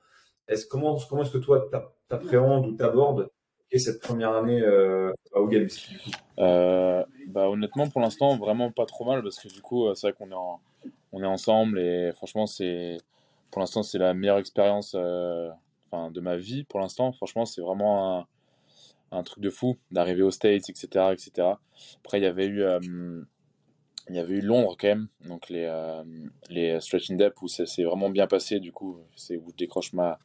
Est-ce 0.49 0.67
comment 0.67 0.99
comment 1.09 1.23
est-ce 1.23 1.33
que 1.33 1.39
toi 1.39 1.69
t'appréhendes 2.09 2.67
ou 2.67 2.73
t'abordes 2.73 3.29
cette 3.77 4.01
première 4.01 4.35
année 4.35 4.63
au 5.33 5.47
Games 5.47 5.69
euh, 6.39 7.05
bah, 7.27 7.49
honnêtement, 7.51 7.89
pour 7.89 8.01
l'instant, 8.01 8.37
vraiment 8.39 8.73
pas 8.73 8.87
trop 8.87 9.05
mal 9.05 9.23
parce 9.23 9.39
que 9.39 9.49
du 9.49 9.61
coup, 9.61 9.93
c'est 9.95 10.09
vrai 10.09 10.17
qu'on 10.17 10.31
est, 10.31 11.23
est 11.23 11.27
ensemble 11.27 11.79
et 11.79 12.13
franchement, 12.15 12.47
c'est 12.47 12.99
pour 13.51 13.61
l'instant, 13.61 13.83
c'est 13.83 13.99
la 13.99 14.15
meilleure 14.15 14.39
expérience 14.39 14.95
de 14.95 16.21
ma 16.21 16.37
vie. 16.37 16.65
Pour 16.65 16.81
l'instant, 16.81 17.13
franchement, 17.13 17.45
c'est 17.45 17.61
vraiment 17.61 18.27
un, 19.11 19.23
truc 19.23 19.43
de 19.43 19.51
fou 19.51 19.79
d'arriver 19.91 20.23
aux 20.23 20.31
States, 20.31 20.69
etc., 20.69 21.13
etc. 21.13 21.49
Après, 22.05 22.19
il 22.19 22.25
y 22.25 22.27
avait 22.27 22.47
eu, 22.47 22.63
euh, 22.63 22.81
il 24.09 24.17
y 24.17 24.19
avait 24.19 24.35
eu 24.35 24.41
Londres 24.41 24.77
quand 24.79 24.89
même, 24.89 25.09
donc 25.27 25.49
les, 25.49 25.65
euh, 25.65 26.03
les 26.51 26.81
stretching 26.81 27.17
depth 27.17 27.41
où 27.43 27.49
ça 27.49 27.67
s'est 27.67 27.85
vraiment 27.85 28.11
bien 28.11 28.27
passé. 28.27 28.61
Du 28.61 28.73
coup, 28.73 29.01
c'est 29.17 29.37
où 29.37 29.51
je 29.51 29.57
décroche 29.57 29.93
ma, 29.93 30.19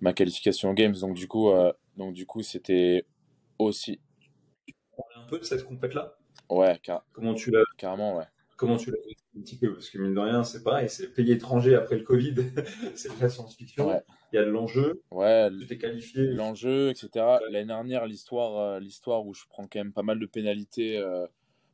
ma 0.00 0.12
qualification 0.12 0.70
aux 0.70 0.74
Games. 0.74 0.94
Donc 0.94 1.14
du 1.14 1.28
coup, 1.28 1.50
euh, 1.50 1.72
donc 1.96 2.14
du 2.14 2.26
coup, 2.26 2.42
c'était 2.42 3.04
aussi. 3.58 4.00
Un 5.16 5.26
peu 5.28 5.38
de 5.38 5.44
cette 5.44 5.64
compète 5.64 5.94
là. 5.94 6.16
Ouais, 6.50 6.80
comment 7.12 7.34
tu 7.34 7.50
l'as 7.50 7.64
carrément, 7.78 8.16
ouais. 8.16 8.26
Comment 8.56 8.76
tu 8.76 8.90
l'as 8.90 8.96
un 9.36 9.40
petit 9.40 9.56
peu 9.56 9.72
Parce 9.72 9.90
que 9.90 9.98
mine 9.98 10.14
de 10.14 10.20
rien, 10.20 10.44
c'est 10.44 10.62
pareil, 10.62 10.88
c'est 10.88 11.12
pays 11.12 11.32
étranger 11.32 11.74
après 11.74 11.96
le 11.96 12.04
Covid, 12.04 12.34
c'est 12.94 13.16
de 13.16 13.20
la 13.20 13.28
science-fiction. 13.28 14.00
Il 14.32 14.36
y 14.36 14.38
a 14.38 14.44
de 14.44 14.50
l'enjeu. 14.50 15.02
Ouais. 15.10 15.48
Tu 15.60 15.66
t'es 15.66 15.78
qualifié. 15.78 16.26
L'enjeu, 16.26 16.90
etc. 16.90 17.08
L'année 17.50 17.66
dernière, 17.66 18.06
l'histoire, 18.06 18.58
euh, 18.58 18.80
l'histoire 18.80 19.26
où 19.26 19.34
je 19.34 19.44
prends 19.48 19.64
quand 19.64 19.78
même 19.78 19.92
pas 19.92 20.02
mal 20.02 20.18
de 20.18 20.26
pénalités, 20.26 20.98
euh, 20.98 21.26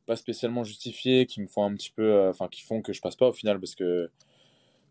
pas 0.05 0.15
spécialement 0.15 0.63
justifiées, 0.63 1.25
qui 1.25 1.41
me 1.41 1.47
font 1.47 1.63
un 1.63 1.73
petit 1.75 1.91
peu, 1.91 2.13
euh, 2.13 2.29
enfin, 2.29 2.47
qui 2.47 2.61
font 2.61 2.81
que 2.81 2.93
je 2.93 3.01
passe 3.01 3.15
pas 3.15 3.27
au 3.27 3.33
final, 3.33 3.59
parce 3.59 3.75
que 3.75 4.09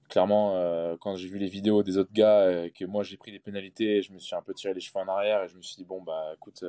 clairement, 0.09 0.97
quand 0.99 1.15
j'ai 1.15 1.29
vu 1.29 1.39
les 1.39 1.47
vidéos 1.47 1.85
des 1.85 1.97
autres 1.97 2.13
gars, 2.13 2.69
que 2.71 2.85
moi 2.85 3.05
j'ai 3.05 3.17
pris 3.17 3.31
des 3.31 3.39
pénalités, 3.39 4.03
je 4.03 4.13
me 4.13 4.19
suis 4.19 4.35
un 4.35 4.43
peu 4.43 4.53
tiré 4.53 4.75
les 4.75 4.81
cheveux 4.81 4.99
en 4.99 5.07
arrière 5.07 5.45
et 5.45 5.49
je 5.49 5.57
me 5.57 5.63
suis 5.63 5.77
dit 5.77 5.85
bon 5.85 6.03
bah 6.03 6.33
écoute, 6.35 6.65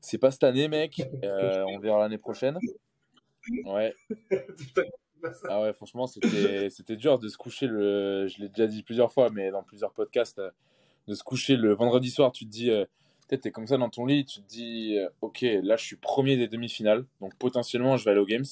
c'est 0.00 0.16
pas 0.16 0.30
cette 0.30 0.44
année, 0.44 0.66
mec. 0.66 1.02
on 1.68 1.78
verra 1.78 1.98
l'année 2.00 2.16
prochaine. 2.16 2.58
Ouais. 3.64 3.94
ah 5.48 5.62
ouais, 5.62 5.72
franchement, 5.72 6.06
c'était 6.06 6.96
dur 6.96 7.18
de 7.18 7.28
se 7.28 7.36
coucher 7.36 7.66
le. 7.66 8.26
Je 8.28 8.40
l'ai 8.40 8.48
déjà 8.48 8.66
dit 8.66 8.82
plusieurs 8.82 9.12
fois, 9.12 9.30
mais 9.30 9.50
dans 9.50 9.62
plusieurs 9.62 9.92
podcasts, 9.92 10.38
euh, 10.38 10.50
de 11.08 11.14
se 11.14 11.24
coucher 11.24 11.56
le 11.56 11.74
vendredi 11.74 12.10
soir, 12.10 12.32
tu 12.32 12.44
te 12.44 12.50
dis. 12.50 12.70
Euh, 12.70 12.84
peut-être 13.28 13.42
t'es 13.42 13.50
comme 13.50 13.66
ça 13.66 13.78
dans 13.78 13.88
ton 13.88 14.04
lit, 14.04 14.24
tu 14.24 14.42
te 14.42 14.48
dis, 14.48 14.98
euh, 14.98 15.08
ok, 15.22 15.40
là 15.62 15.76
je 15.76 15.84
suis 15.84 15.96
premier 15.96 16.36
des 16.36 16.48
demi-finales, 16.48 17.06
donc 17.20 17.34
potentiellement 17.36 17.96
je 17.96 18.04
vais 18.04 18.10
aller 18.10 18.20
aux 18.20 18.26
Games. 18.26 18.44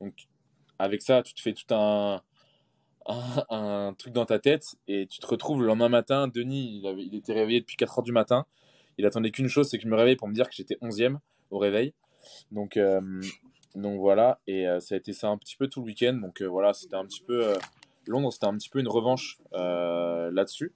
Donc 0.00 0.26
avec 0.78 1.00
ça, 1.00 1.22
tu 1.22 1.32
te 1.32 1.40
fais 1.40 1.54
tout 1.54 1.72
un, 1.74 2.20
un, 3.06 3.94
truc 3.96 4.12
dans 4.12 4.26
ta 4.26 4.38
tête 4.38 4.76
et 4.88 5.06
tu 5.06 5.20
te 5.20 5.26
retrouves 5.26 5.60
le 5.60 5.66
lendemain 5.66 5.88
matin. 5.88 6.28
Denis, 6.28 6.80
il, 6.80 6.86
avait, 6.86 7.02
il 7.02 7.14
était 7.14 7.32
réveillé 7.32 7.60
depuis 7.60 7.76
4 7.76 7.98
heures 7.98 8.04
du 8.04 8.12
matin. 8.12 8.46
Il 8.98 9.06
attendait 9.06 9.30
qu'une 9.30 9.48
chose, 9.48 9.68
c'est 9.70 9.78
que 9.78 9.84
je 9.84 9.88
me 9.88 9.96
réveille 9.96 10.16
pour 10.16 10.28
me 10.28 10.34
dire 10.34 10.48
que 10.48 10.54
j'étais 10.54 10.76
11e 10.82 11.18
au 11.50 11.58
réveil. 11.58 11.94
Donc, 12.52 12.78
donc 13.76 14.00
voilà, 14.00 14.40
et 14.46 14.66
euh, 14.66 14.80
ça 14.80 14.96
a 14.96 14.98
été 14.98 15.12
ça 15.12 15.28
un 15.28 15.38
petit 15.38 15.56
peu 15.56 15.68
tout 15.68 15.80
le 15.80 15.86
week-end. 15.86 16.14
Donc 16.14 16.42
euh, 16.42 16.46
voilà, 16.46 16.72
c'était 16.72 16.96
un 16.96 17.04
petit 17.04 17.22
peu. 17.22 17.46
Euh, 17.46 17.56
Londres, 18.06 18.32
c'était 18.32 18.46
un 18.46 18.56
petit 18.56 18.68
peu 18.68 18.80
une 18.80 18.88
revanche 18.88 19.38
là-dessus. 19.52 20.72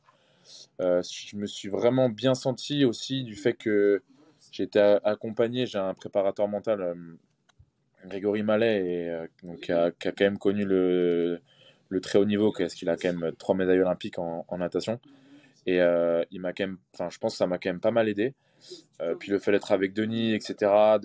je 0.79 1.37
me 1.37 1.47
suis 1.47 1.69
vraiment 1.69 2.09
bien 2.09 2.35
senti 2.35 2.85
aussi 2.85 3.25
du 3.25 3.35
fait 3.35 3.55
que 3.55 4.03
j'ai 4.53 4.65
été 4.65 4.79
accompagné, 5.03 5.67
j'ai 5.67 5.79
un 5.79 5.95
préparateur 5.95 6.47
mental, 6.47 6.95
Grégory 8.05 8.43
Mallet, 8.43 8.87
et, 8.87 9.47
donc, 9.47 9.63
qui, 9.63 9.73
a, 9.73 9.91
quand 9.91 10.21
même 10.21 10.39
connu 10.39 10.65
le, 10.65 11.41
très 12.03 12.19
haut 12.19 12.27
niveau, 12.27 12.53
parce 12.57 12.75
qu'il 12.75 12.89
a 12.91 12.97
quand 12.97 13.13
même 13.13 13.33
trois 13.37 13.55
médailles 13.57 13.81
olympiques 13.81 14.19
en, 14.19 14.59
natation. 14.59 15.01
Et 15.67 15.79
il 16.31 16.41
m'a 16.41 16.53
quand 16.53 16.67
même, 16.67 16.79
enfin, 16.93 17.09
je 17.11 17.19
pense 17.19 17.33
que 17.33 17.39
ça 17.39 17.47
m'a 17.49 17.59
quand 17.59 17.71
même 17.71 17.81
pas 17.81 17.91
mal 17.91 18.09
aidé. 18.09 18.35
puis 19.19 19.33
le 19.33 19.39
fait 19.41 19.51
d'être 19.51 19.73
avec 19.73 19.93
Denis, 19.95 20.35
etc., 20.35 20.99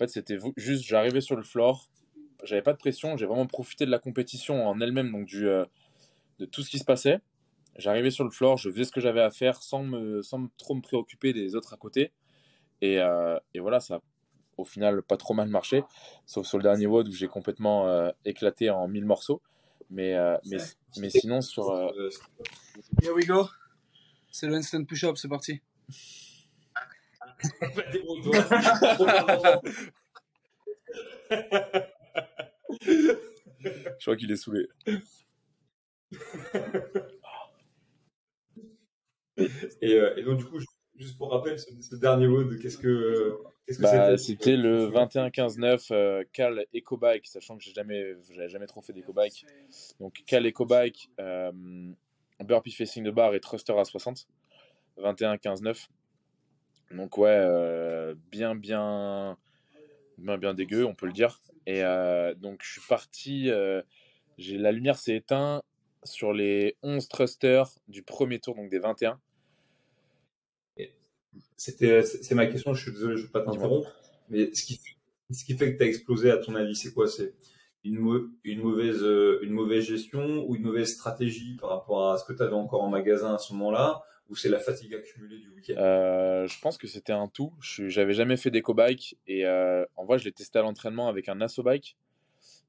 fait, 0.00 0.10
c'était 0.10 0.38
juste, 0.56 0.84
j'arrivais 0.84 1.20
sur 1.20 1.36
le 1.36 1.42
floor, 1.42 1.88
j'avais 2.42 2.62
pas 2.62 2.72
de 2.72 2.78
pression, 2.78 3.16
j'ai 3.16 3.26
vraiment 3.26 3.46
profité 3.46 3.86
de 3.86 3.90
la 3.90 3.98
compétition 3.98 4.66
en 4.66 4.80
elle-même, 4.80 5.12
donc 5.12 5.26
du, 5.26 5.46
euh, 5.46 5.64
de 6.38 6.46
tout 6.46 6.62
ce 6.62 6.70
qui 6.70 6.78
se 6.78 6.84
passait. 6.84 7.20
J'arrivais 7.76 8.10
sur 8.10 8.24
le 8.24 8.30
floor, 8.30 8.56
je 8.56 8.70
faisais 8.70 8.84
ce 8.84 8.92
que 8.92 9.00
j'avais 9.00 9.20
à 9.20 9.30
faire 9.30 9.62
sans, 9.62 9.84
me, 9.84 10.22
sans 10.22 10.48
trop 10.58 10.74
me 10.74 10.80
préoccuper 10.80 11.32
des 11.32 11.54
autres 11.54 11.72
à 11.72 11.76
côté. 11.76 12.12
Et, 12.80 12.98
euh, 12.98 13.38
et, 13.54 13.60
voilà, 13.60 13.78
ça 13.80 13.96
a 13.96 14.00
au 14.56 14.64
final 14.64 15.02
pas 15.02 15.16
trop 15.16 15.34
mal 15.34 15.48
marché, 15.48 15.84
sauf 16.26 16.46
sur 16.46 16.58
le 16.58 16.62
dernier 16.62 16.86
WOD 16.86 17.08
où 17.08 17.12
j'ai 17.12 17.28
complètement 17.28 17.88
euh, 17.88 18.10
éclaté 18.24 18.70
en 18.70 18.88
mille 18.88 19.04
morceaux. 19.04 19.42
Mais, 19.90 20.14
mais, 20.46 20.58
mais 20.98 21.10
sinon, 21.10 21.40
sur. 21.40 21.72
Here 23.02 23.12
we 23.12 23.26
go. 23.26 23.48
C'est 24.30 24.46
le 24.46 24.54
instant 24.54 24.84
push-up, 24.84 25.16
c'est 25.16 25.28
parti. 25.28 25.60
Je 33.98 34.04
crois 34.04 34.16
qu'il 34.16 34.30
est 34.30 34.36
saoulé. 34.36 34.66
et, 39.80 39.94
euh, 39.94 40.16
et, 40.16 40.22
donc, 40.22 40.38
du 40.38 40.44
coup, 40.44 40.58
juste 40.96 41.16
pour 41.18 41.30
rappel, 41.32 41.58
ce, 41.58 41.96
dernier 41.96 42.26
mot, 42.26 42.44
qu'est-ce 42.60 42.78
que. 42.78 43.38
bah, 43.78 44.16
c'était 44.16 44.56
le 44.56 44.88
21-15-9 44.88 45.88
euh, 45.92 46.24
Cal 46.32 46.66
EcoBike, 46.74 47.26
sachant 47.26 47.56
que 47.56 47.64
j'ai 47.64 47.72
jamais, 47.72 48.14
jamais 48.48 48.66
trop 48.66 48.82
fait 48.82 48.92
d'EcoBike. 48.92 49.46
Donc 49.98 50.22
Cal 50.26 50.46
EcoBike, 50.46 51.10
euh, 51.20 51.52
Burpee 52.44 52.72
Facing 52.72 53.04
de 53.04 53.10
bar 53.10 53.34
et 53.34 53.40
Thruster 53.40 53.74
à 53.78 53.84
60. 53.84 54.26
21-15-9. 54.98 55.88
Donc 56.90 57.18
ouais, 57.18 57.28
euh, 57.30 58.14
bien, 58.30 58.54
bien, 58.54 59.36
bien, 60.18 60.38
bien 60.38 60.54
dégueu, 60.54 60.84
on 60.84 60.94
peut 60.94 61.06
le 61.06 61.12
dire. 61.12 61.40
Et 61.66 61.84
euh, 61.84 62.34
donc 62.34 62.60
je 62.62 62.72
suis 62.72 62.88
parti, 62.88 63.50
euh, 63.50 63.82
j'ai 64.38 64.58
la 64.58 64.72
lumière 64.72 64.98
s'est 64.98 65.16
éteinte 65.16 65.62
sur 66.02 66.32
les 66.32 66.76
11 66.82 67.08
thrusters 67.08 67.70
du 67.88 68.02
premier 68.02 68.40
tour, 68.40 68.56
donc 68.56 68.70
des 68.70 68.78
21. 68.78 69.20
C'était, 71.56 72.02
c'est 72.02 72.34
ma 72.34 72.46
question, 72.46 72.74
je 72.74 72.82
suis 72.82 72.92
désolé, 72.92 73.16
je 73.16 73.22
ne 73.22 73.26
veux 73.26 73.32
pas 73.32 73.42
t'interrompre. 73.42 73.94
Mais 74.30 74.52
ce 74.52 74.64
qui, 74.64 74.80
ce 75.30 75.44
qui 75.44 75.56
fait 75.56 75.72
que 75.72 75.78
tu 75.78 75.84
as 75.84 75.86
explosé, 75.86 76.30
à 76.30 76.38
ton 76.38 76.54
avis, 76.54 76.74
c'est 76.74 76.92
quoi? 76.92 77.06
C'est 77.06 77.34
une, 77.84 78.30
une, 78.42 78.62
mauvaise, 78.62 79.02
une 79.42 79.52
mauvaise 79.52 79.84
gestion 79.84 80.44
ou 80.48 80.56
une 80.56 80.62
mauvaise 80.62 80.92
stratégie 80.92 81.56
par 81.60 81.70
rapport 81.70 82.10
à 82.10 82.18
ce 82.18 82.24
que 82.24 82.32
tu 82.32 82.42
avais 82.42 82.54
encore 82.54 82.82
en 82.82 82.88
magasin 82.88 83.34
à 83.34 83.38
ce 83.38 83.52
moment-là? 83.52 84.02
Ou 84.30 84.36
c'est 84.36 84.48
la 84.48 84.60
fatigue 84.60 84.94
accumulée 84.94 85.38
du 85.38 85.48
week-end? 85.50 85.74
Euh, 85.76 86.46
Je 86.46 86.60
pense 86.60 86.78
que 86.78 86.86
c'était 86.86 87.12
un 87.12 87.26
tout. 87.26 87.52
J'avais 87.60 88.14
jamais 88.14 88.36
fait 88.36 88.50
d'éco-bike 88.50 89.18
et 89.26 89.44
euh, 89.44 89.84
en 89.96 90.04
vrai, 90.04 90.18
je 90.18 90.24
l'ai 90.24 90.32
testé 90.32 90.60
à 90.60 90.62
l'entraînement 90.62 91.08
avec 91.08 91.28
un 91.28 91.40
asso-bike. 91.40 91.96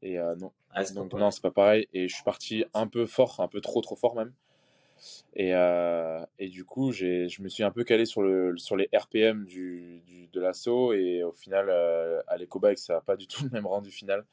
Et 0.01 0.17
euh, 0.17 0.35
non, 0.35 0.51
ah, 0.71 0.83
donc 0.85 1.13
non, 1.13 1.29
c'est 1.29 1.43
pas 1.43 1.51
pareil. 1.51 1.87
Et 1.93 2.07
je 2.07 2.15
suis 2.15 2.23
parti 2.23 2.65
un 2.73 2.87
peu 2.87 3.05
fort, 3.05 3.39
un 3.39 3.47
peu 3.47 3.61
trop, 3.61 3.81
trop 3.81 3.95
fort 3.95 4.15
même. 4.15 4.33
Et, 5.35 5.51
et 6.39 6.49
du 6.49 6.65
coup, 6.65 6.91
je 6.91 7.41
me 7.41 7.47
suis 7.47 7.63
un 7.63 7.71
peu 7.71 7.83
calé 7.83 8.05
sur, 8.05 8.23
le, 8.23 8.57
sur 8.57 8.75
les 8.75 8.89
RPM 8.93 9.45
du, 9.45 10.01
du 10.07 10.27
de 10.27 10.41
l'assaut 10.41 10.93
et 10.93 11.23
au 11.23 11.31
final, 11.31 11.69
à 12.27 12.37
l'éco-bike, 12.37 12.79
ça 12.79 12.95
n'a 12.95 13.01
pas 13.01 13.15
du 13.15 13.27
tout 13.27 13.43
le 13.45 13.51
même 13.51 13.67
rendu 13.67 13.91
final. 13.91 14.25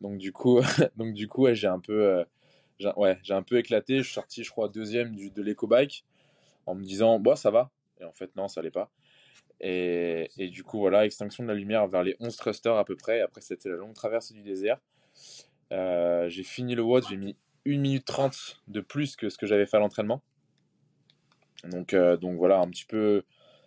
Donc 0.00 0.18
du 0.18 0.32
coup, 0.32 0.60
donc 0.96 1.14
du 1.14 1.28
coup, 1.28 1.46
j'ai 1.52 1.68
un 1.68 1.78
peu, 1.78 2.24
ouais, 2.96 3.18
j'ai 3.22 3.34
un 3.34 3.44
peu 3.44 3.58
éclaté. 3.58 3.98
Je 3.98 4.02
suis 4.02 4.14
sorti, 4.14 4.42
je 4.42 4.50
crois, 4.50 4.68
deuxième 4.68 5.14
du, 5.14 5.30
de 5.30 5.40
l'éco-bike 5.42 6.04
en 6.66 6.74
me 6.74 6.82
disant, 6.82 7.18
bah, 7.18 7.36
ça 7.36 7.50
va. 7.50 7.70
Et 8.00 8.04
en 8.04 8.12
fait, 8.12 8.34
non, 8.36 8.48
ça 8.48 8.60
allait 8.60 8.70
pas. 8.70 8.90
Et, 9.60 10.28
et, 10.36 10.48
du 10.48 10.64
coup, 10.64 10.78
voilà, 10.78 11.06
extinction 11.06 11.42
de 11.44 11.48
la 11.48 11.54
lumière 11.54 11.86
vers 11.86 12.02
les 12.02 12.16
11 12.20 12.36
thrusters 12.36 12.76
à 12.76 12.84
peu 12.84 12.96
près. 12.96 13.20
Après, 13.20 13.40
c'était 13.40 13.68
la 13.68 13.76
longue 13.76 13.94
traversée 13.94 14.34
du 14.34 14.42
désert. 14.42 14.78
Euh, 15.72 16.28
j'ai 16.28 16.42
fini 16.42 16.74
le 16.74 16.82
WOD, 16.82 17.04
j'ai 17.08 17.16
mis 17.16 17.36
1 17.66 17.78
minute 17.78 18.04
30 18.04 18.60
de 18.68 18.80
plus 18.80 19.16
que 19.16 19.28
ce 19.28 19.38
que 19.38 19.46
j'avais 19.46 19.66
fait 19.66 19.76
à 19.76 19.80
l'entraînement. 19.80 20.22
Donc, 21.64 21.94
euh, 21.94 22.16
donc 22.16 22.36
voilà, 22.36 22.58
un 22.58 22.68
petit 22.68 22.84
peu, 22.84 23.24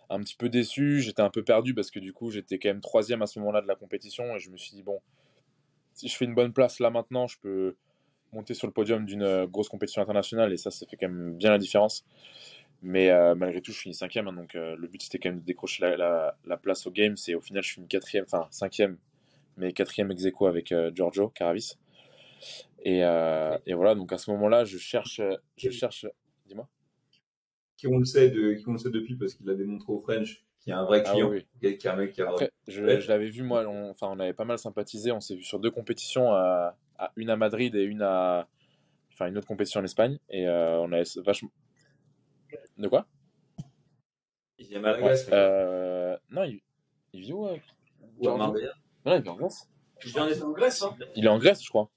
un 0.08 0.20
petit 0.20 0.36
peu 0.36 0.48
déçu. 0.48 1.00
J'étais 1.00 1.22
un 1.22 1.30
peu 1.30 1.42
perdu 1.42 1.74
parce 1.74 1.90
que 1.90 1.98
du 1.98 2.12
coup, 2.12 2.30
j'étais 2.30 2.58
quand 2.58 2.68
même 2.68 2.80
troisième 2.80 3.22
à 3.22 3.26
ce 3.26 3.38
moment-là 3.40 3.60
de 3.60 3.66
la 3.66 3.74
compétition. 3.74 4.36
Et 4.36 4.38
je 4.38 4.50
me 4.50 4.56
suis 4.56 4.72
dit, 4.72 4.82
bon, 4.82 5.00
si 5.94 6.08
je 6.08 6.16
fais 6.16 6.24
une 6.24 6.34
bonne 6.34 6.52
place 6.52 6.80
là 6.80 6.90
maintenant, 6.90 7.26
je 7.26 7.38
peux 7.40 7.76
monter 8.32 8.54
sur 8.54 8.66
le 8.66 8.72
podium 8.72 9.06
d'une 9.06 9.22
euh, 9.22 9.46
grosse 9.46 9.68
compétition 9.68 10.02
internationale. 10.02 10.52
Et 10.52 10.56
ça, 10.56 10.70
ça 10.70 10.86
fait 10.86 10.96
quand 10.96 11.08
même 11.08 11.34
bien 11.34 11.50
la 11.50 11.58
différence. 11.58 12.04
Mais 12.82 13.10
euh, 13.10 13.34
malgré 13.34 13.60
tout, 13.60 13.72
je 13.72 13.80
finis 13.80 13.94
cinquième. 13.94 14.28
Hein, 14.28 14.32
donc 14.32 14.54
euh, 14.54 14.76
le 14.76 14.86
but, 14.88 15.02
c'était 15.02 15.18
quand 15.18 15.30
même 15.30 15.40
de 15.40 15.44
décrocher 15.44 15.82
la, 15.96 16.36
la, 16.44 16.56
place 16.56 16.86
au 16.86 16.90
game. 16.90 17.14
Et 17.26 17.34
au 17.34 17.40
final, 17.40 17.62
je 17.62 17.72
finis 17.72 17.88
quatrième, 17.88 18.24
enfin 18.24 18.46
cinquième, 18.50 18.98
mais 19.56 19.72
quatrième 19.72 20.10
ex 20.12 20.24
aequo 20.24 20.46
avec 20.46 20.70
euh, 20.72 20.90
Giorgio 20.94 21.28
Caravis. 21.30 21.76
Et, 22.84 22.98
et, 23.00 23.74
voilà, 23.74 23.94
donc 23.96 24.12
à 24.12 24.18
ce 24.18 24.30
moment-là, 24.30 24.64
je 24.64 24.78
cherche. 24.78 25.20
Je 25.56 25.70
cherche... 25.70 26.06
Dis-moi. 26.46 26.68
Qui 27.76 27.88
on 27.88 27.98
le 27.98 28.04
sait, 28.04 28.30
de, 28.30 28.54
qui 28.54 28.68
on 28.68 28.72
le 28.72 28.78
sait 28.78 28.90
depuis 28.90 29.16
parce 29.16 29.34
qu'il 29.34 29.46
l'a 29.46 29.54
démontré 29.54 29.92
au 29.92 30.00
French, 30.00 30.44
qui 30.60 30.70
est 30.70 30.72
un 30.72 30.84
vrai 30.84 31.02
Ah 31.04 31.12
client, 31.12 31.30
oui, 31.30 31.46
qui 31.60 31.66
est 31.66 31.76
qui 31.76 31.86
est 31.86 31.90
un 31.90 31.96
mec 31.96 32.12
qui 32.12 32.22
a 32.22 32.28
Après, 32.28 32.50
je, 32.66 32.82
Ouais. 32.82 33.00
je 33.00 33.08
l'avais 33.08 33.28
vu, 33.28 33.42
moi, 33.42 33.64
on, 33.68 33.90
enfin, 33.90 34.08
on 34.10 34.18
avait 34.20 34.32
pas 34.32 34.44
mal 34.44 34.58
sympathisé. 34.58 35.12
On 35.12 35.20
s'est 35.20 35.34
vu 35.36 35.42
sur 35.42 35.58
deux 35.60 35.70
compétitions, 35.70 36.32
à, 36.32 36.76
à- 36.98 37.12
une 37.16 37.30
à 37.30 37.36
Madrid 37.36 37.74
et 37.74 37.82
une 37.82 38.02
à. 38.02 38.48
Enfin, 39.12 39.26
une 39.26 39.36
autre 39.36 39.48
compétition 39.48 39.80
en 39.80 39.84
Espagne. 39.84 40.18
Et 40.30 40.46
euh, 40.48 40.78
on 40.80 40.92
avait 40.92 41.04
vachement. 41.24 41.50
De 42.78 42.88
quoi? 42.88 43.06
Il 44.58 44.66
vient 44.68 44.78
à 44.78 44.82
Malaga, 44.82 45.06
Ouais, 45.06 45.16
ce 45.16 45.24
mec. 45.26 45.34
euh, 45.34 46.16
Non, 46.30 46.44
il, 46.44 46.60
il 47.12 47.20
vit 47.20 47.32
où 47.32 47.46
euh, 47.46 47.56
ou 48.18 48.28
à 48.28 48.36
Marbella. 48.36 48.72
Non, 49.04 49.16
il 49.16 49.24
est 49.24 49.28
en 49.28 49.36
Grèce. 49.36 49.68
Il 50.04 50.10
vient 50.12 50.22
en 50.22 50.26
C'est 50.26 50.32
Espagne, 50.32 50.48
en 50.48 50.52
Grèce, 50.52 50.82
hein? 50.82 50.96
Il 51.16 51.24
est 51.24 51.28
en 51.28 51.38
Grèce, 51.38 51.62
je 51.64 51.68
crois. 51.68 51.90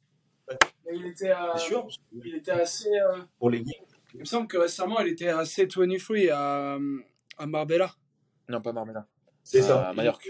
Mais 0.49 0.97
il 0.97 1.05
était, 1.07 1.32
euh, 1.32 1.53
c'est 1.55 1.65
sûr, 1.67 1.88
il 2.11 2.36
était 2.36 2.51
assez. 2.51 2.89
euh, 2.89 3.21
pour 3.39 3.49
les 3.49 3.61
games. 3.63 3.86
Il 4.13 4.19
me 4.21 4.25
semble 4.25 4.47
que 4.47 4.57
récemment, 4.57 4.99
il 4.99 5.07
était 5.07 5.29
à 5.29 5.43
C23 5.43 6.29
à, 6.32 6.77
à 7.38 7.45
Marbella. 7.45 7.93
Non, 8.49 8.61
pas 8.61 8.73
Marbella. 8.73 9.07
C'est 9.43 9.59
À 9.59 9.63
ça. 9.63 9.93
Majorque. 9.93 10.29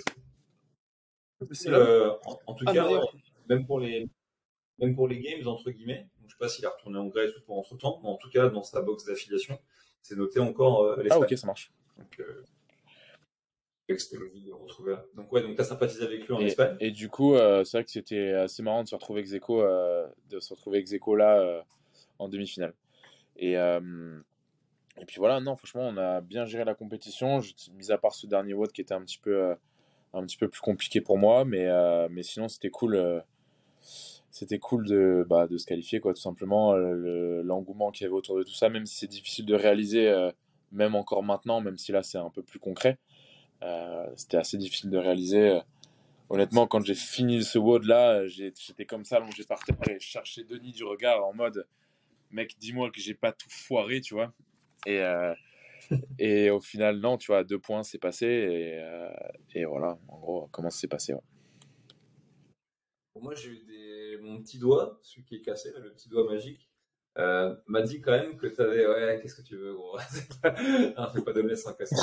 Euh, 1.67 2.11
en, 2.25 2.39
en 2.45 2.53
tout 2.53 2.65
Ah, 2.67 2.73
cas, 2.73 2.83
Majorque. 2.83 3.15
même 3.49 3.65
pour 3.65 3.79
les 3.79 4.07
même 4.79 4.95
pour 4.95 5.07
les 5.07 5.19
games 5.19 5.47
entre 5.47 5.71
guillemets. 5.71 6.07
Donc, 6.19 6.27
je 6.29 6.33
sais 6.33 6.37
pas 6.39 6.47
s'il 6.49 6.63
est 6.65 6.67
retourné 6.67 6.99
en 6.99 7.07
Grèce 7.07 7.31
ou 7.37 7.41
pas 7.41 7.53
entre 7.53 7.75
temps, 7.77 7.99
mais 8.03 8.09
en 8.09 8.17
tout 8.17 8.29
cas 8.29 8.49
dans 8.49 8.63
sa 8.63 8.81
box 8.81 9.05
d'affiliation, 9.05 9.57
c'est 10.01 10.17
noté 10.17 10.39
encore 10.39 10.83
euh, 10.83 11.03
Ah, 11.09 11.19
ok, 11.19 11.37
ça 11.37 11.47
marche. 11.47 11.71
Donc, 11.97 12.19
euh, 12.19 12.43
c'était 13.97 14.17
logique 14.17 14.43
de 14.45 14.49
le 14.49 14.55
retrouver 14.55 14.93
là. 14.93 15.05
Donc 15.15 15.31
ouais, 15.31 15.41
donc 15.41 15.55
t'as 15.55 15.63
sympathisé 15.63 16.03
avec 16.03 16.27
lui 16.27 16.33
en 16.33 16.39
Et, 16.39 16.45
Espagne. 16.45 16.77
et 16.79 16.91
du 16.91 17.09
coup, 17.09 17.35
euh, 17.35 17.63
c'est 17.63 17.77
vrai 17.77 17.83
que 17.83 17.91
c'était 17.91 18.31
assez 18.31 18.63
marrant 18.63 18.83
de 18.83 18.87
se 18.87 18.95
retrouver 18.95 19.21
ex 19.21 19.33
aequo, 19.33 19.61
euh, 19.61 20.07
de 20.29 20.39
se 20.39 20.53
retrouver 20.53 20.79
ex 20.79 20.93
aequo 20.93 21.15
là 21.15 21.39
euh, 21.39 21.61
en 22.19 22.29
demi-finale. 22.29 22.73
Et, 23.37 23.53
et 23.53 25.05
puis 25.07 25.17
voilà, 25.17 25.39
non, 25.39 25.55
franchement, 25.55 25.87
on 25.87 25.97
a 25.97 26.21
bien 26.21 26.45
géré 26.45 26.63
la 26.63 26.75
compétition, 26.75 27.41
mis 27.73 27.91
à 27.91 27.97
part 27.97 28.13
ce 28.13 28.27
dernier 28.27 28.53
WOD 28.53 28.71
qui 28.71 28.81
était 28.81 28.93
un 28.93 29.01
petit 29.01 29.17
peu, 29.17 29.55
un 30.13 30.23
petit 30.25 30.37
peu 30.37 30.47
plus 30.47 30.61
compliqué 30.61 31.01
pour 31.01 31.17
moi, 31.17 31.43
mais, 31.43 31.67
mais 32.09 32.21
sinon 32.23 32.47
c'était 32.49 32.69
cool. 32.69 33.23
C'était 34.31 34.59
cool 34.59 34.87
de, 34.87 35.25
bah, 35.29 35.47
de 35.47 35.57
se 35.57 35.65
qualifier, 35.65 35.99
quoi, 35.99 36.13
tout 36.13 36.21
simplement. 36.21 36.73
euh, 36.73 36.93
le- 36.93 37.41
L'engouement 37.43 37.91
qu'il 37.91 38.05
y 38.05 38.07
avait 38.07 38.15
autour 38.15 38.37
de 38.37 38.43
tout 38.43 38.53
ça, 38.53 38.69
même 38.69 38.85
si 38.85 38.95
c'est 38.97 39.07
difficile 39.07 39.45
de 39.45 39.55
réaliser, 39.55 40.07
euh, 40.09 40.31
même 40.71 40.95
encore 40.95 41.23
maintenant, 41.23 41.61
même 41.61 41.77
si 41.77 41.91
là 41.91 42.01
c'est 42.03 42.17
un 42.17 42.29
peu 42.29 42.41
plus 42.43 42.59
concret, 42.59 42.97
euh, 43.63 44.05
c'était 44.15 44.37
assez 44.37 44.57
difficile 44.57 44.89
de 44.89 44.97
réaliser. 44.97 45.59
Honnêtement, 46.29 46.65
quand 46.67 46.83
j'ai 46.85 46.95
fini 46.95 47.43
ce 47.43 47.59
WOD 47.59 47.85
là, 47.85 48.25
j'ai- 48.27 48.53
j'étais 48.57 48.85
comme 48.85 49.03
ça 49.05 49.17
allongé 49.17 49.43
par 49.43 49.59
terre 49.63 49.75
et 49.89 49.99
je 49.99 50.07
cherchais 50.07 50.43
Denis 50.43 50.71
du 50.71 50.83
regard 50.85 51.25
en 51.25 51.33
mode 51.33 51.67
mec, 52.31 52.55
dis-moi 52.59 52.89
que 52.91 53.01
j'ai 53.01 53.13
pas 53.13 53.31
tout 53.33 53.49
foiré, 53.49 54.01
tu 54.01 54.13
vois. 54.13 54.33
Et, 54.85 55.01
et 56.19 56.49
au 56.49 56.59
final, 56.61 56.99
non, 56.99 57.17
tu 57.17 57.27
vois, 57.27 57.43
deux 57.43 57.59
points, 57.59 57.83
c'est 57.83 57.99
passé. 57.99 58.25
Et, 59.53 59.65
voilà, 59.65 59.97
en 60.07 60.19
gros, 60.19 60.47
comment 60.51 60.69
ça 60.69 60.79
s'est 60.79 60.87
passé. 60.87 61.13
moi, 63.19 63.35
j'ai 63.35 63.49
eu 63.49 63.63
des... 63.65 64.00
mon 64.21 64.41
petit 64.41 64.59
doigt, 64.59 64.99
celui 65.03 65.25
qui 65.25 65.35
est 65.35 65.41
cassé, 65.41 65.71
le 65.77 65.93
petit 65.93 66.09
doigt 66.09 66.25
magique, 66.31 66.69
euh, 67.17 67.55
m'a 67.67 67.81
dit 67.81 68.01
quand 68.01 68.11
même 68.11 68.37
que 68.37 68.47
t'avais, 68.47 68.87
ouais, 68.87 69.19
qu'est-ce 69.21 69.35
que 69.35 69.41
tu 69.47 69.57
veux, 69.57 69.73
gros? 69.73 69.97
non, 70.97 71.09
fais 71.09 71.21
pas 71.23 71.33
d'omelette 71.33 71.57
sans 71.57 71.73
casser. 71.73 71.95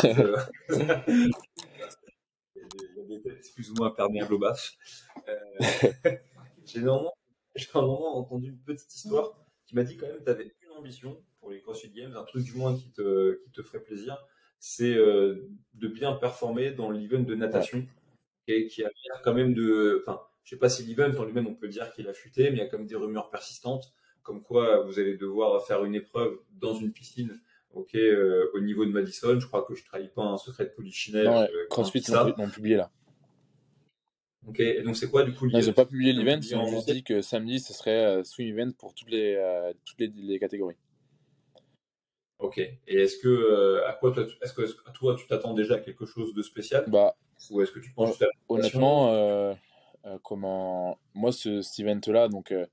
il 2.56 2.60
y 2.62 2.64
a 2.64 2.68
des- 2.68 2.88
il 2.90 2.96
y 2.96 3.00
a 3.00 3.04
des 3.04 3.20
têtes 3.22 3.52
plus 3.54 3.70
ou 3.70 3.74
moins 3.76 3.90
perméables 3.90 4.34
au 4.34 4.38
baf. 4.38 4.72
Euh, 5.28 5.34
j'ai 6.64 6.80
normalement, 6.80 7.14
j'ai 7.54 7.68
entendu 7.74 8.48
une 8.50 8.58
petite 8.62 8.94
histoire 8.94 9.38
qui 9.66 9.74
m'a 9.74 9.84
dit 9.84 9.96
quand 9.96 10.06
même 10.06 10.18
que 10.18 10.24
t'avais 10.24 10.54
une 10.62 10.70
ambition 10.72 11.22
pour 11.40 11.50
les 11.50 11.60
CrossFit 11.60 11.90
Games, 11.90 12.14
un 12.16 12.24
truc 12.24 12.44
du 12.44 12.54
moins 12.54 12.76
qui 12.76 12.90
te, 12.92 13.40
qui 13.44 13.50
te 13.52 13.62
ferait 13.62 13.82
plaisir, 13.82 14.18
c'est 14.58 14.94
euh, 14.94 15.48
de 15.74 15.88
bien 15.88 16.14
performer 16.14 16.72
dans 16.72 16.90
l'event 16.90 17.20
de 17.22 17.34
natation, 17.34 17.86
et 18.48 18.66
qui 18.66 18.84
a 18.84 18.88
l'air 18.88 19.22
quand 19.22 19.34
même 19.34 19.54
de, 19.54 20.02
enfin, 20.02 20.20
je 20.48 20.54
sais 20.54 20.58
pas 20.58 20.70
si 20.70 20.82
l'event 20.82 21.14
en 21.18 21.24
lui-même 21.26 21.46
on 21.46 21.54
peut 21.54 21.68
dire 21.68 21.92
qu'il 21.92 22.08
a 22.08 22.14
fuité, 22.14 22.44
mais 22.44 22.56
il 22.56 22.58
y 22.60 22.62
a 22.62 22.66
quand 22.68 22.78
même 22.78 22.86
des 22.86 22.96
rumeurs 22.96 23.28
persistantes, 23.28 23.92
comme 24.22 24.42
quoi 24.42 24.80
vous 24.80 24.98
allez 24.98 25.18
devoir 25.18 25.66
faire 25.66 25.84
une 25.84 25.94
épreuve 25.94 26.38
dans 26.52 26.72
une 26.72 26.90
piscine, 26.90 27.38
ok, 27.74 27.94
euh, 27.96 28.46
au 28.54 28.60
niveau 28.60 28.86
de 28.86 28.90
Madison. 28.90 29.38
Je 29.38 29.46
crois 29.46 29.66
que 29.66 29.74
je 29.74 29.84
trahis 29.84 30.08
pas 30.08 30.22
un 30.22 30.38
secret 30.38 30.64
de 30.64 30.70
polichinelle. 30.70 31.26
Non, 31.26 31.40
ouais, 31.40 31.50
euh, 31.52 31.66
CrossFit 31.68 32.02
l'ont 32.38 32.48
publié 32.48 32.76
là. 32.76 32.90
Ok, 34.46 34.60
et 34.60 34.80
donc 34.80 34.96
c'est 34.96 35.10
quoi 35.10 35.22
du 35.22 35.34
coup 35.34 35.50
Non, 35.50 35.58
ils 35.58 35.66
n'ont 35.66 35.74
pas 35.74 35.84
publié 35.84 36.14
l'event, 36.14 36.40
ils 36.40 36.56
ont 36.56 36.66
juste 36.66 36.90
dit 36.90 37.04
que 37.04 37.20
samedi, 37.20 37.60
ce 37.60 37.74
serait 37.74 38.06
euh, 38.06 38.24
swim 38.24 38.58
event 38.58 38.72
pour 38.72 38.94
toutes 38.94 39.10
les, 39.10 39.34
euh, 39.34 39.74
toutes 39.84 40.00
les, 40.00 40.08
les 40.16 40.38
catégories. 40.38 40.76
Ok. 42.38 42.56
Et 42.56 42.78
est-ce 42.86 43.18
que 43.18 43.28
euh, 43.28 43.86
à 43.86 43.92
quoi 43.92 44.12
toi, 44.12 44.24
tu- 44.24 44.36
est-ce 44.40 44.54
que 44.54 44.62
à 44.86 44.92
toi 44.92 45.14
tu 45.14 45.26
t'attends 45.26 45.52
déjà 45.52 45.74
à 45.74 45.78
quelque 45.80 46.06
chose 46.06 46.32
de 46.32 46.40
spécial? 46.40 46.84
Bah, 46.88 47.14
ou 47.50 47.60
est-ce 47.60 47.70
que 47.72 47.80
tu 47.80 47.92
penses 47.92 48.08
juste 48.10 48.22
à 48.22 48.26
la 48.26 48.30
honnêtement, 48.48 49.12
euh, 49.12 49.52
euh, 49.52 49.54
comment 50.22 50.98
moi 51.14 51.32
ce, 51.32 51.62
cet 51.62 51.80
event 51.86 52.00
là, 52.08 52.28
donc 52.28 52.52
euh, 52.52 52.66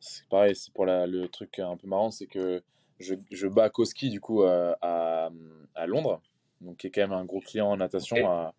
c'est 0.00 0.26
pareil, 0.28 0.54
c'est 0.54 0.72
pour 0.72 0.86
la- 0.86 1.06
le 1.06 1.28
truc 1.28 1.58
un 1.58 1.76
peu 1.76 1.86
marrant, 1.88 2.10
c'est 2.10 2.26
que 2.26 2.62
je, 2.98 3.14
je 3.30 3.46
bats 3.46 3.70
Koski 3.70 4.10
du 4.10 4.20
coup 4.20 4.42
euh, 4.42 4.74
à, 4.82 5.30
à 5.74 5.86
Londres, 5.86 6.20
donc 6.60 6.78
qui 6.78 6.86
est 6.86 6.90
quand 6.90 7.02
même 7.02 7.12
un 7.12 7.24
gros 7.24 7.40
client 7.40 7.70
en 7.70 7.76
natation 7.76 8.16
à- 8.28 8.54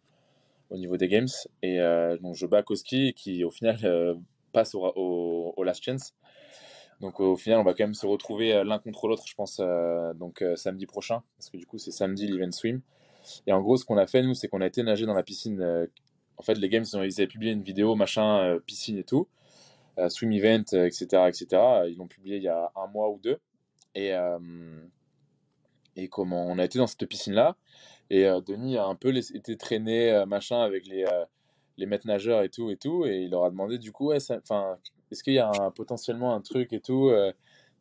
au 0.70 0.78
niveau 0.78 0.98
des 0.98 1.08
games, 1.08 1.28
et 1.62 1.80
euh, 1.80 2.18
donc 2.18 2.36
je 2.36 2.46
bats 2.46 2.64
Koski 2.64 3.14
qui 3.14 3.44
au 3.44 3.52
final 3.52 3.78
euh, 3.84 4.16
passe 4.52 4.76
au, 4.76 4.82
au, 4.84 5.54
au 5.56 5.64
Last 5.64 5.84
Chance. 5.84 6.14
Donc 7.00 7.20
au 7.20 7.36
final, 7.38 7.60
on 7.60 7.64
va 7.64 7.74
quand 7.76 7.84
même 7.84 7.94
se 7.94 8.08
retrouver 8.08 8.54
euh, 8.56 8.64
l'un 8.64 8.80
contre 8.80 9.08
l'autre, 9.08 9.24
je 9.28 9.36
pense, 9.36 9.60
euh, 9.60 10.14
donc 10.16 10.42
euh, 10.42 10.56
samedi 10.56 10.88
prochain, 10.88 11.22
parce 11.38 11.50
que 11.52 11.58
du 11.58 11.66
coup 11.68 11.78
c'est 11.78 11.92
samedi 11.92 12.28
l'event 12.28 12.52
swim. 12.52 12.82
Et 13.46 13.52
en 13.54 13.62
gros, 13.62 13.78
ce 13.78 13.86
qu'on 13.86 13.98
a 13.98 14.08
fait 14.08 14.24
nous, 14.24 14.34
c'est 14.34 14.48
qu'on 14.48 14.62
a 14.62 14.66
été 14.68 14.82
nager 14.84 15.06
dans 15.06 15.14
la 15.14 15.22
piscine. 15.24 15.62
euh, 15.62 15.86
en 16.38 16.44
fait, 16.44 16.56
les 16.56 16.70
games, 16.70 16.86
ils, 16.94 16.98
avaient 16.98 17.28
publié 17.28 17.52
une 17.52 17.64
vidéo, 17.64 17.96
machin, 17.96 18.40
euh, 18.44 18.60
piscine 18.60 18.98
et 18.98 19.04
tout, 19.04 19.28
euh, 20.00 20.10
swim 20.10 20.32
event, 20.32 20.64
euh, 20.74 20.86
etc., 20.86 21.06
etc. 21.28 21.48
Ils 21.88 21.98
l'ont 21.98 22.08
publié 22.08 22.38
il 22.38 22.44
y 22.44 22.48
a 22.48 22.72
un 22.76 22.88
mois 22.88 23.10
ou 23.10 23.20
deux. 23.20 23.40
Et 23.96 24.14
et 25.96 26.10
comment 26.10 26.46
on 26.46 26.60
a 26.60 26.66
été 26.66 26.78
dans 26.78 26.86
cette 26.86 27.04
piscine 27.08 27.34
là. 27.34 27.56
Et 28.12 28.26
Denis 28.46 28.78
a 28.78 28.86
un 28.86 28.94
peu 28.94 29.16
été 29.18 29.58
traîné, 29.58 30.24
machin, 30.28 30.62
avec 30.62 30.86
les 30.86 31.06
les 31.78 31.86
maîtres 31.88 32.06
nageurs 32.06 32.44
et 32.44 32.50
tout 32.50 32.70
et 32.70 32.78
tout. 32.78 33.06
Et 33.08 33.24
il 33.24 33.32
leur 33.32 33.46
a 33.46 33.50
demandé 33.50 33.80
du 33.80 33.92
coup, 33.92 34.10
ouais, 34.10 34.18
est-ce 34.18 35.24
qu'il 35.24 35.34
y 35.34 35.40
a 35.40 35.52
potentiellement 35.76 36.36
un 36.36 36.42
truc 36.42 36.74
et 36.74 36.80
tout 36.80 37.12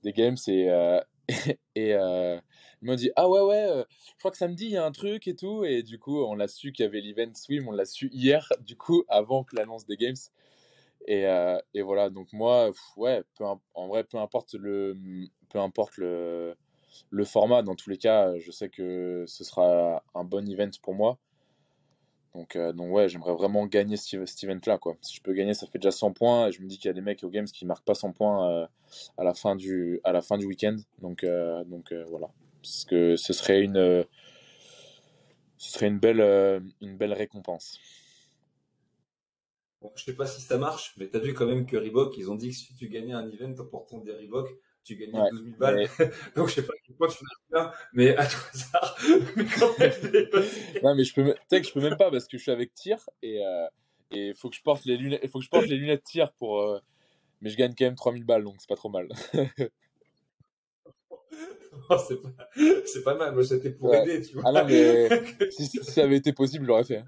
des 0.03 0.13
games? 0.13 0.37
Euh, 0.49 1.01
et 1.75 1.95
euh, 1.95 2.39
ils 2.83 2.87
m'ont 2.87 2.95
dit 2.95 3.11
ah 3.17 3.29
ouais 3.29 3.41
ouais 3.41 3.85
je 4.13 4.19
crois 4.19 4.31
que 4.31 4.37
samedi 4.37 4.67
il 4.67 4.71
y 4.73 4.77
a 4.77 4.85
un 4.85 4.93
truc 4.93 5.27
et 5.29 5.35
tout. 5.37 5.65
Et 5.65 5.83
du 5.83 5.99
coup 5.99 6.23
on 6.25 6.35
l'a 6.35 6.49
su 6.49 6.73
qu'il 6.73 6.85
y 6.85 6.87
avait 6.87 7.01
l'event 7.01 7.33
swim 7.35 7.69
on 7.69 7.73
l'a 7.73 7.85
su 7.85 8.09
hier 8.13 8.49
du 8.61 8.77
coup 8.77 9.05
avant 9.09 9.45
que 9.45 9.57
l'annonce 9.57 9.87
des 9.87 9.97
games. 9.97 10.17
Et, 11.09 11.25
et 11.75 11.83
voilà 11.83 12.11
donc 12.11 12.33
moi 12.33 12.73
ouais 12.97 13.23
peu 13.37 13.45
en 13.75 13.89
vrai 13.89 14.05
peu 14.05 14.19
importe 14.19 14.55
le 14.55 14.97
peu 15.51 15.61
importe 15.61 15.99
le 15.99 16.57
le 17.11 17.25
format 17.25 17.63
dans 17.63 17.77
tous 17.77 17.91
les 17.91 17.99
cas 17.99 18.37
je 18.39 18.51
sais 18.51 18.69
que 18.69 19.25
ce 19.29 19.45
sera 19.45 20.03
un 20.15 20.25
bon 20.25 20.49
event 20.49 20.71
pour 20.83 20.95
moi 20.95 21.19
donc, 22.37 22.55
euh, 22.55 22.73
donc 22.75 22.93
ouais, 22.93 23.09
j'aimerais 23.09 23.33
vraiment 23.33 23.67
gagner 23.67 23.97
cet, 23.97 24.45
event-là. 24.45 24.79
Si 25.01 25.17
je 25.17 25.23
peux 25.23 25.33
gagner, 25.33 25.55
ça 25.55 25.67
fait 25.67 25.79
déjà 25.79 25.91
100 25.91 26.13
points. 26.13 26.49
Et 26.49 26.53
je 26.53 26.61
me 26.61 26.67
dis 26.67 26.77
qu'il 26.77 26.89
y 26.89 26.91
a 26.91 26.93
des 26.93 27.01
mecs 27.01 27.25
aux 27.25 27.31
Games 27.31 27.47
qui 27.47 27.65
marquent 27.65 27.85
pas 27.85 27.95
100 27.95 28.13
points 28.13 28.51
euh, 28.51 28.67
à 29.17 29.25
la 29.25 29.33
fin 29.33 29.57
du, 29.57 30.01
du 30.05 30.47
week-end. 30.47 30.77
Donc, 31.01 31.25
euh, 31.25 31.65
donc 31.65 31.95
voilà. 32.11 32.29
Parce 32.63 32.85
que 32.85 33.17
ce 33.17 33.33
serait 33.33 33.63
une, 33.63 34.05
ce 35.57 35.73
serait 35.73 35.87
une 35.87 35.99
belle, 35.99 36.21
une 36.83 36.97
belle 36.99 37.15
récompense. 37.15 37.81
Je 39.95 40.05
sais 40.05 40.15
pas 40.15 40.27
si 40.27 40.43
ça 40.43 40.59
marche, 40.59 40.95
mais 40.99 41.09
t'as 41.09 41.21
vu 41.21 41.33
quand 41.33 41.47
même 41.47 41.65
que 41.65 41.77
Reebok, 41.77 42.19
ils 42.19 42.31
ont 42.31 42.35
dit 42.35 42.51
que 42.51 42.57
si 42.57 42.75
tu 42.75 42.89
gagnais 42.89 43.13
un 43.13 43.31
event 43.31 43.55
en 43.59 43.65
portant 43.65 43.99
des 43.99 44.13
Reebok, 44.13 44.49
tu 44.87 44.97
gagnais 44.97 45.19
Ouais, 45.21 45.31
12 45.31 45.45
000 45.45 45.57
balles. 45.59 45.77
mais- 45.99 46.07
Donc 46.37 46.49
je 46.49 46.55
sais 46.55 46.63
pas 46.67 46.73
à 46.73 46.77
quel 46.87 46.97
point 46.97 47.09
tu 47.09 47.25
bien, 47.53 47.73
mais 47.93 48.17
à 48.17 48.27
tout 48.27 48.39
hasard, 48.55 48.97
mais 49.37 49.45
quand 49.45 49.79
même, 49.79 49.93
je. 49.93 50.81
Non, 50.83 50.95
mais 50.95 51.05
je 51.05 51.15
peux, 51.15 51.35
que 51.51 51.63
je 51.63 51.73
peux 51.73 51.81
même 51.81 51.97
pas 51.97 52.11
parce 52.11 52.27
que 52.27 52.37
je 52.39 52.43
suis 52.43 52.53
avec 52.53 52.73
tir 52.75 52.99
et 53.23 53.45
euh, 53.45 53.67
et 54.13 54.35
faut 54.35 54.49
que 54.51 54.57
je 54.57 54.63
porte 54.63 54.85
les 54.85 54.97
lunettes, 54.97 55.21
il 55.25 55.29
faut 55.29 55.41
que 55.41 55.45
je 55.45 55.51
porte 55.51 55.67
les 55.67 55.77
lunettes 55.77 56.05
tir 56.05 56.33
pour. 56.35 56.61
euh, 56.63 56.79
mais 57.43 57.51
je 57.51 57.57
gagne 57.57 57.75
quand 57.77 57.85
même 57.85 57.97
3000 57.97 58.25
balles, 58.25 58.45
donc 58.45 58.55
c'est 58.59 58.69
pas 58.69 58.77
trop 58.77 58.89
mal. 58.89 59.09
C'est 62.09 62.21
pas, 62.23 62.31
c'est 62.87 63.05
pas 63.05 63.15
mal, 63.15 63.35
moi 63.35 63.45
c'était 63.45 63.71
pour 63.71 63.91
Ouais. 63.91 64.03
aider, 64.03 64.27
tu 64.27 64.35
vois. 64.35 64.45
Ah 64.47 64.53
non, 64.53 64.65
mais 64.67 65.09
si, 65.51 65.67
si 65.67 65.79
ça 65.85 66.03
avait 66.05 66.17
été 66.17 66.33
possible, 66.33 66.65
je 66.65 66.69
l'aurais 66.69 66.85
fait. 66.85 67.05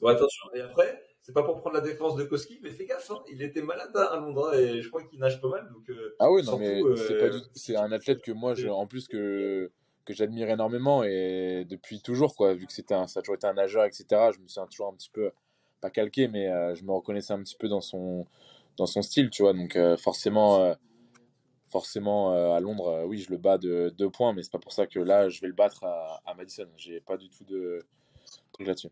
Bon, 0.00 0.08
attention, 0.08 0.44
et 0.54 0.60
après, 0.60 1.03
c'est 1.24 1.32
pas 1.32 1.42
pour 1.42 1.58
prendre 1.60 1.76
la 1.76 1.80
défense 1.80 2.16
de 2.16 2.24
Koski, 2.24 2.60
mais 2.62 2.68
fais 2.68 2.84
gaffe, 2.84 3.10
hein, 3.10 3.18
il 3.32 3.40
était 3.40 3.62
malade 3.62 3.96
à 3.96 4.16
Londres 4.18 4.54
et 4.54 4.82
je 4.82 4.88
crois 4.90 5.02
qu'il 5.04 5.18
nage 5.18 5.40
pas 5.40 5.48
mal, 5.48 5.66
donc 5.72 5.88
euh, 5.88 6.14
Ah 6.18 6.30
oui, 6.30 6.44
non, 6.44 6.58
mais 6.58 6.82
euh, 6.82 7.40
c'est 7.54 7.76
un 7.76 7.90
athlète 7.92 8.20
que 8.20 8.30
moi, 8.30 8.54
je, 8.54 8.68
en 8.68 8.86
plus 8.86 9.08
que, 9.08 9.70
que 10.04 10.12
j'admire 10.12 10.50
énormément 10.50 11.02
et 11.02 11.64
depuis 11.66 12.02
toujours, 12.02 12.36
quoi, 12.36 12.52
vu 12.52 12.66
que 12.66 12.74
c'était 12.74 12.94
ça 13.06 13.20
a 13.20 13.22
toujours 13.22 13.36
été 13.36 13.46
un 13.46 13.54
nageur, 13.54 13.86
etc. 13.86 14.04
Je 14.34 14.38
me 14.38 14.46
suis 14.46 14.60
toujours 14.70 14.88
un 14.88 14.94
petit 14.94 15.08
peu, 15.08 15.30
pas 15.80 15.88
calqué, 15.88 16.28
mais 16.28 16.50
euh, 16.50 16.74
je 16.74 16.84
me 16.84 16.92
reconnaissais 16.92 17.32
un 17.32 17.42
petit 17.42 17.56
peu 17.56 17.68
dans 17.68 17.80
son, 17.80 18.26
dans 18.76 18.86
son 18.86 19.00
style, 19.00 19.30
tu 19.30 19.44
vois. 19.44 19.54
Donc 19.54 19.78
forcément, 19.96 20.76
forcément, 21.70 22.54
à 22.54 22.60
Londres, 22.60 23.04
oui, 23.06 23.16
je 23.16 23.30
le 23.30 23.38
bats 23.38 23.56
de 23.56 23.88
deux 23.96 24.10
points, 24.10 24.34
mais 24.34 24.42
c'est 24.42 24.52
pas 24.52 24.58
pour 24.58 24.72
ça 24.74 24.86
que 24.86 24.98
là, 24.98 25.30
je 25.30 25.40
vais 25.40 25.48
le 25.48 25.54
battre 25.54 25.84
à, 25.84 26.20
à 26.26 26.34
Madison. 26.34 26.68
J'ai 26.76 27.00
pas 27.00 27.16
du 27.16 27.30
tout 27.30 27.44
de 27.44 27.78
truc 28.52 28.66
là-dessus. 28.66 28.90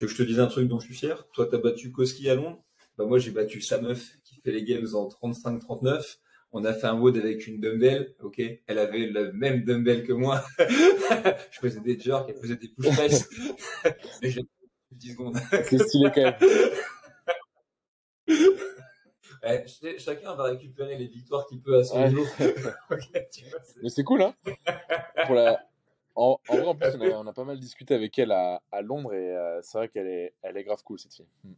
Que 0.00 0.06
je 0.06 0.16
te 0.16 0.22
dise 0.22 0.38
un 0.38 0.46
truc 0.46 0.68
dont 0.68 0.78
je 0.78 0.86
suis 0.86 0.94
fier? 0.94 1.26
Toi, 1.32 1.48
tu 1.48 1.56
as 1.56 1.58
battu 1.58 1.90
Koski 1.90 2.30
à 2.30 2.36
Londres? 2.36 2.62
Bah, 2.96 3.04
moi, 3.04 3.18
j'ai 3.18 3.30
battu 3.30 3.60
sa 3.60 3.80
meuf 3.80 4.12
qui 4.24 4.40
fait 4.40 4.52
les 4.52 4.64
games 4.64 4.86
en 4.94 5.08
35-39. 5.08 6.18
On 6.52 6.64
a 6.64 6.72
fait 6.72 6.86
un 6.86 6.94
mode 6.94 7.16
avec 7.16 7.46
une 7.46 7.60
dumbbell, 7.60 8.14
ok? 8.20 8.40
Elle 8.66 8.78
avait 8.78 9.06
le 9.06 9.32
même 9.32 9.64
dumbbell 9.64 10.06
que 10.06 10.12
moi. 10.12 10.44
je 11.50 11.58
faisais 11.60 11.80
des 11.80 11.98
jerks, 11.98 12.26
elle 12.28 12.40
faisait 12.40 12.56
des 12.56 12.68
push 12.68 12.94
press. 12.94 13.28
Mais 14.22 14.30
j'ai 14.30 14.42
10 14.92 15.12
secondes. 15.12 15.36
C'est 15.50 15.78
stylé 15.78 16.10
quand 16.14 16.22
même. 16.22 16.34
Ouais, 19.40 19.64
chacun 19.98 20.34
va 20.34 20.44
récupérer 20.44 20.98
les 20.98 21.06
victoires 21.06 21.46
qu'il 21.46 21.62
peut 21.62 21.78
à 21.78 21.84
son 21.84 22.08
niveau. 22.08 22.24
Mais 22.90 23.88
c'est 23.88 24.02
cool, 24.02 24.22
hein 24.22 24.34
Pour 25.26 25.36
la... 25.36 25.67
en, 26.18 26.40
en, 26.48 26.56
vrai, 26.56 26.66
en 26.66 26.74
plus, 26.74 26.88
on 26.96 27.00
a, 27.00 27.10
on 27.10 27.26
a, 27.28 27.32
pas 27.32 27.44
mal 27.44 27.60
discuté 27.60 27.94
avec 27.94 28.18
elle 28.18 28.32
à, 28.32 28.60
à 28.72 28.82
Londres 28.82 29.14
et 29.14 29.36
euh, 29.36 29.60
c'est 29.62 29.78
vrai 29.78 29.88
qu'elle 29.88 30.08
est, 30.08 30.34
elle 30.42 30.56
est 30.56 30.64
grave 30.64 30.82
cool, 30.82 30.98
cette 30.98 31.14
fille. 31.14 31.28
Mm. 31.44 31.52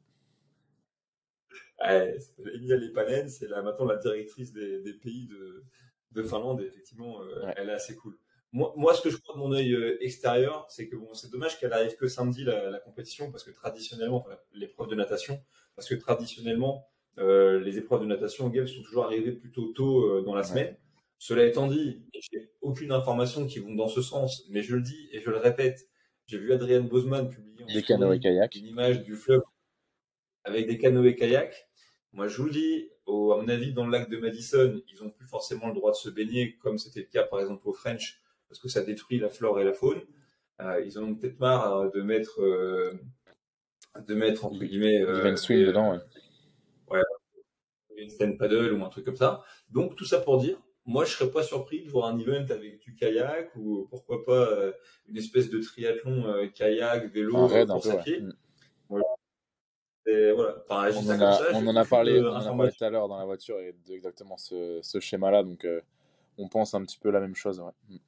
Ouais, 1.80 2.18
Emilia 2.54 2.76
Lepanen, 2.76 3.30
c'est 3.30 3.48
là 3.48 3.62
maintenant 3.62 3.86
la 3.86 3.96
directrice 3.96 4.52
des, 4.52 4.82
des 4.82 4.92
pays 4.92 5.26
de, 5.28 5.64
de, 6.12 6.22
Finlande 6.22 6.60
et 6.60 6.66
effectivement, 6.66 7.22
euh, 7.22 7.46
ouais. 7.46 7.54
elle 7.56 7.70
est 7.70 7.74
assez 7.74 7.96
cool. 7.96 8.18
Moi, 8.52 8.74
moi, 8.76 8.92
ce 8.92 9.00
que 9.00 9.08
je 9.08 9.16
crois 9.16 9.34
de 9.34 9.40
mon 9.40 9.50
œil 9.52 9.72
euh, 9.72 9.96
extérieur, 10.04 10.66
c'est 10.68 10.88
que 10.88 10.96
bon, 10.96 11.14
c'est 11.14 11.30
dommage 11.30 11.58
qu'elle 11.58 11.72
arrive 11.72 11.96
que 11.96 12.06
samedi 12.06 12.44
la, 12.44 12.68
la, 12.68 12.80
compétition 12.80 13.30
parce 13.30 13.44
que 13.44 13.50
traditionnellement, 13.50 14.18
enfin, 14.18 14.36
l'épreuve 14.52 14.88
de 14.88 14.94
natation, 14.94 15.42
parce 15.74 15.88
que 15.88 15.94
traditionnellement, 15.94 16.86
euh, 17.16 17.60
les 17.60 17.78
épreuves 17.78 18.02
de 18.02 18.06
natation 18.06 18.44
au 18.44 18.50
Games 18.50 18.66
sont 18.66 18.82
toujours 18.82 19.04
arrivées 19.06 19.32
plutôt 19.32 19.68
tôt 19.68 20.20
dans 20.20 20.34
la 20.34 20.42
semaine. 20.42 20.76
Cela 21.22 21.44
étant 21.44 21.66
dit, 21.66 22.02
j'ai 22.14 22.50
aucune 22.62 22.92
information 22.92 23.46
qui 23.46 23.58
vont 23.58 23.74
dans 23.74 23.88
ce 23.88 24.00
sens, 24.00 24.42
mais 24.48 24.62
je 24.62 24.74
le 24.74 24.80
dis 24.80 25.10
et 25.12 25.20
je 25.20 25.28
le 25.28 25.36
répète, 25.36 25.86
j'ai 26.26 26.38
vu 26.38 26.50
Adrienne 26.50 26.88
Bosman 26.88 27.28
publier 27.28 27.66
une 28.56 28.66
image 28.66 29.02
du 29.02 29.14
fleuve 29.14 29.42
avec 30.44 30.66
des 30.66 30.78
canoës 30.78 31.14
kayak. 31.14 31.68
Moi, 32.14 32.26
je 32.26 32.38
vous 32.38 32.46
le 32.46 32.52
dis, 32.52 32.88
au, 33.04 33.32
à 33.32 33.36
mon 33.36 33.48
avis, 33.48 33.74
dans 33.74 33.84
le 33.84 33.92
lac 33.92 34.08
de 34.08 34.16
Madison, 34.16 34.80
ils 34.88 35.04
n'ont 35.04 35.10
plus 35.10 35.26
forcément 35.26 35.68
le 35.68 35.74
droit 35.74 35.90
de 35.90 35.96
se 35.96 36.08
baigner, 36.08 36.56
comme 36.56 36.78
c'était 36.78 37.00
le 37.00 37.06
cas, 37.06 37.24
par 37.24 37.38
exemple, 37.38 37.68
au 37.68 37.74
French, 37.74 38.22
parce 38.48 38.58
que 38.58 38.68
ça 38.68 38.82
détruit 38.82 39.18
la 39.18 39.28
flore 39.28 39.60
et 39.60 39.64
la 39.64 39.74
faune. 39.74 40.00
Euh, 40.62 40.82
ils 40.86 40.98
en 40.98 41.02
ont 41.02 41.14
peut-être 41.14 41.38
marre 41.38 41.90
de 41.92 42.00
mettre, 42.00 42.40
euh, 42.40 42.98
de 44.08 44.14
mettre 44.14 44.46
entre 44.46 44.64
guillemets, 44.64 45.02
euh, 45.02 45.34
dedans. 45.34 45.92
Ouais 45.92 45.98
ouais, 46.90 47.02
une 47.98 48.08
stand 48.08 48.38
paddle 48.38 48.72
ou 48.72 48.82
un 48.82 48.88
truc 48.88 49.04
comme 49.04 49.16
ça. 49.16 49.44
Donc 49.68 49.96
tout 49.96 50.06
ça 50.06 50.18
pour 50.18 50.38
dire, 50.38 50.58
moi 50.86 51.04
je 51.04 51.12
serais 51.12 51.30
pas 51.30 51.42
surpris 51.42 51.82
de 51.84 51.90
voir 51.90 52.06
un 52.06 52.18
event 52.18 52.46
avec 52.50 52.80
du 52.80 52.94
kayak 52.94 53.54
ou 53.56 53.86
pourquoi 53.90 54.24
pas 54.24 54.50
euh, 54.50 54.72
une 55.06 55.16
espèce 55.16 55.50
de 55.50 55.60
triathlon 55.60 56.26
euh, 56.26 56.46
kayak, 56.48 57.06
vélo, 57.12 57.46
raid, 57.46 57.68
course 57.68 57.86
un 57.86 57.92
peu, 57.92 57.98
à 57.98 58.02
pied. 58.02 58.20
ouais. 58.20 58.32
Voilà. 58.88 59.04
Et 60.06 60.32
voilà. 60.32 60.56
Enfin, 60.68 60.90
on, 60.96 61.06
en 61.10 61.20
a, 61.20 61.32
ça, 61.32 61.44
on 61.54 61.66
en 61.66 61.76
a 61.76 61.84
parlé, 61.84 62.20
on 62.20 62.28
en 62.28 62.40
a 62.40 62.56
parlé 62.56 62.72
tout 62.72 62.84
à 62.84 62.90
l'heure 62.90 63.08
dans 63.08 63.18
la 63.18 63.24
voiture 63.26 63.58
et 63.60 63.74
de 63.86 63.94
exactement 63.94 64.36
ce, 64.36 64.80
ce 64.82 64.98
schéma-là, 64.98 65.42
donc 65.42 65.64
euh, 65.64 65.80
on 66.38 66.48
pense 66.48 66.74
un 66.74 66.84
petit 66.84 66.98
peu 66.98 67.10
la 67.10 67.20
même 67.20 67.34
chose. 67.34 67.60
Ouais. 67.60 68.00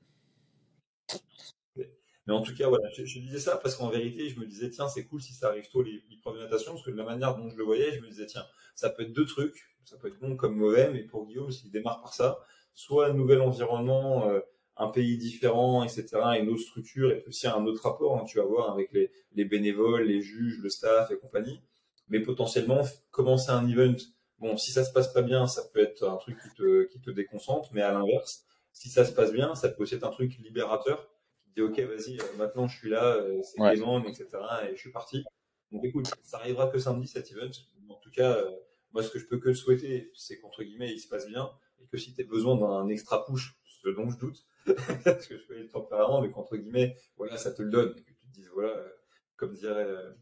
Mais 2.26 2.32
en 2.32 2.42
tout 2.42 2.54
cas, 2.54 2.68
voilà, 2.68 2.88
je, 2.90 3.04
je 3.04 3.18
disais 3.18 3.40
ça 3.40 3.56
parce 3.56 3.74
qu'en 3.74 3.88
vérité, 3.90 4.28
je 4.28 4.38
me 4.38 4.46
disais, 4.46 4.70
tiens, 4.70 4.88
c'est 4.88 5.04
cool 5.04 5.20
si 5.20 5.32
ça 5.32 5.48
arrive 5.48 5.68
tôt 5.68 5.82
les 5.82 6.02
l'épreuve 6.08 6.36
de 6.36 6.42
natation, 6.42 6.72
parce 6.72 6.84
que 6.84 6.92
de 6.92 6.96
la 6.96 7.04
manière 7.04 7.36
dont 7.36 7.48
je 7.48 7.56
le 7.56 7.64
voyais, 7.64 7.92
je 7.92 8.00
me 8.00 8.08
disais, 8.08 8.26
tiens, 8.26 8.44
ça 8.74 8.90
peut 8.90 9.02
être 9.02 9.12
deux 9.12 9.26
trucs, 9.26 9.60
ça 9.84 9.96
peut 9.96 10.08
être 10.08 10.20
bon 10.20 10.36
comme 10.36 10.56
mauvais, 10.56 10.90
mais 10.92 11.02
pour 11.02 11.26
Guillaume, 11.26 11.50
s'il 11.50 11.70
démarre 11.72 12.00
par 12.00 12.14
ça, 12.14 12.38
soit 12.74 13.08
un 13.08 13.14
nouvel 13.14 13.40
environnement, 13.40 14.28
euh, 14.28 14.40
un 14.76 14.88
pays 14.88 15.18
différent, 15.18 15.84
etc., 15.84 16.06
une 16.40 16.48
autre 16.48 16.62
structure, 16.62 17.10
et 17.10 17.24
aussi 17.26 17.46
un 17.46 17.64
autre 17.66 17.82
rapport, 17.82 18.16
hein, 18.16 18.24
tu 18.24 18.38
vas 18.38 18.44
voir, 18.44 18.72
avec 18.72 18.92
les, 18.92 19.10
les 19.32 19.44
bénévoles, 19.44 20.04
les 20.04 20.20
juges, 20.22 20.58
le 20.62 20.70
staff 20.70 21.10
et 21.10 21.18
compagnie, 21.18 21.60
mais 22.08 22.20
potentiellement, 22.20 22.82
commencer 23.10 23.50
un 23.50 23.68
event, 23.68 23.96
bon, 24.38 24.56
si 24.56 24.72
ça 24.72 24.84
se 24.84 24.92
passe 24.92 25.12
pas 25.12 25.22
bien, 25.22 25.46
ça 25.46 25.62
peut 25.72 25.80
être 25.80 26.08
un 26.08 26.16
truc 26.16 26.38
qui 26.42 26.56
te, 26.56 26.84
qui 26.84 27.00
te 27.00 27.10
déconcentre, 27.10 27.70
mais 27.72 27.82
à 27.82 27.92
l'inverse, 27.92 28.46
si 28.72 28.88
ça 28.88 29.04
se 29.04 29.12
passe 29.12 29.32
bien, 29.32 29.54
ça 29.54 29.68
peut 29.68 29.82
aussi 29.82 29.94
être 29.94 30.04
un 30.04 30.10
truc 30.10 30.36
libérateur, 30.38 31.12
dis 31.54 31.62
ok 31.62 31.78
vas-y 31.80 32.18
euh, 32.18 32.36
maintenant 32.38 32.68
je 32.68 32.76
suis 32.76 32.88
là 32.88 33.16
euh, 33.16 33.40
c'est 33.42 33.60
Ouais. 33.60 33.76
Etc 34.08 34.26
et 34.68 34.74
je 34.74 34.80
suis 34.80 34.92
parti 34.92 35.24
donc 35.70 35.84
écoute 35.84 36.10
ça 36.22 36.38
arrivera 36.38 36.68
que 36.68 36.78
samedi 36.78 37.06
cet 37.06 37.30
event 37.32 37.50
en 37.88 37.96
tout 37.96 38.10
cas 38.10 38.36
euh, 38.36 38.50
moi 38.92 39.02
ce 39.02 39.10
que 39.10 39.18
je 39.18 39.26
peux 39.26 39.38
que 39.38 39.52
souhaiter 39.52 40.10
c'est 40.14 40.38
qu'entre 40.38 40.62
guillemets 40.62 40.92
il 40.92 40.98
se 40.98 41.08
passe 41.08 41.26
bien 41.26 41.50
et 41.82 41.86
que 41.88 41.96
si 41.96 42.14
tu 42.14 42.22
as 42.22 42.24
besoin 42.24 42.56
d'un 42.56 42.88
extra 42.88 43.24
push 43.26 43.54
ce 43.64 43.88
dont 43.90 44.08
je 44.10 44.18
doute 44.18 44.46
parce 45.04 45.26
que 45.26 45.36
je 45.38 45.46
connais 45.46 45.62
le 45.62 45.68
tempérament 45.70 46.20
mais 46.22 46.30
qu'entre 46.30 46.56
guillemets 46.56 46.96
voilà 47.16 47.36
ça 47.36 47.52
te 47.52 47.62
le 47.62 47.70
donne 47.70 47.94
que 47.94 48.00
tu 48.00 48.14
te 48.14 48.32
dises 48.32 48.50
voilà 48.54 48.70
euh, 48.70 48.88
comme 49.36 49.54
dirait 49.54 49.84
euh, 49.86 50.12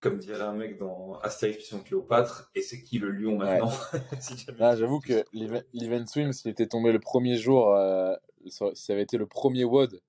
comme 0.00 0.18
dirait 0.18 0.42
un 0.42 0.52
mec 0.54 0.76
dans 0.78 1.18
Astérix 1.20 1.58
Mission 1.58 1.80
Cléopâtre 1.80 2.50
et 2.54 2.60
c'est 2.62 2.82
qui 2.82 2.98
le 2.98 3.10
lion 3.10 3.36
maintenant 3.38 3.70
Si 4.20 4.36
tu- 4.36 4.52
j'avoue 4.58 5.00
que 5.00 5.24
l'eve- 5.32 5.64
l'event 5.72 6.06
swim, 6.06 6.32
s'il 6.32 6.50
était 6.50 6.66
tombé 6.66 6.92
le 6.92 6.98
premier 7.00 7.36
jour, 7.36 7.74
euh, 7.74 8.14
si 8.46 8.50
ça 8.74 8.92
avait 8.92 9.02
été 9.02 9.16
le 9.16 9.26
premier 9.26 9.64
WOD, 9.64 10.00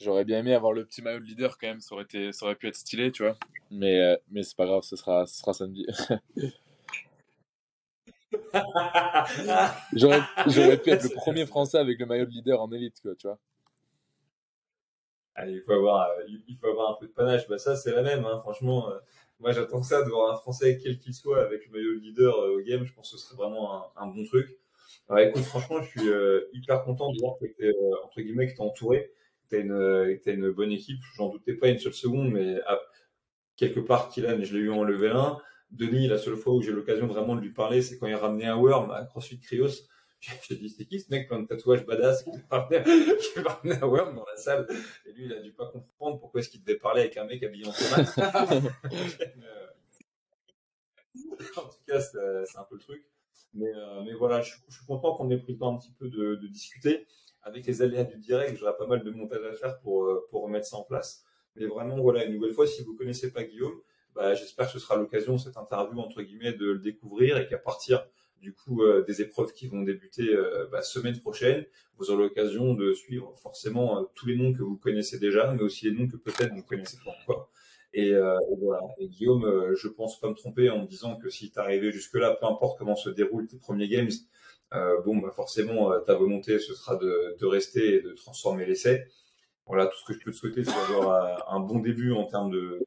j'aurais 0.00 0.24
bien 0.24 0.38
aimé 0.40 0.54
avoir 0.54 0.72
le 0.72 0.84
petit 0.84 1.02
maillot 1.02 1.18
de 1.20 1.24
leader 1.24 1.58
quand 1.58 1.66
même, 1.66 1.80
ça 1.80 1.94
aurait, 1.94 2.04
été, 2.04 2.32
ça 2.32 2.46
aurait 2.46 2.54
pu 2.56 2.68
être 2.68 2.76
stylé, 2.76 3.10
tu 3.10 3.22
vois. 3.24 3.36
Mais, 3.70 3.98
euh, 4.00 4.16
mais 4.30 4.42
c'est 4.42 4.56
pas 4.56 4.66
grave, 4.66 4.82
ce 4.82 4.94
sera, 4.96 5.26
ce 5.26 5.38
sera 5.40 5.52
samedi. 5.54 5.86
J'aurais 9.92 10.78
pu 10.78 10.90
être 10.90 11.04
le 11.04 11.14
premier 11.14 11.46
français 11.46 11.78
avec 11.78 11.98
le 11.98 12.06
maillot 12.06 12.26
de 12.26 12.30
leader 12.30 12.60
en 12.60 12.70
élite, 12.72 13.00
tu 13.18 13.26
vois. 13.26 13.38
Allez, 15.36 15.54
il 15.54 15.62
faut 15.62 15.72
avoir, 15.72 16.08
euh, 16.10 16.22
il 16.46 16.56
faut 16.56 16.68
avoir 16.68 16.92
un 16.92 16.96
peu 17.00 17.06
de 17.06 17.12
panache. 17.12 17.48
Bah 17.48 17.58
ça, 17.58 17.74
c'est 17.74 17.90
la 17.90 18.02
même. 18.02 18.24
Hein. 18.24 18.38
Franchement, 18.42 18.90
euh, 18.90 18.98
moi 19.40 19.52
j'attends 19.52 19.82
ça 19.82 20.02
de 20.02 20.08
voir 20.08 20.32
un 20.32 20.36
Français 20.36 20.78
quel 20.82 20.98
qu'il 20.98 21.14
soit 21.14 21.42
avec 21.42 21.66
le 21.66 21.72
maillot 21.72 21.94
de 21.94 22.00
leader 22.00 22.38
euh, 22.38 22.56
au 22.56 22.60
game. 22.60 22.84
Je 22.84 22.92
pense 22.94 23.10
que 23.10 23.18
ce 23.18 23.26
serait 23.26 23.36
vraiment 23.36 23.84
un, 23.96 24.06
bon 24.06 24.24
truc. 24.24 24.58
Alors, 25.08 25.20
écoute, 25.20 25.42
franchement, 25.42 25.82
je 25.82 25.88
suis 25.90 26.08
euh, 26.08 26.48
hyper 26.52 26.82
content 26.84 27.12
de 27.12 27.18
voir 27.20 27.36
que 27.38 27.44
euh, 27.62 27.72
entre 28.04 28.20
guillemets 28.22 28.54
entouré, 28.58 29.12
que 29.50 30.16
t'as 30.24 30.32
une 30.32 30.50
bonne 30.50 30.72
équipe. 30.72 31.00
J'en 31.16 31.28
doutais 31.28 31.54
pas 31.54 31.68
une 31.68 31.78
seule 31.78 31.92
seconde, 31.92 32.30
mais 32.30 32.58
ah, 32.66 32.80
quelque 33.56 33.80
part, 33.80 34.08
Kylian, 34.08 34.42
je 34.42 34.56
l'ai 34.56 34.60
eu 34.60 34.70
en 34.70 34.82
level 34.82 35.12
1. 35.12 35.38
Denis, 35.70 36.06
la 36.08 36.18
seule 36.18 36.36
fois 36.36 36.54
où 36.54 36.62
j'ai 36.62 36.72
l'occasion 36.72 37.06
vraiment 37.06 37.34
de 37.34 37.40
lui 37.40 37.52
parler, 37.52 37.82
c'est 37.82 37.98
quand 37.98 38.06
il 38.06 38.14
ramenait 38.14 38.46
un 38.46 38.56
worm 38.56 38.90
à 38.90 39.04
CrossFit 39.04 39.40
Krios. 39.40 39.68
J'ai 40.48 40.56
dit, 40.56 40.70
c'est 40.70 40.86
qui 40.86 41.00
ce 41.00 41.10
mec 41.10 41.28
plein 41.28 41.40
de 41.40 41.46
tatouages 41.46 41.84
badass 41.84 42.22
qui 42.22 42.30
ramené, 42.50 42.82
qui 42.82 43.40
ramené 43.40 43.76
un 43.82 43.86
worm 43.86 44.16
dans 44.16 44.24
la 44.24 44.36
salle? 44.36 44.66
Et 45.04 45.12
lui, 45.12 45.26
il 45.26 45.32
a 45.34 45.40
dû 45.40 45.52
pas 45.52 45.66
comprendre 45.66 46.18
pourquoi 46.18 46.40
est-ce 46.40 46.48
qu'il 46.48 46.64
devait 46.64 46.78
parler 46.78 47.02
avec 47.02 47.18
un 47.18 47.24
mec 47.24 47.42
habillé 47.42 47.66
en 47.66 47.72
tomate. 47.72 48.14
En 51.56 51.62
tout 51.62 51.78
cas, 51.86 52.00
c'est 52.00 52.58
un 52.58 52.64
peu 52.64 52.76
le 52.76 52.80
truc. 52.80 53.04
Mais, 53.54 53.72
euh, 53.72 54.02
mais 54.04 54.14
voilà, 54.14 54.40
je, 54.40 54.54
je 54.68 54.76
suis 54.76 54.86
content 54.86 55.14
qu'on 55.14 55.30
ait 55.30 55.38
pris 55.38 55.52
le 55.52 55.58
temps 55.58 55.74
un 55.74 55.78
petit 55.78 55.92
peu 55.92 56.08
de, 56.08 56.36
de 56.36 56.46
discuter. 56.48 57.06
Avec 57.42 57.66
les 57.66 57.82
aléas 57.82 58.04
du 58.04 58.16
direct, 58.18 58.56
j'aurai 58.56 58.76
pas 58.76 58.86
mal 58.86 59.04
de 59.04 59.10
montage 59.10 59.44
à 59.44 59.52
faire 59.52 59.78
pour, 59.80 60.04
euh, 60.04 60.26
pour 60.30 60.42
remettre 60.42 60.66
ça 60.66 60.76
en 60.76 60.84
place. 60.84 61.24
Mais 61.56 61.66
vraiment, 61.66 62.00
voilà, 62.00 62.24
une 62.24 62.34
nouvelle 62.34 62.52
fois, 62.52 62.66
si 62.66 62.82
vous 62.82 62.96
connaissez 62.96 63.32
pas 63.32 63.44
Guillaume, 63.44 63.80
bah, 64.14 64.34
j'espère 64.34 64.66
que 64.66 64.72
ce 64.72 64.78
sera 64.78 64.96
l'occasion, 64.96 65.38
cette 65.38 65.56
interview, 65.56 65.98
entre 65.98 66.22
guillemets, 66.22 66.52
de 66.52 66.66
le 66.66 66.78
découvrir 66.78 67.36
et 67.38 67.46
qu'à 67.46 67.58
partir 67.58 68.06
du 68.40 68.52
coup 68.52 68.82
euh, 68.82 69.02
des 69.04 69.22
épreuves 69.22 69.52
qui 69.52 69.68
vont 69.68 69.82
débuter 69.82 70.34
euh, 70.34 70.66
bah, 70.70 70.82
semaine 70.82 71.18
prochaine, 71.18 71.64
vous 71.96 72.10
aurez 72.10 72.24
l'occasion 72.24 72.74
de 72.74 72.92
suivre 72.92 73.34
forcément 73.42 74.00
euh, 74.00 74.04
tous 74.14 74.26
les 74.26 74.36
noms 74.36 74.52
que 74.52 74.62
vous 74.62 74.76
connaissez 74.76 75.18
déjà, 75.18 75.50
mais 75.52 75.62
aussi 75.62 75.90
les 75.90 75.96
noms 75.96 76.06
que 76.06 76.16
peut-être 76.16 76.52
vous 76.54 76.62
connaissez 76.62 76.98
pas 77.04 77.12
encore. 77.22 77.50
Et, 77.96 78.08
et 78.08 78.56
voilà. 78.60 78.82
Et 78.98 79.06
Guillaume, 79.06 79.72
je 79.76 79.86
pense 79.86 80.18
pas 80.18 80.28
me 80.28 80.34
tromper 80.34 80.68
en 80.68 80.82
me 80.82 80.86
disant 80.88 81.14
que 81.16 81.30
si 81.30 81.52
t'es 81.52 81.60
arrivé 81.60 81.92
jusque-là, 81.92 82.36
peu 82.40 82.46
importe 82.46 82.76
comment 82.76 82.96
se 82.96 83.08
déroulent 83.08 83.46
tes 83.46 83.56
premiers 83.56 83.86
games, 83.86 84.10
bon, 85.04 85.18
bah 85.18 85.30
forcément, 85.30 85.92
ta 86.00 86.14
volonté, 86.16 86.58
ce 86.58 86.74
sera 86.74 86.96
de, 86.96 87.36
de 87.38 87.46
rester 87.46 87.94
et 87.94 88.00
de 88.00 88.10
transformer 88.10 88.66
l'essai. 88.66 89.06
Voilà, 89.66 89.86
tout 89.86 89.96
ce 89.96 90.04
que 90.04 90.12
je 90.12 90.24
peux 90.24 90.30
te 90.30 90.36
souhaiter, 90.36 90.64
c'est 90.64 90.72
d'avoir 90.72 91.52
un, 91.52 91.60
bon 91.60 91.78
début 91.78 92.12
en 92.12 92.24
termes 92.24 92.50
de. 92.50 92.84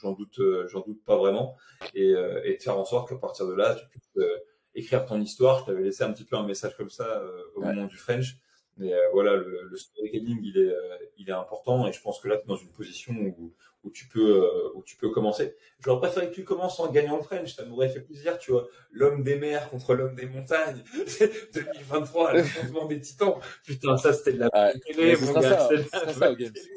J'en 0.00 0.12
doute, 0.12 0.38
euh, 0.40 0.66
j'en 0.68 0.80
doute 0.80 1.02
pas 1.04 1.16
vraiment, 1.16 1.56
et, 1.94 2.10
euh, 2.14 2.40
et 2.44 2.56
de 2.56 2.62
faire 2.62 2.78
en 2.78 2.84
sorte 2.84 3.08
qu'à 3.08 3.16
partir 3.16 3.46
de 3.46 3.54
là, 3.54 3.74
tu 3.74 3.86
puisses 3.88 4.10
euh, 4.18 4.38
écrire 4.74 5.04
ton 5.06 5.20
histoire. 5.20 5.60
Je 5.60 5.64
t'avais 5.66 5.82
laissé 5.82 6.04
un 6.04 6.12
petit 6.12 6.24
peu 6.24 6.36
un 6.36 6.46
message 6.46 6.76
comme 6.76 6.90
ça 6.90 7.04
euh, 7.22 7.42
au 7.54 7.60
Ouais. 7.62 7.72
moment 7.74 7.86
du 7.86 7.96
French, 7.96 8.36
mais 8.76 8.92
euh, 8.92 8.98
voilà, 9.12 9.36
le, 9.36 9.62
le 9.64 9.76
storytelling, 9.76 10.38
il 10.42 10.58
est, 10.58 10.70
euh, 10.70 10.96
il 11.18 11.28
est 11.28 11.32
important, 11.32 11.86
et 11.88 11.92
je 11.92 12.00
pense 12.02 12.20
que 12.20 12.28
là, 12.28 12.36
tu 12.36 12.42
es 12.42 12.46
dans 12.46 12.56
une 12.56 12.70
position 12.72 13.14
où, 13.14 13.54
où 13.84 13.90
tu 13.90 14.06
peux, 14.08 14.42
euh, 14.44 14.70
où 14.74 14.82
tu 14.82 14.96
peux 14.96 15.10
commencer. 15.10 15.54
J'aurais 15.80 16.00
préféré 16.00 16.28
que 16.28 16.34
tu 16.34 16.44
commences 16.44 16.78
en 16.80 16.90
gagnant 16.90 17.16
le 17.16 17.22
French, 17.22 17.54
ça 17.54 17.64
m'aurait 17.64 17.88
fait 17.88 18.00
plaisir, 18.00 18.36
tu 18.38 18.50
vois. 18.50 18.66
L'homme 18.90 19.22
des 19.22 19.36
mers 19.36 19.70
contre 19.70 19.94
l'homme 19.94 20.14
des 20.16 20.26
montagnes, 20.26 20.82
2023, 21.54 22.32
l'affrontement 22.34 22.84
des 22.86 23.00
titans. 23.00 23.36
Putain, 23.64 23.96
ça 23.96 24.12
c'était 24.12 24.32
de 24.34 24.40
la 24.40 24.50
Ouais. 24.52 24.78
télé, 24.80 25.16
mon 25.16 25.32
gars. 25.32 25.58
ça, 25.58 25.68
ça 25.88 26.02
au 26.04 26.12
vraie 26.12 26.36
Games. 26.36 26.52
télé. 26.52 26.76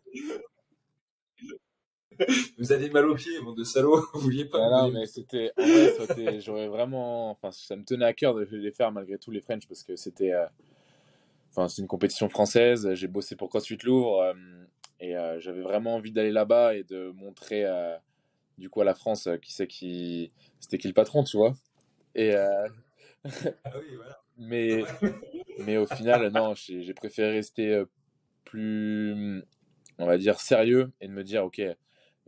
Vous 2.57 2.72
avez 2.72 2.89
mal 2.89 3.07
aux 3.07 3.15
pieds, 3.15 3.39
mon 3.41 3.53
de 3.53 3.63
salauds. 3.63 4.05
Vous 4.13 4.20
vouliez 4.22 4.45
pas. 4.45 4.65
Ah 4.65 4.70
non, 4.84 4.91
mais 4.91 5.05
c'était. 5.05 5.51
En 5.57 5.63
vrai, 5.63 6.39
j'aurais 6.39 6.67
vraiment. 6.67 7.32
Enfin, 7.32 7.51
ça 7.51 7.76
me 7.76 7.84
tenait 7.84 8.05
à 8.05 8.13
cœur 8.13 8.36
de 8.36 8.43
les 8.43 8.72
faire 8.72 8.91
malgré 8.91 9.17
tout, 9.17 9.32
les 9.32 9.41
French, 9.41 9.67
parce 9.67 9.84
que 9.84 9.95
c'était. 9.95 10.34
euh, 10.34 10.45
Enfin, 11.51 11.67
c'est 11.67 11.82
une 11.82 11.88
compétition 11.88 12.30
française. 12.30 12.93
J'ai 12.93 13.07
bossé 13.07 13.36
pour 13.36 13.49
CrossFit 13.49 13.78
Louvre 13.84 14.22
euh, 14.22 14.34
et 14.99 15.17
euh, 15.17 15.39
j'avais 15.39 15.61
vraiment 15.61 15.95
envie 15.95 16.11
d'aller 16.11 16.32
là-bas 16.32 16.76
et 16.76 16.84
de 16.84 17.09
montrer 17.09 17.65
du 18.59 18.70
coup 18.70 18.82
à 18.82 18.84
la 18.86 18.93
France 18.93 19.28
qui 19.41 19.51
c'est 19.53 19.65
qui. 19.67 20.32
C'était 20.59 20.78
qui 20.78 20.88
le 20.88 20.93
patron, 20.93 21.24
tu 21.24 21.38
vois. 21.38 21.53
Et. 22.15 22.36
Ah 22.36 22.65
oui, 23.26 23.95
voilà. 23.95 24.22
mais, 24.38 24.84
mais 25.65 25.78
au 25.78 25.86
final, 25.88 26.32
non, 26.32 26.53
j'ai 26.55 26.93
préféré 26.93 27.32
rester 27.32 27.84
plus, 28.45 29.43
on 29.97 30.05
va 30.05 30.17
dire, 30.17 30.39
sérieux 30.39 30.91
et 31.01 31.07
de 31.07 31.13
me 31.13 31.24
dire, 31.24 31.43
ok, 31.43 31.61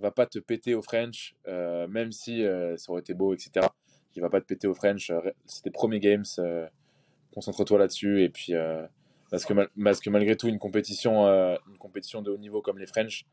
va 0.02 0.12
pas 0.12 0.26
te 0.26 0.40
péter 0.40 0.76
au 0.76 0.82
French, 0.82 1.36
euh, 1.48 1.88
même 1.88 2.12
si 2.12 2.44
euh, 2.44 2.76
ça 2.78 2.92
aurait 2.92 3.02
été 3.02 3.14
beau, 3.14 3.34
etc. 3.34 3.68
Il 4.16 4.22
va 4.22 4.30
pas 4.30 4.42
te 4.42 4.46
péter 4.46 4.68
au 4.68 4.74
French. 4.74 5.10
euh, 5.10 5.22
C'était 5.46 5.72
premier 5.72 6.00
games, 6.00 6.26
euh, 6.40 6.68
concentre-toi 7.34 7.80
là-dessus. 7.80 8.24
Et 8.24 8.30
puis, 8.30 8.54
parce, 9.30 9.46
que 9.46 10.10
malgré 10.10 10.36
tout, 10.36 10.48
une 10.48 10.60
compétition, 10.60 11.26
de 11.26 12.32
haut 12.32 12.38
niveau 12.38 12.62
comme 12.62 12.78
les 12.80 12.88
French, 12.88 13.26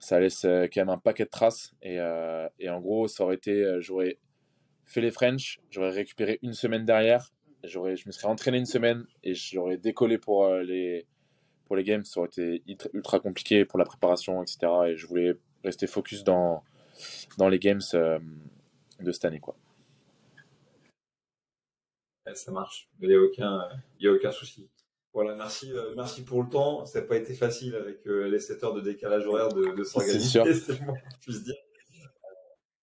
ça 0.00 0.18
laisse 0.18 0.42
quand 0.42 0.76
même 0.76 0.88
un 0.90 0.98
paquet 0.98 1.24
de 1.24 1.30
traces. 1.30 1.74
Et, 1.82 1.96
et 2.58 2.68
en 2.68 2.80
gros, 2.80 3.06
ça 3.06 3.24
aurait 3.24 3.36
été, 3.36 3.76
j'aurais 3.80 4.18
fait 4.84 5.00
les 5.00 5.12
French, 5.12 5.60
j'aurais 5.70 5.90
récupéré 5.90 6.38
une 6.42 6.52
semaine 6.52 6.84
derrière, 6.84 7.32
j'aurais, 7.62 7.96
je 7.96 8.06
me 8.06 8.12
serais 8.12 8.26
entraîné 8.28 8.58
une 8.58 8.66
semaine 8.66 9.06
et 9.22 9.34
j'aurais 9.34 9.78
décollé 9.78 10.18
pour 10.18 10.48
les, 10.56 11.06
pour 11.66 11.76
les 11.76 11.84
games. 11.84 12.04
Ça 12.04 12.20
aurait 12.20 12.28
été 12.28 12.62
ultra 12.92 13.20
compliqué 13.20 13.64
pour 13.64 13.78
la 13.78 13.84
préparation, 13.84 14.42
etc. 14.42 14.58
Et 14.88 14.96
je 14.96 15.06
voulais 15.06 15.34
rester 15.64 15.86
focus 15.86 16.24
dans, 16.24 16.62
dans 17.38 17.48
les 17.48 17.58
games 17.58 17.80
euh, 17.94 18.18
de 19.00 19.12
cette 19.12 19.24
année. 19.24 19.40
Quoi. 19.40 19.56
Ça 22.34 22.52
marche. 22.52 22.88
Il 23.00 23.08
n'y 23.08 23.14
a 23.14 23.20
aucun, 23.20 23.68
il 23.98 24.06
y 24.06 24.08
a 24.08 24.12
aucun 24.12 24.30
souci. 24.30 24.68
Voilà, 25.12 25.36
merci, 25.36 25.70
euh, 25.72 25.94
merci 25.94 26.24
pour 26.24 26.42
le 26.42 26.48
temps. 26.48 26.84
Ça 26.86 27.00
n'a 27.00 27.06
pas 27.06 27.16
été 27.16 27.34
facile 27.34 27.76
avec 27.76 28.04
euh, 28.06 28.28
les 28.28 28.40
7 28.40 28.64
heures 28.64 28.74
de 28.74 28.80
décalage 28.80 29.26
horaire 29.26 29.48
de, 29.48 29.76
de 29.76 29.84
s'organiser, 29.84 30.42
c'est 30.54 30.80
le 30.80 30.86
moins 30.86 30.96
qu'on 30.96 31.18
puisse 31.20 31.44
dire. 31.44 31.54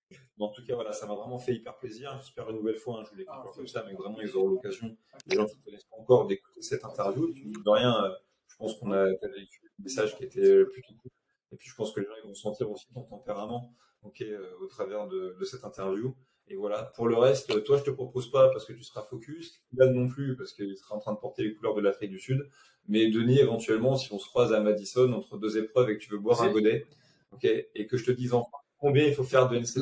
Mais 0.10 0.46
en 0.46 0.50
tout 0.50 0.64
cas, 0.66 0.76
voilà, 0.76 0.94
ça 0.94 1.08
m'a 1.08 1.16
vraiment 1.16 1.38
fait 1.38 1.54
hyper 1.54 1.78
plaisir. 1.78 2.18
J'espère 2.22 2.50
une 2.50 2.56
nouvelle 2.58 2.78
fois, 2.78 3.00
hein, 3.00 3.04
je 3.06 3.12
voulais 3.12 3.26
conclure 3.26 3.52
comme 3.54 3.68
ça, 3.68 3.84
mais 3.86 3.94
vraiment, 3.94 4.22
ils 4.22 4.36
auront 4.36 4.48
l'occasion, 4.48 4.96
les 5.28 5.36
gens 5.36 5.46
qui 5.46 5.58
ne 5.58 5.64
connaissent 5.64 5.84
pas 5.84 5.98
encore, 5.98 6.26
d'écouter 6.26 6.62
cette 6.62 6.86
interview. 6.86 7.34
De 7.34 7.70
rien, 7.70 8.06
euh, 8.06 8.16
je 8.48 8.56
pense 8.56 8.76
qu'on 8.80 8.92
a 8.92 9.06
véhiculé 9.06 9.70
un 9.80 9.84
message 9.84 10.16
qui 10.16 10.24
était 10.24 10.66
plutôt 10.66 10.94
cool. 11.02 11.12
Et 11.52 11.58
puis, 11.58 11.70
je 11.70 11.76
pense 11.76 11.91
que 11.93 11.99
les 11.99 12.06
gens 12.06 12.14
ils 12.24 12.28
vont 12.28 12.34
sentir 12.34 12.70
aussi 12.72 12.88
ton 12.93 13.04
tempérament 13.04 13.74
ok, 14.04 14.22
euh, 14.22 14.52
au 14.62 14.68
travers 14.68 15.08
de, 15.08 15.36
de 15.39 15.45
cette 15.45 15.64
interview. 15.64 16.16
Et 16.47 16.56
voilà, 16.56 16.84
pour 16.95 17.08
le 17.08 17.16
reste, 17.16 17.64
toi, 17.64 17.78
je 17.78 17.84
te 17.84 17.91
propose 17.91 18.30
pas 18.30 18.49
parce 18.49 18.66
que 18.66 18.74
tu 18.74 18.84
seras 18.84 19.04
focus, 19.04 19.62
Kylian 19.70 19.91
non 19.93 20.08
plus 20.10 20.36
parce 20.36 20.52
qu'il 20.54 20.76
sera 20.76 20.95
en 20.95 20.99
train 20.99 21.14
de 21.14 21.18
porter 21.18 21.43
les 21.43 21.54
couleurs 21.54 21.76
de 21.76 21.82
l'Afrique 21.82 22.10
du 22.10 22.20
Sud, 22.20 22.49
mais 22.88 23.10
Denis, 23.10 23.39
éventuellement, 23.39 23.95
si 23.95 24.12
on 24.12 24.20
se 24.20 24.28
croise 24.28 24.52
à 24.52 24.60
Madison 24.60 25.14
entre 25.14 25.38
deux 25.38 25.58
épreuves 25.58 25.89
et 25.89 25.97
que 25.97 26.04
tu 26.04 26.10
veux 26.10 26.20
boire 26.20 26.41
un 26.41 26.52
godet, 26.52 26.88
ok, 27.32 27.45
et 27.45 27.88
que 27.88 27.95
je 27.95 28.06
te 28.06 28.12
dise 28.12 28.34
enfin 28.34 28.58
combien 28.80 29.06
il 29.06 29.14
faut 29.14 29.24
faire 29.24 29.47
de 29.47 29.58
NCT. 29.60 29.80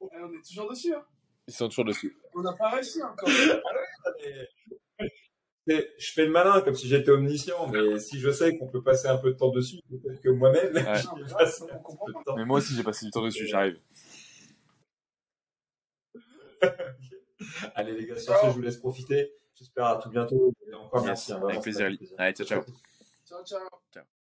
On 0.00 0.32
est 0.32 0.44
toujours 0.44 0.70
dessus. 0.70 0.94
Hein. 0.94 1.04
Ils 1.46 1.54
sont 1.54 1.68
toujours 1.68 1.84
dessus. 1.84 2.16
On 2.34 2.40
n'a 2.40 2.54
pas 2.54 2.70
réussi 2.70 3.02
encore. 3.02 3.28
Je 5.66 6.12
fais 6.12 6.26
le 6.26 6.30
malin 6.30 6.60
comme 6.60 6.74
si 6.74 6.88
j'étais 6.88 7.10
omniscient, 7.10 7.66
mais 7.68 7.98
si 7.98 8.20
je 8.20 8.30
sais 8.30 8.56
qu'on 8.58 8.68
peut 8.68 8.82
passer 8.82 9.08
un 9.08 9.16
peu 9.16 9.32
de 9.32 9.36
temps 9.38 9.50
dessus, 9.50 9.78
peut-être 9.88 10.20
que 10.20 10.28
moi-même, 10.28 10.74
Ouais. 10.74 10.82
je 11.18 11.24
vais 11.24 11.32
passer 11.32 11.62
un 11.64 11.66
peu 11.78 12.12
de 12.12 12.24
temps. 12.24 12.36
Mais 12.36 12.44
moi 12.44 12.58
aussi, 12.58 12.74
j'ai 12.74 12.82
passé 12.82 13.06
du 13.06 13.10
temps 13.10 13.24
dessus, 13.24 13.46
j'arrive. 13.46 13.78
Allez 17.74 17.92
les 17.94 18.06
gars, 18.06 18.16
sur 18.16 18.36
ce, 18.38 18.46
je 18.46 18.50
vous 18.52 18.60
laisse 18.62 18.76
profiter. 18.78 19.32
J'espère 19.54 19.86
à 19.86 19.96
tout 19.98 20.10
bientôt. 20.10 20.52
Et 20.68 20.74
encore 20.74 21.00
Yes, 21.00 21.06
merci. 21.06 21.32
hein, 21.32 21.40
avec 21.48 21.62
plaisir, 21.62 21.86
Allez, 22.18 22.34
ciao, 22.34 22.46
ciao. 22.46 22.62
Ciao, 23.26 23.44
ciao. 23.44 24.04